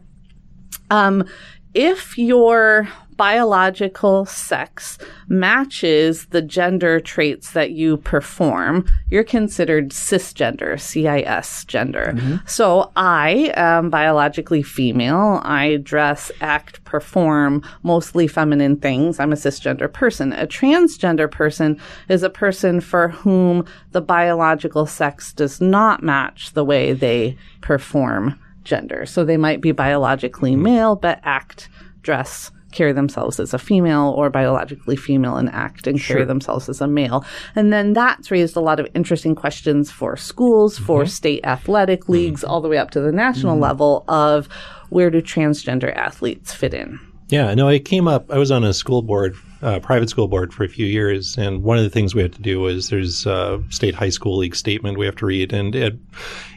um, 0.90 1.24
if 1.74 2.18
your 2.18 2.88
biological 3.20 4.24
sex 4.24 4.96
matches 5.28 6.24
the 6.28 6.40
gender 6.40 6.98
traits 6.98 7.50
that 7.50 7.70
you 7.70 7.98
perform, 7.98 8.86
you're 9.10 9.22
considered 9.22 9.90
cisgender, 9.90 10.80
CIS 10.80 11.66
gender. 11.66 12.14
Mm-hmm. 12.14 12.36
So 12.46 12.90
I 12.96 13.52
am 13.56 13.90
biologically 13.90 14.62
female. 14.62 15.42
I 15.44 15.76
dress, 15.82 16.32
act, 16.40 16.82
perform 16.84 17.62
mostly 17.82 18.26
feminine 18.26 18.78
things. 18.78 19.20
I'm 19.20 19.34
a 19.34 19.36
cisgender 19.36 19.92
person. 19.92 20.32
A 20.32 20.46
transgender 20.46 21.30
person 21.30 21.78
is 22.08 22.22
a 22.22 22.30
person 22.30 22.80
for 22.80 23.08
whom 23.08 23.66
the 23.92 24.00
biological 24.00 24.86
sex 24.86 25.34
does 25.34 25.60
not 25.60 26.02
match 26.02 26.54
the 26.54 26.64
way 26.64 26.94
they 26.94 27.36
perform 27.60 28.40
gender. 28.64 29.04
So 29.04 29.26
they 29.26 29.36
might 29.36 29.60
be 29.60 29.72
biologically 29.72 30.52
mm-hmm. 30.52 30.62
male, 30.62 30.96
but 30.96 31.20
act, 31.22 31.68
dress, 32.00 32.50
carry 32.72 32.92
themselves 32.92 33.40
as 33.40 33.54
a 33.54 33.58
female 33.58 34.14
or 34.16 34.30
biologically 34.30 34.96
female 34.96 35.36
and 35.36 35.48
act 35.50 35.86
and 35.86 36.00
carry 36.00 36.24
themselves 36.24 36.68
as 36.68 36.80
a 36.80 36.86
male. 36.86 37.24
And 37.54 37.72
then 37.72 37.92
that's 37.92 38.30
raised 38.30 38.56
a 38.56 38.60
lot 38.60 38.80
of 38.80 38.88
interesting 38.94 39.34
questions 39.34 39.90
for 39.90 40.16
schools, 40.16 40.78
for 40.78 41.06
state 41.06 41.44
athletic 41.44 42.08
leagues, 42.08 42.44
all 42.44 42.60
the 42.60 42.68
way 42.68 42.78
up 42.78 42.90
to 42.92 43.00
the 43.00 43.12
national 43.12 43.58
level 43.58 44.04
of 44.08 44.48
where 44.90 45.10
do 45.10 45.22
transgender 45.22 45.94
athletes 45.94 46.52
fit 46.52 46.74
in? 46.74 46.98
Yeah, 47.30 47.54
no, 47.54 47.68
I 47.68 47.78
came 47.78 48.08
up. 48.08 48.30
I 48.30 48.38
was 48.38 48.50
on 48.50 48.64
a 48.64 48.74
school 48.74 49.02
board, 49.02 49.36
uh, 49.62 49.78
private 49.78 50.10
school 50.10 50.26
board 50.26 50.52
for 50.52 50.64
a 50.64 50.68
few 50.68 50.86
years, 50.86 51.38
and 51.38 51.62
one 51.62 51.78
of 51.78 51.84
the 51.84 51.90
things 51.90 52.12
we 52.12 52.22
had 52.22 52.32
to 52.32 52.42
do 52.42 52.58
was 52.58 52.88
there's 52.88 53.24
a 53.24 53.62
state 53.70 53.94
high 53.94 54.08
school 54.08 54.36
league 54.36 54.56
statement 54.56 54.98
we 54.98 55.06
have 55.06 55.14
to 55.16 55.26
read, 55.26 55.52
and 55.52 55.76
it 55.76 55.96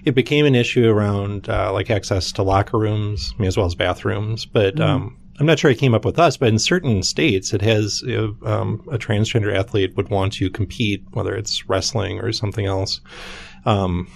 it 0.03 0.16
became 0.16 0.47
an 0.47 0.55
issue 0.55 0.89
around 0.89 1.47
uh, 1.47 1.72
like 1.72 1.91
access 1.91 2.32
to 2.32 2.43
locker 2.43 2.80
rooms, 2.80 3.34
I 3.38 3.41
mean, 3.41 3.47
as 3.47 3.55
well 3.55 3.68
as 3.68 3.76
bathrooms. 3.76 4.45
But 4.45 4.80
um, 4.80 5.16
I'm 5.39 5.45
not 5.47 5.57
sure 5.57 5.71
it 5.71 5.79
came 5.79 5.95
up 5.95 6.05
with 6.05 6.19
us, 6.19 6.38
but 6.38 6.49
in 6.49 6.59
certain 6.59 7.01
states, 7.01 7.53
it 7.53 7.61
has 7.61 8.03
um, 8.05 8.86
a 8.91 8.97
transgender 8.99 9.55
athlete 9.55 9.95
would 9.95 10.09
want 10.09 10.34
to 10.34 10.49
compete, 10.49 11.03
whether 11.11 11.34
it's 11.34 11.67
wrestling 11.67 12.19
or 12.19 12.31
something 12.31 12.65
else. 12.65 13.01
Um, 13.65 14.07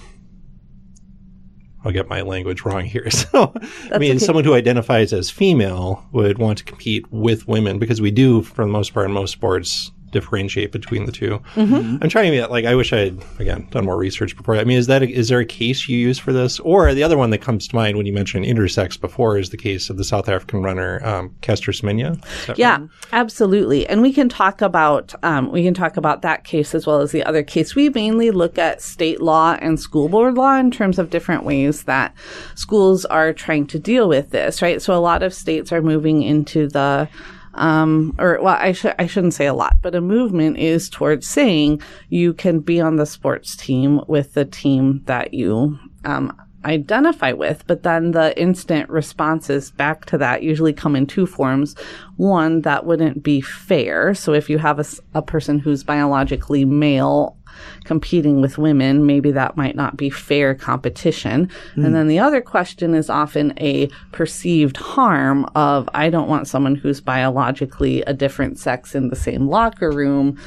I'll 1.84 1.92
get 1.92 2.10
my 2.10 2.22
language 2.22 2.64
wrong 2.66 2.86
here. 2.86 3.08
So, 3.12 3.54
I 3.92 3.98
mean, 3.98 4.18
okay. 4.18 4.20
someone 4.20 4.44
who 4.44 4.54
identifies 4.54 5.12
as 5.12 5.30
female 5.30 6.06
would 6.12 6.38
want 6.38 6.60
to 6.60 6.64
compete 6.64 7.12
with 7.12 7.48
women 7.48 7.80
because 7.80 8.00
we 8.00 8.12
do, 8.12 8.42
for 8.42 8.64
the 8.64 8.72
most 8.72 8.94
part, 8.94 9.08
in 9.08 9.12
most 9.12 9.32
sports, 9.32 9.92
differentiate 10.12 10.72
between 10.72 11.06
the 11.06 11.12
2 11.12 11.40
i 11.56 11.62
I'm 12.02 12.10
trying 12.10 12.32
to 12.32 12.38
get 12.38 12.52
like 12.52 12.66
I 12.66 12.76
wish 12.76 12.94
I 12.94 12.98
had 12.98 13.24
again 13.40 13.68
done 13.72 13.86
more 13.86 13.98
research 13.98 14.36
before. 14.36 14.56
I 14.56 14.64
mean, 14.64 14.78
is 14.78 14.88
that 14.88 15.04
a, 15.04 15.10
is 15.10 15.30
there 15.30 15.40
a 15.40 15.46
case 15.46 15.88
you 15.88 15.98
use 15.98 16.18
for 16.18 16.32
this, 16.32 16.60
or 16.60 16.94
the 16.94 17.04
other 17.04 17.18
one 17.18 17.30
that 17.32 17.40
comes 17.40 17.68
to 17.68 17.76
mind 17.76 17.98
when 17.98 18.06
you 18.06 18.14
mentioned 18.14 18.46
intersex 18.46 19.00
before 19.00 19.38
is 19.38 19.50
the 19.50 19.58
case 19.58 19.90
of 19.90 19.98
the 19.98 20.04
South 20.04 20.30
African 20.30 20.62
runner 20.62 21.06
um, 21.06 21.36
Caster 21.42 21.72
Semenya? 21.72 22.24
Yeah, 22.58 22.80
right? 22.80 22.90
absolutely. 23.12 23.88
And 23.88 24.02
we 24.02 24.14
can 24.14 24.30
talk 24.30 24.62
about 24.62 25.14
um, 25.24 25.52
we 25.52 25.64
can 25.64 25.74
talk 25.74 25.98
about 25.98 26.22
that 26.22 26.44
case 26.44 26.74
as 26.76 26.86
well 26.86 27.02
as 27.02 27.12
the 27.12 27.24
other 27.24 27.44
case. 27.44 27.76
We 27.76 27.90
mainly 27.90 28.32
look 28.32 28.58
at 28.58 28.82
state 28.82 29.22
law 29.22 29.58
and 29.62 29.80
school 29.80 30.10
board 30.10 30.36
law 30.36 30.56
in 30.56 30.72
terms 30.72 31.00
of 31.00 31.10
different 31.10 31.44
ways 31.44 31.84
that 31.84 32.14
schools 32.56 33.06
are 33.06 33.34
trying 33.34 33.68
to 33.68 33.80
deal 33.80 34.08
with 34.08 34.32
this. 34.32 34.62
Right. 34.62 34.82
So 34.82 34.94
a 34.94 35.00
lot 35.00 35.24
of 35.24 35.34
states 35.34 35.72
are 35.72 35.82
moving 35.82 36.22
into 36.22 36.68
the 36.68 37.10
um, 37.58 38.16
or 38.20 38.40
well, 38.42 38.58
I 38.60 38.72
should 38.72 38.96
I 39.00 39.08
shouldn't 39.08 39.34
say 39.34 39.48
a 39.48 39.54
lot, 39.54 39.78
but 39.82 39.96
a 39.96 40.02
movement 40.02 40.58
is 40.58 40.90
towards 40.90 41.28
saying 41.28 41.82
you 42.10 42.34
can 42.34 42.60
be 42.60 42.80
on 42.80 42.96
the 42.96 43.06
sports 43.06 43.56
team 43.56 44.02
with 44.08 44.34
the 44.34 44.46
team 44.46 45.02
that 45.06 45.34
you 45.34 45.78
um, 46.06 46.36
identify 46.66 47.32
with, 47.32 47.66
but 47.68 47.84
then 47.84 48.12
the 48.12 48.38
instant 48.40 48.90
responses 48.90 49.72
back 49.72 50.06
to 50.06 50.18
that 50.18 50.44
usually 50.44 50.74
come 50.74 50.96
in 50.96 51.08
two 51.08 51.26
forms. 51.26 51.76
One, 52.18 52.62
that 52.62 52.86
wouldn't 52.86 53.24
be 53.24 53.42
fair. 53.42 54.14
So 54.14 54.34
if 54.34 54.50
you 54.50 54.58
have 54.58 55.02
a 55.14 55.22
person 55.22 55.60
who's 55.60 55.84
biologically 55.84 56.66
male 56.66 57.37
competing 57.84 58.42
with 58.42 58.58
women, 58.58 59.06
maybe 59.06 59.32
that 59.32 59.58
might 59.58 59.76
not 59.76 59.98
be 59.98 60.10
fair 60.10 60.54
competition. 60.56 61.50
And 61.76 61.86
hmm. 61.88 61.94
then 61.94 62.08
the 62.08 62.20
other 62.20 62.42
question 62.42 62.94
is 62.94 63.10
often 63.10 63.54
a 63.60 63.88
perceived 64.12 64.78
harm 64.78 65.46
of 65.56 65.90
I 65.94 66.10
don't 66.10 66.30
want 66.30 66.48
someone 66.48 66.76
who's 66.76 67.02
biologically 67.02 68.02
a 68.04 68.14
different 68.14 68.60
sex 68.60 68.96
in 68.96 69.10
the 69.10 69.16
same 69.16 69.48
locker 69.48 69.92
room. 69.92 70.38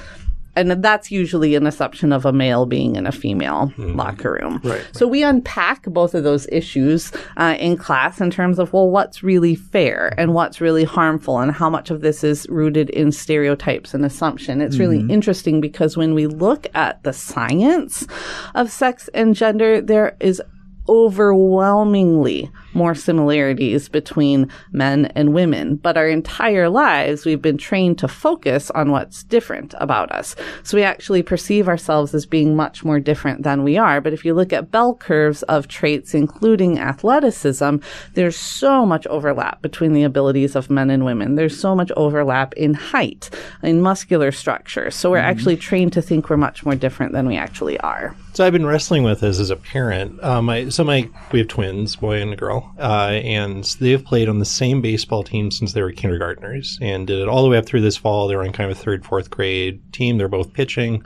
And 0.61 0.85
that's 0.85 1.11
usually 1.11 1.55
an 1.55 1.67
assumption 1.67 2.13
of 2.13 2.27
a 2.27 2.33
male 2.33 2.67
being 2.67 2.97
in 2.97 3.07
a 3.07 3.13
female 3.13 3.73
locker 3.79 4.39
room. 4.41 4.61
Right. 4.63 4.85
So 4.93 5.09
we 5.09 5.23
unpack 5.23 5.85
both 5.85 6.15
of 6.15 6.23
those 6.23 6.47
issues 6.53 7.13
uh, 7.39 7.57
in 7.59 7.77
class 7.77 8.21
in 8.21 8.31
terms 8.31 8.59
of, 8.59 8.73
well, 8.73 8.91
what's 8.91 9.23
really 9.23 9.55
fair 9.55 10.15
and 10.19 10.35
what's 10.35 10.61
really 10.61 10.85
harmful 10.85 11.39
and 11.39 11.51
how 11.51 11.71
much 11.71 11.91
of 11.91 12.03
this 12.03 12.23
is 12.23 12.47
rooted 12.49 12.91
in 12.91 13.11
stereotypes 13.11 13.95
and 13.95 14.05
assumption. 14.05 14.61
It's 14.61 14.79
really 14.79 15.01
interesting 15.09 15.61
because 15.61 15.97
when 15.97 16.15
we 16.15 16.27
look 16.27 16.67
at 16.75 17.03
the 17.03 17.13
science 17.13 18.07
of 18.55 18.71
sex 18.71 19.09
and 19.15 19.35
gender, 19.35 19.81
there 19.81 20.17
is 20.21 20.43
overwhelmingly 20.89 22.51
more 22.73 22.95
similarities 22.95 23.89
between 23.89 24.51
men 24.73 25.07
and 25.15 25.35
women. 25.35 25.77
But 25.77 25.97
our 25.97 26.09
entire 26.09 26.69
lives, 26.69 27.25
we've 27.25 27.43
been 27.43 27.59
trained 27.59 27.99
to 27.99 28.09
focus 28.09 28.71
on 28.71 28.91
what's 28.91 29.23
different 29.25 29.75
about 29.79 30.11
us. 30.13 30.37
So 30.63 30.77
we 30.77 30.83
actually 30.83 31.23
perceive 31.23 31.69
ourselves 31.69 32.15
as 32.15 32.27
being 32.27 32.57
much 32.57 32.85
more 32.85 33.01
different 33.01 33.43
than 33.43 33.63
we 33.63 33.77
are. 33.77 34.01
But 34.01 34.13
if 34.13 34.25
you 34.25 34.35
look 34.35 34.53
at 34.53 34.71
bell 34.71 34.95
curves 34.95 35.43
of 35.45 35.69
traits, 35.69 36.15
including 36.15 36.79
athleticism, 36.79 37.77
there's 38.15 38.37
so 38.37 38.85
much 38.85 39.07
overlap 39.07 39.63
between 39.63 39.93
the 39.93 40.03
abilities 40.03 40.57
of 40.57 40.71
men 40.71 40.91
and 40.91 41.05
women. 41.05 41.37
There's 41.37 41.59
so 41.59 41.75
much 41.75 41.93
overlap 41.97 42.53
in 42.55 42.75
height, 42.75 43.31
in 43.63 43.81
muscular 43.81 44.33
structure. 44.33 44.91
So 44.91 45.11
we're 45.11 45.19
actually 45.19 45.57
trained 45.57 45.93
to 45.95 46.03
think 46.03 46.29
we're 46.29 46.37
much 46.37 46.65
more 46.65 46.75
different 46.75 47.13
than 47.13 47.27
we 47.27 47.37
actually 47.37 47.79
are. 47.81 48.17
So 48.33 48.47
I've 48.47 48.53
been 48.53 48.67
wrestling 48.67 49.03
with 49.03 49.21
this 49.21 49.39
as 49.39 49.51
a 49.51 49.57
parent. 49.57 50.23
Um, 50.23 50.49
I, 50.49 50.69
so 50.69 50.85
my 50.85 51.09
we 51.33 51.41
have 51.41 51.49
twins, 51.49 51.97
boy 51.97 52.21
and 52.21 52.33
a 52.33 52.37
girl, 52.37 52.60
uh, 52.79 53.21
and 53.23 53.65
they 53.81 53.91
have 53.91 54.05
played 54.05 54.29
on 54.29 54.39
the 54.39 54.45
same 54.45 54.81
baseball 54.81 55.23
team 55.23 55.51
since 55.51 55.73
they 55.73 55.83
were 55.83 55.93
kindergartners, 55.93 56.79
and 56.81 57.07
did 57.07 57.19
it 57.19 57.29
all 57.29 57.43
the 57.43 57.49
way 57.49 57.59
up 57.59 57.67
through 57.67 57.83
this 57.83 57.97
fall. 57.97 58.29
They 58.29 58.37
were 58.37 58.45
on 58.45 58.53
kind 58.53 58.71
of 58.71 58.77
a 58.77 58.81
third, 58.81 59.05
fourth 59.05 59.31
grade 59.31 59.81
team. 59.93 60.19
They're 60.19 60.29
both 60.29 60.53
pitching. 60.53 61.05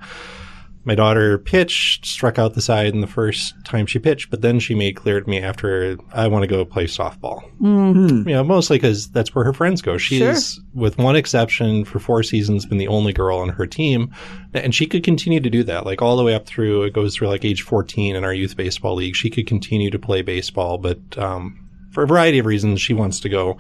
My 0.87 0.95
daughter 0.95 1.39
pitched, 1.39 2.05
struck 2.05 2.39
out 2.39 2.53
the 2.53 2.61
side 2.61 2.89
in 2.89 3.01
the 3.01 3.07
first 3.07 3.55
time 3.65 3.87
she 3.87 3.99
pitched, 3.99 4.31
but 4.31 4.43
then 4.43 4.61
she 4.61 4.75
made 4.75 4.97
clear 4.97 5.21
to 5.21 5.29
me 5.29 5.39
after 5.39 5.97
I 6.13 6.27
want 6.27 6.43
to 6.43 6.47
go 6.47 6.63
play 6.67 6.85
softball. 6.85 7.43
You 8.27 8.35
know, 8.35 8.45
mostly 8.45 8.77
because 8.77 9.09
that's 9.09 9.35
where 9.35 9.47
her 9.47 9.55
friends 9.55 9.81
go. 9.81 9.97
She's, 9.97 10.61
with 10.75 10.99
one 10.99 11.17
exception, 11.17 11.87
for 11.87 11.99
four 11.99 12.23
seasons, 12.23 12.67
been 12.67 12.77
the 12.77 12.89
only 12.89 13.15
girl 13.15 13.39
on 13.39 13.49
her 13.49 13.67
team, 13.67 14.13
and 14.53 14.75
she 14.75 14.87
could 14.87 15.03
continue 15.03 15.41
to 15.41 15.49
do 15.49 15.63
that, 15.65 15.87
like 15.87 16.03
all 16.03 16.19
the 16.19 16.25
way 16.25 16.35
up 16.35 16.45
through. 16.45 16.83
It 16.83 16.93
goes 16.93 17.17
through 17.17 17.29
like 17.29 17.47
age 17.47 17.63
fourteen 17.63 18.15
in 18.15 18.23
our 18.23 18.35
youth 18.35 18.55
baseball 18.55 18.95
league. 18.95 19.17
She 19.17 19.31
could 19.31 19.47
continue 19.47 19.91
to 19.91 19.99
play 19.99 20.21
baseball, 20.21 20.77
but 20.77 20.99
um, 21.17 21.67
for 21.93 22.03
a 22.03 22.07
variety 22.07 22.41
of 22.41 22.47
reasons, 22.47 22.83
she 22.83 22.93
wants 22.93 23.21
to 23.21 23.31
go 23.31 23.57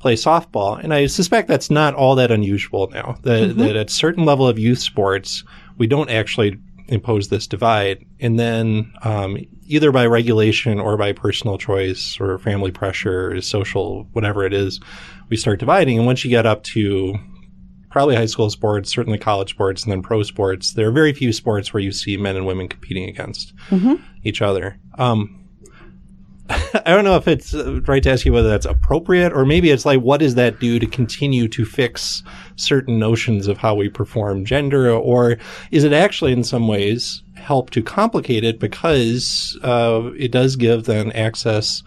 play 0.00 0.14
softball. 0.16 0.82
And 0.82 0.92
I 0.92 1.06
suspect 1.06 1.48
that's 1.48 1.70
not 1.70 1.94
all 1.94 2.14
that 2.16 2.30
unusual 2.30 2.90
now. 2.90 3.16
That, 3.22 3.56
that 3.56 3.76
at 3.76 3.90
certain 3.90 4.24
level 4.24 4.46
of 4.46 4.58
youth 4.58 4.80
sports, 4.80 5.44
we 5.78 5.86
don't 5.86 6.10
actually 6.10 6.58
impose 6.88 7.28
this 7.28 7.46
divide. 7.46 8.04
And 8.20 8.38
then 8.38 8.92
um, 9.02 9.38
either 9.66 9.90
by 9.90 10.06
regulation 10.06 10.78
or 10.78 10.96
by 10.96 11.12
personal 11.12 11.58
choice 11.58 12.18
or 12.20 12.38
family 12.38 12.70
pressure 12.70 13.32
or 13.32 13.40
social, 13.40 14.04
whatever 14.12 14.44
it 14.44 14.52
is, 14.52 14.80
we 15.28 15.36
start 15.36 15.60
dividing. 15.60 15.98
And 15.98 16.06
once 16.06 16.24
you 16.24 16.30
get 16.30 16.46
up 16.46 16.62
to 16.64 17.14
probably 17.90 18.16
high 18.16 18.26
school 18.26 18.50
sports, 18.50 18.90
certainly 18.90 19.18
college 19.18 19.50
sports, 19.50 19.84
and 19.84 19.92
then 19.92 20.02
pro 20.02 20.22
sports, 20.22 20.72
there 20.72 20.88
are 20.88 20.92
very 20.92 21.12
few 21.12 21.32
sports 21.32 21.72
where 21.72 21.82
you 21.82 21.92
see 21.92 22.16
men 22.16 22.36
and 22.36 22.44
women 22.44 22.68
competing 22.68 23.08
against 23.08 23.54
each 24.24 24.42
other. 24.42 24.78
Um, 24.98 25.43
I 26.50 26.90
don't 26.94 27.04
know 27.04 27.16
if 27.16 27.26
it's 27.26 27.54
uh, 27.54 27.80
right 27.82 28.02
to 28.02 28.10
ask 28.10 28.26
you 28.26 28.32
whether 28.32 28.48
that's 28.48 28.66
appropriate 28.66 29.32
or 29.32 29.46
maybe 29.46 29.70
it's 29.70 29.86
like, 29.86 30.00
what 30.00 30.20
does 30.20 30.34
that 30.34 30.60
do 30.60 30.78
to 30.78 30.86
continue 30.86 31.48
to 31.48 31.64
fix 31.64 32.22
certain 32.56 32.98
notions 32.98 33.46
of 33.46 33.58
how 33.58 33.74
we 33.74 33.88
perform 33.88 34.44
gender? 34.44 34.90
Or 34.90 35.38
is 35.70 35.84
it 35.84 35.92
actually 35.92 36.32
in 36.32 36.44
some 36.44 36.68
ways 36.68 37.22
help 37.34 37.70
to 37.70 37.82
complicate 37.82 38.44
it 38.44 38.58
because 38.60 39.58
uh, 39.62 40.10
it 40.18 40.32
does 40.32 40.56
give 40.56 40.84
then 40.84 41.12
access 41.12 41.82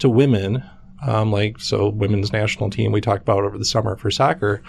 to 0.00 0.10
women? 0.10 0.62
Um, 1.06 1.32
like, 1.32 1.58
so 1.58 1.88
women's 1.88 2.32
national 2.32 2.70
team 2.70 2.92
we 2.92 3.00
talked 3.00 3.22
about 3.22 3.44
over 3.44 3.58
the 3.58 3.64
summer 3.64 3.96
for 3.96 4.10
soccer, 4.10 4.62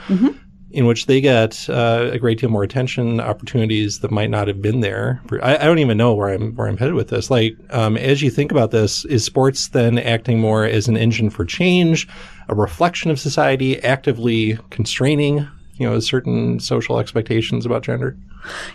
in 0.73 0.87
which 0.87 1.05
they 1.05 1.21
get 1.21 1.69
uh, 1.69 2.09
a 2.11 2.17
great 2.17 2.39
deal 2.39 2.49
more 2.49 2.63
attention, 2.63 3.19
opportunities 3.19 3.99
that 3.99 4.09
might 4.09 4.31
not 4.31 4.47
have 4.47 4.59
been 4.59 4.79
there. 4.79 5.21
I, 5.43 5.55
I 5.55 5.65
don't 5.65 5.77
even 5.77 5.97
know 5.97 6.15
where 6.15 6.29
I'm 6.29 6.55
where 6.55 6.67
I'm 6.67 6.77
headed 6.77 6.95
with 6.95 7.09
this. 7.09 7.29
Like, 7.29 7.55
um, 7.69 7.95
as 7.95 8.23
you 8.23 8.31
think 8.31 8.51
about 8.51 8.71
this, 8.71 9.05
is 9.05 9.23
sports 9.23 9.67
then 9.67 9.99
acting 9.99 10.39
more 10.39 10.65
as 10.65 10.87
an 10.87 10.97
engine 10.97 11.29
for 11.29 11.45
change, 11.45 12.07
a 12.49 12.55
reflection 12.55 13.11
of 13.11 13.19
society, 13.19 13.81
actively 13.83 14.57
constraining, 14.71 15.47
you 15.75 15.87
know, 15.87 15.99
certain 15.99 16.59
social 16.59 16.97
expectations 16.97 17.67
about 17.67 17.83
gender? 17.83 18.17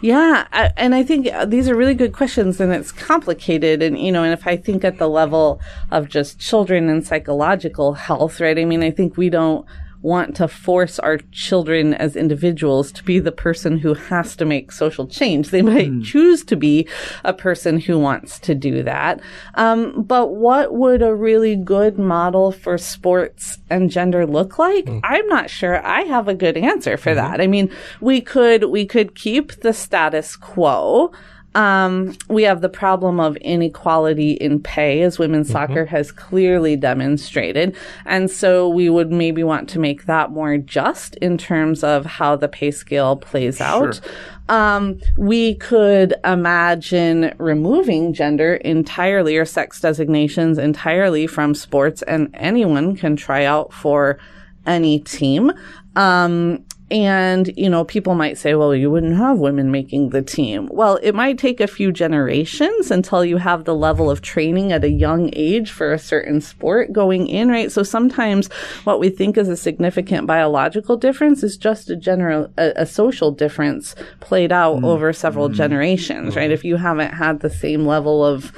Yeah, 0.01 0.47
I, 0.53 0.73
and 0.77 0.95
I 0.95 1.03
think 1.03 1.29
these 1.49 1.69
are 1.69 1.75
really 1.75 1.95
good 1.95 2.13
questions, 2.13 2.61
and 2.61 2.73
it's 2.73 2.93
complicated. 2.93 3.83
And 3.83 3.99
you 3.99 4.13
know, 4.13 4.23
and 4.23 4.33
if 4.33 4.47
I 4.47 4.57
think 4.57 4.85
at 4.85 4.99
the 4.99 5.09
level 5.09 5.61
of 5.91 6.09
just 6.09 6.39
children 6.39 6.89
and 6.89 7.05
psychological 7.05 7.95
health, 7.95 8.41
right? 8.41 8.57
I 8.57 8.65
mean, 8.65 8.85
I 8.85 8.93
think 8.93 9.17
we 9.17 9.31
don't 9.31 9.67
want 10.01 10.37
to 10.37 10.47
force 10.47 10.99
our 10.99 11.19
children 11.33 11.95
as 11.95 12.15
individuals 12.15 12.93
to 12.93 13.03
be 13.03 13.19
the 13.19 13.33
person 13.33 13.79
who 13.79 13.95
has 13.95 14.37
to 14.37 14.45
make 14.45 14.71
social 14.71 15.07
change. 15.07 15.51
They 15.51 15.63
might 15.63 15.89
hmm. 15.89 16.03
choose 16.03 16.45
to 16.45 16.57
be 16.57 16.89
a 17.25 17.33
person 17.33 17.81
who 17.81 17.99
wants 17.99 18.39
to 18.41 18.55
do 18.55 18.83
that. 18.85 19.21
Um, 19.55 20.03
but 20.03 20.35
what 20.35 20.75
would 20.75 21.03
a 21.03 21.15
really 21.15 21.57
good 21.57 21.99
model 21.99 22.53
for 22.53 22.79
sports 22.79 23.59
and 23.69 23.91
gender 23.91 24.27
look 24.27 24.59
like? 24.59 24.89
Hmm. 24.89 25.01
I'm 25.03 25.27
not 25.27 25.51
sure 25.51 25.85
I 25.85 26.03
have 26.03 26.29
a 26.29 26.35
good 26.35 26.57
answer 26.57 26.97
for 26.97 27.11
hmm. 27.11 27.17
that. 27.17 27.41
I 27.41 27.47
mean, 27.47 27.71
we 28.01 28.21
could, 28.21 28.65
we 28.65 28.87
could 28.87 29.15
keep 29.15 29.61
the 29.61 29.73
status 29.73 30.37
quo. 30.37 31.13
Um, 31.55 32.17
we 32.29 32.43
have 32.45 32.61
the 32.61 32.69
problem 32.69 33.19
of 33.19 33.37
inequality 33.39 34.33
in 34.33 34.61
pay, 34.61 35.03
as 35.03 35.19
women's 35.19 35.51
soccer 35.51 35.87
has 35.87 36.13
clearly 36.13 36.77
demonstrated. 36.77 37.75
And 38.05 38.31
so 38.31 38.69
we 38.69 38.89
would 38.89 39.11
maybe 39.11 39.43
want 39.43 39.69
to 39.71 39.79
make 39.79 40.05
that 40.07 40.31
more 40.31 40.57
just 40.59 41.17
in 41.17 41.39
terms 41.39 41.83
of 41.83 42.05
how 42.05 42.37
the 42.37 42.49
pay 42.49 42.71
scale 42.71 43.17
plays 43.17 43.61
out. 43.61 44.01
Um, 44.49 45.01
we 45.17 45.55
could 45.57 46.15
imagine 46.25 47.35
removing 47.39 48.13
gender 48.13 48.55
entirely 48.55 49.37
or 49.37 49.45
sex 49.45 49.81
designations 49.81 50.59
entirely 50.59 51.27
from 51.27 51.55
sports, 51.55 52.03
and 52.03 52.31
anyone 52.35 52.95
can 52.95 53.17
try 53.17 53.45
out 53.45 53.73
for 53.73 54.19
any 54.67 55.01
team. 55.01 55.53
Um, 55.97 56.65
and, 56.91 57.53
you 57.57 57.69
know, 57.69 57.85
people 57.85 58.15
might 58.15 58.39
say, 58.39 58.55
well, 58.55 58.75
you 58.75 58.91
wouldn't 58.91 59.17
have 59.17 59.39
women 59.39 59.71
making 59.71 60.11
the 60.11 60.23
team. 60.23 60.69
Well, 60.73 60.99
it 61.03 61.15
might 61.15 61.39
take 61.39 61.61
a 61.61 61.67
few 61.67 61.93
generations 61.93 62.91
until 62.91 63.25
you 63.25 63.37
have 63.37 63.65
the 63.65 63.75
level 63.75 64.11
of 64.11 64.23
training 64.23 64.73
at 64.73 64.85
a 64.85 64.91
young 64.91 65.31
age 65.35 65.71
for 65.71 65.93
a 65.93 65.99
certain 65.99 66.41
sport 66.41 66.93
going 66.93 67.27
in, 67.29 67.49
right? 67.49 67.71
So 67.71 67.83
sometimes 67.83 68.51
what 68.85 69.01
we 69.01 69.11
think 69.11 69.37
is 69.37 69.49
a 69.49 69.57
significant 69.57 70.27
biological 70.27 70.97
difference 70.97 71.43
is 71.43 71.59
just 71.59 71.91
a 71.91 71.97
general, 71.97 72.51
a, 72.57 72.73
a 72.77 72.87
social 72.87 73.33
difference 73.33 73.95
played 74.21 74.53
out 74.53 74.79
mm. 74.79 74.87
over 74.87 75.13
several 75.13 75.51
mm. 75.51 75.55
generations, 75.55 76.37
right? 76.37 76.45
Mm-hmm. 76.45 76.53
If 76.53 76.65
you 76.65 76.77
haven't 76.77 77.13
had 77.13 77.41
the 77.41 77.51
same 77.51 77.85
level 77.85 78.25
of, 78.25 78.53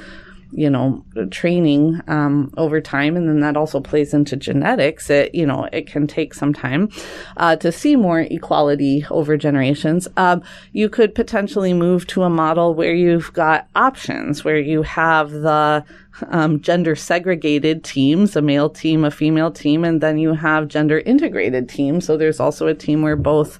you 0.51 0.69
know 0.69 1.03
training 1.29 2.01
um, 2.07 2.53
over 2.57 2.81
time 2.81 3.15
and 3.15 3.27
then 3.27 3.39
that 3.39 3.57
also 3.57 3.79
plays 3.79 4.13
into 4.13 4.35
genetics 4.35 5.09
it 5.09 5.33
you 5.33 5.45
know 5.45 5.67
it 5.71 5.87
can 5.87 6.07
take 6.07 6.33
some 6.33 6.53
time 6.53 6.89
uh, 7.37 7.55
to 7.55 7.71
see 7.71 7.95
more 7.95 8.21
equality 8.21 9.05
over 9.09 9.37
generations 9.37 10.07
um, 10.17 10.41
you 10.73 10.89
could 10.89 11.15
potentially 11.15 11.73
move 11.73 12.05
to 12.07 12.23
a 12.23 12.29
model 12.29 12.73
where 12.73 12.93
you've 12.93 13.31
got 13.33 13.67
options 13.75 14.43
where 14.43 14.59
you 14.59 14.81
have 14.81 15.31
the 15.31 15.83
um, 16.27 16.61
gender 16.61 16.95
segregated 16.95 17.83
teams, 17.83 18.35
a 18.35 18.41
male 18.41 18.69
team, 18.69 19.03
a 19.05 19.11
female 19.11 19.51
team, 19.51 19.83
and 19.83 20.01
then 20.01 20.17
you 20.17 20.33
have 20.33 20.67
gender 20.67 20.99
integrated 20.99 21.69
teams. 21.69 22.05
So 22.05 22.17
there's 22.17 22.39
also 22.39 22.67
a 22.67 22.73
team 22.73 23.01
where 23.01 23.15
both 23.15 23.59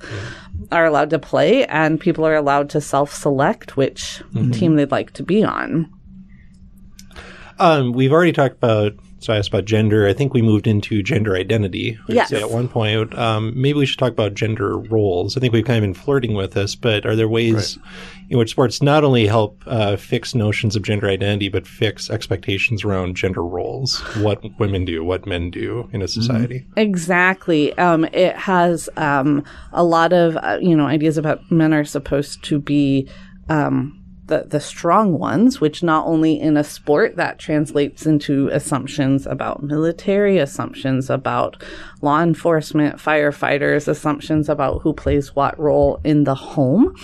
are 0.72 0.86
allowed 0.86 1.10
to 1.12 1.20
play 1.20 1.66
and 1.66 2.00
people 2.00 2.26
are 2.26 2.36
allowed 2.36 2.70
to 2.72 2.82
self 2.82 3.14
select 3.14 3.78
which 3.78 4.22
team 4.52 4.76
they'd 4.76 4.92
like 4.92 5.12
to 5.14 5.24
be 5.24 5.44
on. 5.44 5.92
Um, 7.62 7.94
we've 7.94 8.12
already 8.12 8.34
talked 8.34 8.56
about. 8.56 8.94
So 9.20 9.32
I 9.32 9.38
asked 9.38 9.50
about 9.50 9.66
gender. 9.66 10.08
I 10.08 10.14
think 10.14 10.34
we 10.34 10.42
moved 10.42 10.66
into 10.66 11.04
gender 11.04 11.36
identity. 11.36 11.96
Yes. 12.08 12.34
At 12.34 12.50
one 12.50 12.68
point, 12.68 13.16
um, 13.16 13.54
maybe 13.56 13.78
we 13.78 13.86
should 13.86 14.00
talk 14.00 14.12
about 14.12 14.34
gender 14.34 14.80
roles. 14.80 15.38
I 15.38 15.40
think 15.40 15.54
we've 15.54 15.64
kind 15.64 15.78
of 15.78 15.84
been 15.84 15.94
flirting 15.94 16.34
with 16.34 16.54
this, 16.54 16.74
but 16.74 17.06
are 17.06 17.16
there 17.16 17.28
ways 17.28 17.78
in 18.30 18.40
which 18.40 18.50
sports 18.50 18.82
not 18.82 19.04
only 19.04 19.28
help 19.28 19.62
uh, 19.68 19.96
fix 19.96 20.34
notions 20.34 20.76
of 20.76 20.82
gender 20.82 21.08
identity, 21.08 21.50
but 21.50 21.68
fix 21.68 22.10
expectations 22.10 22.84
around 22.84 23.16
gender 23.16 23.44
roles? 23.44 24.00
What 24.24 24.44
women 24.58 24.86
do, 24.86 25.04
what 25.04 25.28
men 25.28 25.52
do 25.52 25.88
in 25.94 26.02
a 26.02 26.08
society. 26.08 26.66
Exactly. 26.76 27.78
Um, 27.78 28.06
it 28.06 28.36
has 28.36 28.90
um, 28.98 29.44
a 29.72 29.84
lot 29.84 30.14
of 30.14 30.36
uh, 30.38 30.58
you 30.60 30.76
know 30.76 30.88
ideas 30.88 31.20
about 31.20 31.52
men 31.52 31.76
are 31.76 31.86
supposed 31.86 32.44
to 32.46 32.60
be 32.60 33.08
um, 33.50 34.01
the 34.32 34.46
the 34.48 34.60
strong 34.62 35.20
ones, 35.20 35.60
which 35.60 35.84
not 35.84 36.08
only 36.08 36.40
in 36.40 36.56
a 36.56 36.64
sport 36.64 37.18
that 37.18 37.38
translates 37.38 38.06
into 38.06 38.48
assumptions 38.48 39.28
about 39.28 39.62
military, 39.62 40.40
assumptions 40.40 41.10
about 41.10 41.62
law 42.02 42.22
enforcement, 42.22 42.96
firefighters, 42.96 43.90
assumptions 43.90 44.48
about 44.48 44.82
who 44.82 44.94
plays 44.94 45.36
what 45.36 45.60
role 45.60 46.00
in 46.06 46.24
the 46.24 46.34
home. 46.34 46.96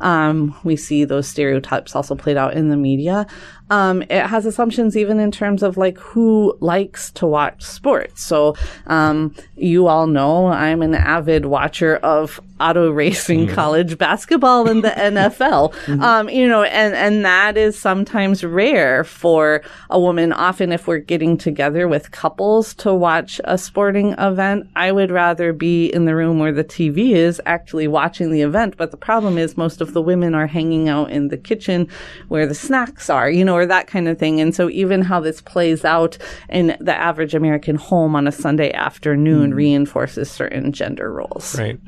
Um, 0.00 0.54
we 0.62 0.76
see 0.76 1.04
those 1.04 1.26
stereotypes 1.26 1.96
also 1.96 2.14
played 2.14 2.36
out 2.36 2.52
in 2.52 2.68
the 2.68 2.76
media. 2.76 3.26
Um, 3.70 4.02
it 4.02 4.26
has 4.26 4.46
assumptions 4.46 4.96
even 4.96 5.18
in 5.18 5.30
terms 5.30 5.62
of 5.62 5.76
like 5.76 5.98
who 5.98 6.56
likes 6.60 7.10
to 7.12 7.26
watch 7.26 7.62
sports. 7.62 8.22
So, 8.22 8.56
um, 8.86 9.34
you 9.56 9.86
all 9.86 10.06
know 10.06 10.46
I'm 10.48 10.82
an 10.82 10.94
avid 10.94 11.46
watcher 11.46 11.96
of 11.96 12.40
auto 12.60 12.90
racing 12.90 13.48
college 13.48 13.98
basketball 13.98 14.68
and 14.68 14.84
the 14.84 14.88
NFL. 14.90 16.00
Um, 16.00 16.28
you 16.28 16.48
know, 16.48 16.62
and, 16.62 16.94
and 16.94 17.24
that 17.24 17.56
is 17.56 17.78
sometimes 17.78 18.44
rare 18.44 19.04
for 19.04 19.62
a 19.90 19.98
woman. 19.98 20.32
Often 20.32 20.72
if 20.72 20.86
we're 20.86 20.98
getting 20.98 21.36
together 21.36 21.88
with 21.88 22.10
couples 22.10 22.74
to 22.74 22.94
watch 22.94 23.40
a 23.44 23.58
sporting 23.58 24.12
event, 24.12 24.68
I 24.76 24.92
would 24.92 25.10
rather 25.10 25.52
be 25.52 25.86
in 25.86 26.04
the 26.04 26.14
room 26.14 26.38
where 26.38 26.52
the 26.52 26.64
TV 26.64 27.12
is 27.12 27.40
actually 27.46 27.88
watching 27.88 28.30
the 28.30 28.42
event. 28.42 28.76
But 28.76 28.90
the 28.90 28.96
problem 28.96 29.36
is 29.36 29.56
most 29.56 29.80
of 29.80 29.92
the 29.92 30.02
women 30.02 30.34
are 30.34 30.46
hanging 30.46 30.88
out 30.88 31.10
in 31.10 31.28
the 31.28 31.36
kitchen 31.36 31.88
where 32.28 32.46
the 32.46 32.54
snacks 32.54 33.10
are, 33.10 33.30
you 33.30 33.44
know, 33.44 33.53
or 33.54 33.66
that 33.66 33.86
kind 33.86 34.08
of 34.08 34.18
thing. 34.18 34.40
And 34.40 34.54
so 34.54 34.68
even 34.70 35.02
how 35.02 35.20
this 35.20 35.40
plays 35.40 35.84
out 35.84 36.18
in 36.48 36.76
the 36.80 36.94
average 36.94 37.34
American 37.34 37.76
home 37.76 38.14
on 38.16 38.26
a 38.26 38.32
Sunday 38.32 38.72
afternoon 38.72 39.50
hmm. 39.50 39.56
reinforces 39.56 40.30
certain 40.30 40.72
gender 40.72 41.12
roles. 41.12 41.58
Right. 41.58 41.78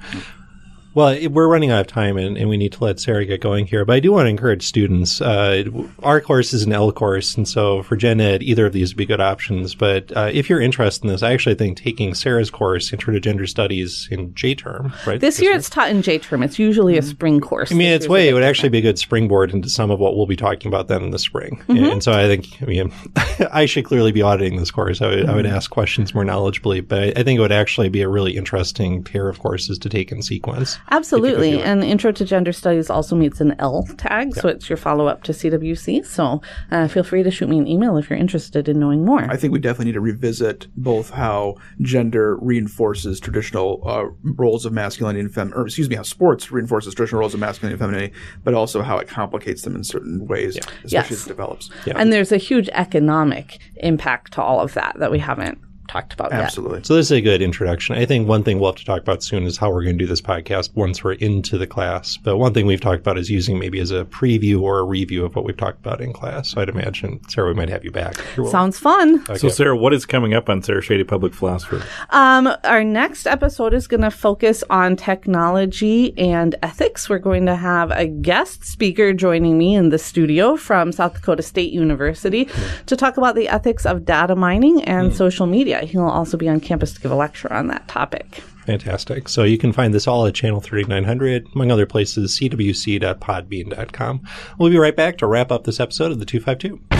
Well, 0.96 1.08
it- 1.08 1.28
we're 1.30 1.46
running 1.46 1.70
out 1.70 1.80
of 1.82 1.86
time 1.88 2.16
and, 2.16 2.38
and 2.38 2.48
we 2.48 2.56
need 2.56 2.72
to 2.72 2.82
let 2.82 2.98
Sarah 2.98 3.26
get 3.26 3.40
going 3.42 3.66
here. 3.66 3.84
But 3.84 3.92
I 3.96 4.00
do 4.00 4.12
want 4.12 4.24
to 4.26 4.30
encourage 4.30 4.66
students. 4.66 5.20
Uh, 5.20 5.64
our 6.02 6.20
course 6.22 6.54
is 6.54 6.62
an 6.62 6.72
L 6.72 6.90
course. 6.90 7.36
And 7.36 7.46
so 7.46 7.82
for 7.82 7.96
Gen 7.96 8.18
Ed, 8.20 8.42
either 8.42 8.64
of 8.66 8.72
these 8.72 8.92
would 8.92 8.96
be 8.96 9.04
good 9.04 9.20
options. 9.20 9.74
But 9.74 10.16
uh, 10.16 10.30
if 10.32 10.48
you're 10.48 10.60
interested 10.60 11.04
in 11.04 11.10
this, 11.10 11.22
I 11.22 11.32
actually 11.34 11.54
think 11.54 11.76
taking 11.76 12.14
Sarah's 12.14 12.50
course, 12.50 12.92
Intro 12.94 13.12
to 13.12 13.20
Gender 13.20 13.46
Studies 13.46 14.08
in 14.10 14.34
J 14.34 14.54
term, 14.54 14.92
right? 15.06 15.20
This 15.20 15.38
year 15.40 15.52
it's 15.54 15.68
taught 15.68 15.90
in 15.90 16.00
J 16.00 16.18
term. 16.18 16.42
It's 16.42 16.58
usually 16.58 16.96
a 16.96 17.02
spring 17.02 17.40
course. 17.40 17.70
I 17.70 17.74
mean, 17.74 17.88
This 17.90 18.04
its 18.04 18.08
way, 18.08 18.28
it 18.28 18.32
would 18.32 18.42
actually 18.42 18.70
be 18.70 18.78
a 18.78 18.82
good 18.82 18.98
springboard 18.98 19.52
into 19.52 19.68
some 19.68 19.90
of 19.90 20.00
what 20.00 20.16
we'll 20.16 20.24
be 20.26 20.34
talking 20.36 20.68
about 20.68 20.88
then 20.88 21.02
in 21.02 21.10
the 21.10 21.18
spring. 21.18 21.62
Mm-hmm. 21.68 21.84
And 21.84 22.02
so 22.02 22.12
I 22.12 22.26
think, 22.26 22.46
I 22.62 22.64
mean, 22.64 22.90
I 23.52 23.66
should 23.66 23.84
clearly 23.84 24.12
be 24.12 24.22
auditing 24.22 24.58
this 24.58 24.70
course. 24.70 25.02
I 25.02 25.08
would, 25.08 25.26
I 25.28 25.34
would 25.34 25.44
Mm-hmm. 25.44 25.54
ask 25.54 25.70
questions 25.70 26.14
more 26.14 26.24
knowledgeably, 26.24 26.86
but 26.86 27.02
I, 27.02 27.06
I 27.20 27.22
think 27.22 27.36
it 27.36 27.40
would 27.40 27.52
actually 27.52 27.90
be 27.90 28.00
a 28.00 28.08
really 28.08 28.34
interesting 28.36 29.04
pair 29.04 29.28
of 29.28 29.38
courses 29.38 29.78
to 29.80 29.90
take 29.90 30.10
in 30.10 30.22
sequence. 30.22 30.78
Absolutely. 30.90 31.60
And 31.62 31.82
Intro 31.82 32.12
to 32.12 32.24
Gender 32.24 32.52
Studies 32.52 32.90
also 32.90 33.16
meets 33.16 33.40
an 33.40 33.54
L 33.58 33.86
tag, 33.96 34.34
so 34.34 34.48
it's 34.48 34.68
your 34.70 34.76
follow 34.76 35.06
up 35.06 35.22
to 35.24 35.32
CWC. 35.32 36.04
So 36.06 36.40
uh, 36.70 36.88
feel 36.88 37.02
free 37.02 37.22
to 37.22 37.30
shoot 37.30 37.48
me 37.48 37.58
an 37.58 37.66
email 37.66 37.96
if 37.96 38.08
you're 38.08 38.18
interested 38.18 38.68
in 38.68 38.78
knowing 38.78 39.04
more. 39.04 39.22
I 39.30 39.36
think 39.36 39.52
we 39.52 39.58
definitely 39.58 39.86
need 39.86 39.92
to 39.94 40.00
revisit 40.00 40.66
both 40.76 41.10
how 41.10 41.56
gender 41.80 42.36
reinforces 42.36 43.20
traditional 43.20 43.82
uh, 43.84 44.04
roles 44.22 44.64
of 44.64 44.72
masculinity 44.72 45.20
and 45.20 45.32
femininity, 45.34 45.60
or 45.60 45.66
excuse 45.66 45.88
me, 45.88 45.96
how 45.96 46.02
sports 46.02 46.50
reinforces 46.52 46.94
traditional 46.94 47.20
roles 47.20 47.34
of 47.34 47.40
masculinity 47.40 47.74
and 47.74 47.80
femininity, 47.80 48.14
but 48.44 48.54
also 48.54 48.82
how 48.82 48.98
it 48.98 49.08
complicates 49.08 49.62
them 49.62 49.74
in 49.76 49.84
certain 49.84 50.26
ways, 50.26 50.56
especially 50.56 50.90
Yes. 50.90 51.10
as 51.12 51.26
it 51.26 51.28
develops. 51.28 51.70
And 51.86 52.12
there's 52.12 52.32
a 52.32 52.36
huge 52.38 52.68
economic 52.72 53.58
impact 53.76 54.32
to 54.34 54.42
all 54.42 54.60
of 54.60 54.74
that 54.74 54.96
that 54.98 55.10
we 55.10 55.18
haven't 55.18 55.58
talked 55.88 56.12
about 56.12 56.32
yet. 56.32 56.40
Absolutely. 56.42 56.84
So 56.84 56.94
this 56.94 57.06
is 57.06 57.12
a 57.12 57.20
good 57.20 57.42
introduction. 57.42 57.96
I 57.96 58.06
think 58.06 58.28
one 58.28 58.42
thing 58.42 58.58
we'll 58.58 58.70
have 58.70 58.76
to 58.76 58.84
talk 58.84 59.00
about 59.00 59.22
soon 59.22 59.44
is 59.44 59.56
how 59.56 59.70
we're 59.70 59.82
going 59.82 59.98
to 59.98 60.04
do 60.04 60.08
this 60.08 60.20
podcast 60.20 60.74
once 60.74 61.02
we're 61.02 61.12
into 61.14 61.58
the 61.58 61.66
class. 61.66 62.16
But 62.16 62.36
one 62.38 62.52
thing 62.54 62.66
we've 62.66 62.80
talked 62.80 63.00
about 63.00 63.18
is 63.18 63.30
using 63.30 63.58
maybe 63.58 63.80
as 63.80 63.90
a 63.90 64.04
preview 64.04 64.60
or 64.60 64.78
a 64.78 64.84
review 64.84 65.24
of 65.24 65.34
what 65.34 65.44
we've 65.44 65.56
talked 65.56 65.78
about 65.78 66.00
in 66.00 66.12
class. 66.12 66.50
So 66.50 66.60
I'd 66.60 66.68
imagine, 66.68 67.20
Sarah, 67.28 67.48
we 67.48 67.54
might 67.54 67.68
have 67.68 67.84
you 67.84 67.90
back. 67.90 68.16
you're 68.36 68.44
willing. 68.44 68.52
Sounds 68.52 68.78
fun. 68.78 69.24
So, 69.36 69.48
Sarah, 69.48 69.76
what 69.76 69.92
is 69.92 70.06
coming 70.06 70.34
up 70.34 70.48
on 70.48 70.62
Sarah 70.62 70.82
Shady 70.82 71.04
Public 71.04 71.34
Philosopher? 71.34 71.82
Um, 72.10 72.48
our 72.64 72.84
next 72.84 73.26
episode 73.26 73.74
is 73.74 73.86
going 73.86 74.02
to 74.02 74.10
focus 74.10 74.62
on 74.70 74.96
technology 74.96 76.16
and 76.18 76.54
ethics. 76.62 77.08
We're 77.08 77.18
going 77.18 77.46
to 77.46 77.56
have 77.56 77.90
a 77.90 78.06
guest 78.06 78.64
speaker 78.64 79.12
joining 79.12 79.58
me 79.58 79.74
in 79.74 79.90
the 79.90 79.98
studio 79.98 80.56
from 80.56 80.92
South 80.92 81.14
Dakota 81.14 81.42
State 81.42 81.72
University 81.72 82.48
to 82.86 82.96
talk 82.96 83.16
about 83.16 83.34
the 83.34 83.48
ethics 83.48 83.84
of 83.86 84.04
data 84.04 84.36
mining 84.36 84.82
and 84.84 85.14
social 85.14 85.46
media. 85.46 85.75
He'll 85.84 86.02
also 86.02 86.36
be 86.36 86.48
on 86.48 86.60
campus 86.60 86.92
to 86.94 87.00
give 87.00 87.10
a 87.10 87.16
lecture 87.16 87.52
on 87.52 87.68
that 87.68 87.86
topic. 87.88 88.42
Fantastic. 88.66 89.28
So 89.28 89.44
you 89.44 89.58
can 89.58 89.72
find 89.72 89.94
this 89.94 90.08
all 90.08 90.26
at 90.26 90.34
channel 90.34 90.60
3900, 90.60 91.48
among 91.54 91.70
other 91.70 91.86
places, 91.86 92.38
cwc.podbean.com. 92.38 94.20
We'll 94.58 94.70
be 94.70 94.78
right 94.78 94.96
back 94.96 95.18
to 95.18 95.26
wrap 95.26 95.52
up 95.52 95.64
this 95.64 95.78
episode 95.78 96.10
of 96.10 96.18
the 96.18 96.26
252. 96.26 96.95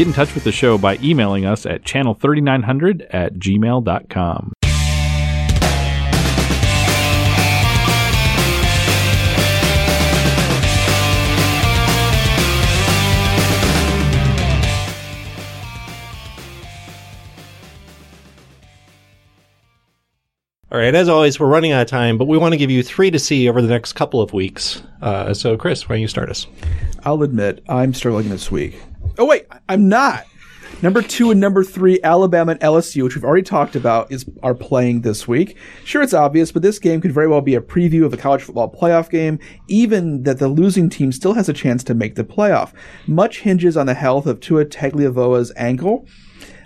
Get 0.00 0.06
in 0.06 0.14
touch 0.14 0.34
with 0.34 0.44
the 0.44 0.52
show 0.52 0.78
by 0.78 0.96
emailing 1.02 1.44
us 1.44 1.66
at 1.66 1.82
channel3900 1.82 3.06
at 3.10 3.34
gmail.com. 3.34 4.52
All 20.72 20.78
right, 20.78 20.94
as 20.94 21.08
always, 21.08 21.40
we're 21.40 21.48
running 21.48 21.72
out 21.72 21.82
of 21.82 21.88
time, 21.88 22.16
but 22.16 22.28
we 22.28 22.38
want 22.38 22.52
to 22.52 22.56
give 22.56 22.70
you 22.70 22.84
three 22.84 23.10
to 23.10 23.18
see 23.18 23.48
over 23.48 23.60
the 23.60 23.66
next 23.66 23.94
couple 23.94 24.20
of 24.20 24.32
weeks. 24.32 24.84
Uh, 25.02 25.34
so, 25.34 25.56
Chris, 25.56 25.88
why 25.88 25.96
don't 25.96 26.02
you 26.02 26.06
start 26.06 26.30
us? 26.30 26.46
I'll 27.04 27.24
admit 27.24 27.64
I'm 27.68 27.92
struggling 27.92 28.28
this 28.28 28.52
week. 28.52 28.80
Oh 29.18 29.24
wait, 29.24 29.46
I'm 29.68 29.88
not. 29.88 30.26
Number 30.80 31.02
two 31.02 31.32
and 31.32 31.40
number 31.40 31.64
three, 31.64 32.00
Alabama 32.04 32.52
and 32.52 32.60
LSU, 32.60 33.02
which 33.02 33.16
we've 33.16 33.24
already 33.24 33.42
talked 33.42 33.74
about, 33.74 34.12
is 34.12 34.24
are 34.44 34.54
playing 34.54 35.00
this 35.00 35.26
week. 35.26 35.56
Sure, 35.84 36.02
it's 36.02 36.14
obvious, 36.14 36.52
but 36.52 36.62
this 36.62 36.78
game 36.78 37.00
could 37.00 37.12
very 37.12 37.26
well 37.26 37.40
be 37.40 37.56
a 37.56 37.60
preview 37.60 38.04
of 38.04 38.14
a 38.14 38.16
college 38.16 38.42
football 38.42 38.72
playoff 38.72 39.10
game. 39.10 39.40
Even 39.66 40.22
that 40.22 40.38
the 40.38 40.46
losing 40.46 40.88
team 40.88 41.10
still 41.10 41.34
has 41.34 41.48
a 41.48 41.52
chance 41.52 41.82
to 41.82 41.94
make 41.94 42.14
the 42.14 42.22
playoff. 42.22 42.72
Much 43.08 43.40
hinges 43.40 43.76
on 43.76 43.86
the 43.86 43.94
health 43.94 44.26
of 44.26 44.38
Tua 44.38 44.66
Tagovailoa's 44.66 45.52
ankle. 45.56 46.06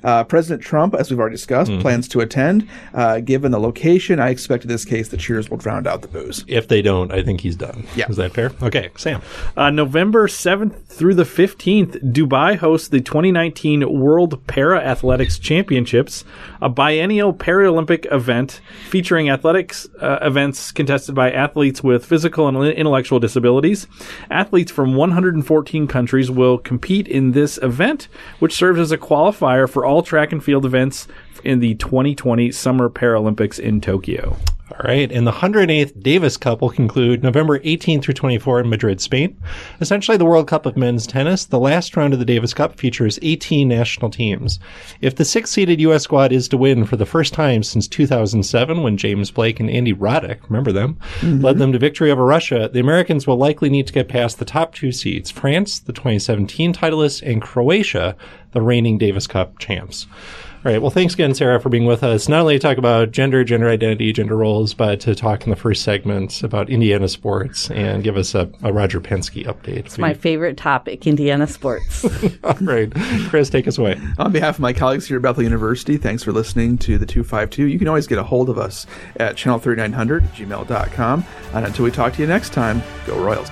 Uh, 0.05 0.23
President 0.25 0.63
Trump, 0.63 0.95
as 0.95 1.11
we've 1.11 1.19
already 1.19 1.35
discussed, 1.35 1.73
plans 1.81 2.07
to 2.09 2.21
attend. 2.21 2.69
Uh, 2.93 3.21
given 3.21 3.51
the 3.51 3.59
location, 3.59 4.21
I 4.21 4.29
expect 4.29 4.65
in 4.65 4.69
this 4.69 4.85
case 4.85 5.09
the 5.09 5.17
cheers 5.17 5.51
will 5.51 5.57
drown 5.57 5.87
out 5.87 6.03
the 6.03 6.09
boos. 6.09 6.45
If 6.47 6.69
they 6.69 6.83
don't, 6.83 7.11
I 7.13 7.23
think 7.23 7.41
he's 7.41 7.57
done. 7.57 7.87
Yeah. 7.97 8.07
Is 8.09 8.17
that 8.17 8.33
fair? 8.33 8.53
Okay, 8.63 8.91
Sam. 8.97 9.23
Uh, 9.57 9.71
November 9.71 10.29
7th 10.29 10.87
through 10.87 11.15
the 11.15 11.25
15th, 11.25 12.13
Dubai 12.13 12.57
hosts 12.57 12.89
the 12.89 13.01
2019 13.01 13.99
World 13.99 14.47
Para 14.47 14.81
Athletics 14.81 15.39
Championships, 15.39 16.25
a 16.61 16.69
biennial 16.69 17.33
Paralympic 17.33 18.11
event 18.13 18.61
featuring 18.89 19.31
athletics 19.31 19.89
uh, 20.01 20.19
events 20.23 20.71
contested 20.71 21.15
by 21.15 21.31
athletes 21.31 21.83
with 21.83 22.05
physical 22.05 22.47
and 22.47 22.57
intellectual 22.57 23.19
disabilities. 23.19 23.87
Athletes 24.31 24.71
from 24.71 24.95
114 24.95 25.87
countries 25.87 26.31
will 26.31 26.59
compete 26.59 27.09
in 27.09 27.33
this 27.33 27.59
event, 27.63 28.09
which 28.39 28.55
serves 28.55 28.79
as 28.79 28.93
a 28.93 28.99
qualifier 28.99 29.69
for 29.69 29.85
all 29.85 29.94
track 30.03 30.33
and 30.33 30.43
field 30.43 30.65
events 30.65 31.07
in 31.45 31.61
the 31.61 31.75
2020 31.75 32.51
Summer 32.53 32.89
Paralympics 32.89 33.59
in 33.59 33.81
Tokyo. 33.81 34.37
All 34.71 34.81
right, 34.83 35.13
and 35.13 35.27
the 35.27 35.33
108th 35.33 36.03
Davis 36.03 36.39
Cup 36.39 36.63
will 36.63 36.71
conclude 36.71 37.23
November 37.23 37.61
18 37.63 38.01
through 38.01 38.15
24 38.15 38.61
in 38.61 38.71
Madrid, 38.71 38.99
Spain. 38.99 39.37
Essentially, 39.79 40.17
the 40.17 40.25
World 40.25 40.49
Cup 40.49 40.65
of 40.65 40.75
men's 40.75 41.07
tennis. 41.07 41.45
The 41.45 41.59
last 41.59 41.95
round 41.99 42.15
of 42.15 42.19
the 42.19 42.25
Davis 42.25 42.55
Cup 42.55 42.79
features 42.79 43.19
18 43.21 43.69
national 43.69 44.11
teams. 44.11 44.59
If 45.03 45.17
the 45.17 45.25
six-seeded 45.27 45.83
U.S. 45.83 46.05
squad 46.05 46.33
is 46.33 46.49
to 46.49 46.57
win 46.57 46.87
for 46.87 46.97
the 46.97 47.05
first 47.05 47.35
time 47.35 47.63
since 47.63 47.87
2007, 47.87 48.83
when 48.83 48.97
James 48.97 49.31
Blake 49.31 49.61
and 49.61 49.69
Andy 49.69 49.93
Roddick, 49.93 50.41
remember 50.49 50.73
them, 50.73 50.97
mm-hmm. 51.21 51.43
led 51.43 51.59
them 51.59 51.73
to 51.73 51.79
victory 51.79 52.11
over 52.11 52.25
Russia, 52.25 52.71
the 52.73 52.81
Americans 52.81 53.27
will 53.27 53.37
likely 53.37 53.69
need 53.69 53.87
to 53.87 53.93
get 53.93 54.09
past 54.09 54.39
the 54.39 54.47
top 54.47 54.75
two 54.75 54.93
seeds: 54.93 55.31
France, 55.31 55.79
the 55.79 55.93
2017 55.93 56.73
titleists, 56.73 57.21
and 57.21 57.43
Croatia, 57.43 58.17
the 58.53 58.63
reigning 58.63 58.97
Davis 58.97 59.27
Cup 59.27 59.59
champs. 59.59 60.07
All 60.65 60.73
right. 60.73 60.81
Well, 60.81 60.91
thanks 60.91 61.13
again, 61.13 61.35
Sarah, 61.35 61.61
for 61.61 61.69
being 61.69 61.85
with 61.85 62.03
us. 62.03 62.27
Not 62.27 62.41
only 62.41 62.55
to 62.55 62.59
talk 62.59 62.79
about 62.79 63.11
gender, 63.11 63.45
gender 63.45 63.69
identity, 63.69 64.15
gender 64.15 64.35
roles, 64.35 64.73
but 64.73 64.99
to 65.01 65.15
talk 65.15 65.45
in 65.45 65.51
the 65.51 65.57
first 65.57 65.83
segment 65.83 66.43
about 66.43 66.71
Indiana 66.71 67.07
sports 67.07 67.71
and 67.71 68.03
give 68.03 68.17
us 68.17 68.35
a, 68.35 68.51
a 68.63 68.73
Roger 68.73 68.99
Penske 68.99 69.45
update. 69.45 69.85
It's 69.85 69.99
my 69.99 70.15
favorite 70.15 70.57
topic, 70.57 71.07
Indiana 71.07 71.47
sports. 71.47 72.05
All 72.45 72.57
right. 72.63 72.91
Chris, 73.29 73.51
take 73.51 73.69
us 73.69 73.77
away. 73.77 74.01
On 74.19 74.33
behalf 74.33 74.55
of 74.55 74.61
my 74.61 74.73
colleagues 74.73 75.07
here 75.07 75.19
at 75.19 75.23
Bethel 75.23 75.43
University, 75.43 75.99
thanks 75.99 76.23
for 76.23 76.33
listening 76.33 76.79
to 76.79 76.97
the 76.97 77.05
252. 77.05 77.67
You 77.67 77.79
can 77.79 77.87
always 77.87 78.07
get 78.07 78.17
a 78.17 78.25
hold 78.25 78.49
of 78.49 78.57
us 78.57 78.87
at 79.17 79.37
channel3900 79.37 80.29
gmail.com. 80.29 81.25
And 81.53 81.67
until 81.67 81.85
we 81.85 81.91
talk 81.91 82.15
to 82.15 82.23
you 82.23 82.27
next 82.27 82.55
time, 82.55 82.83
go 83.07 83.23
Royals. 83.23 83.51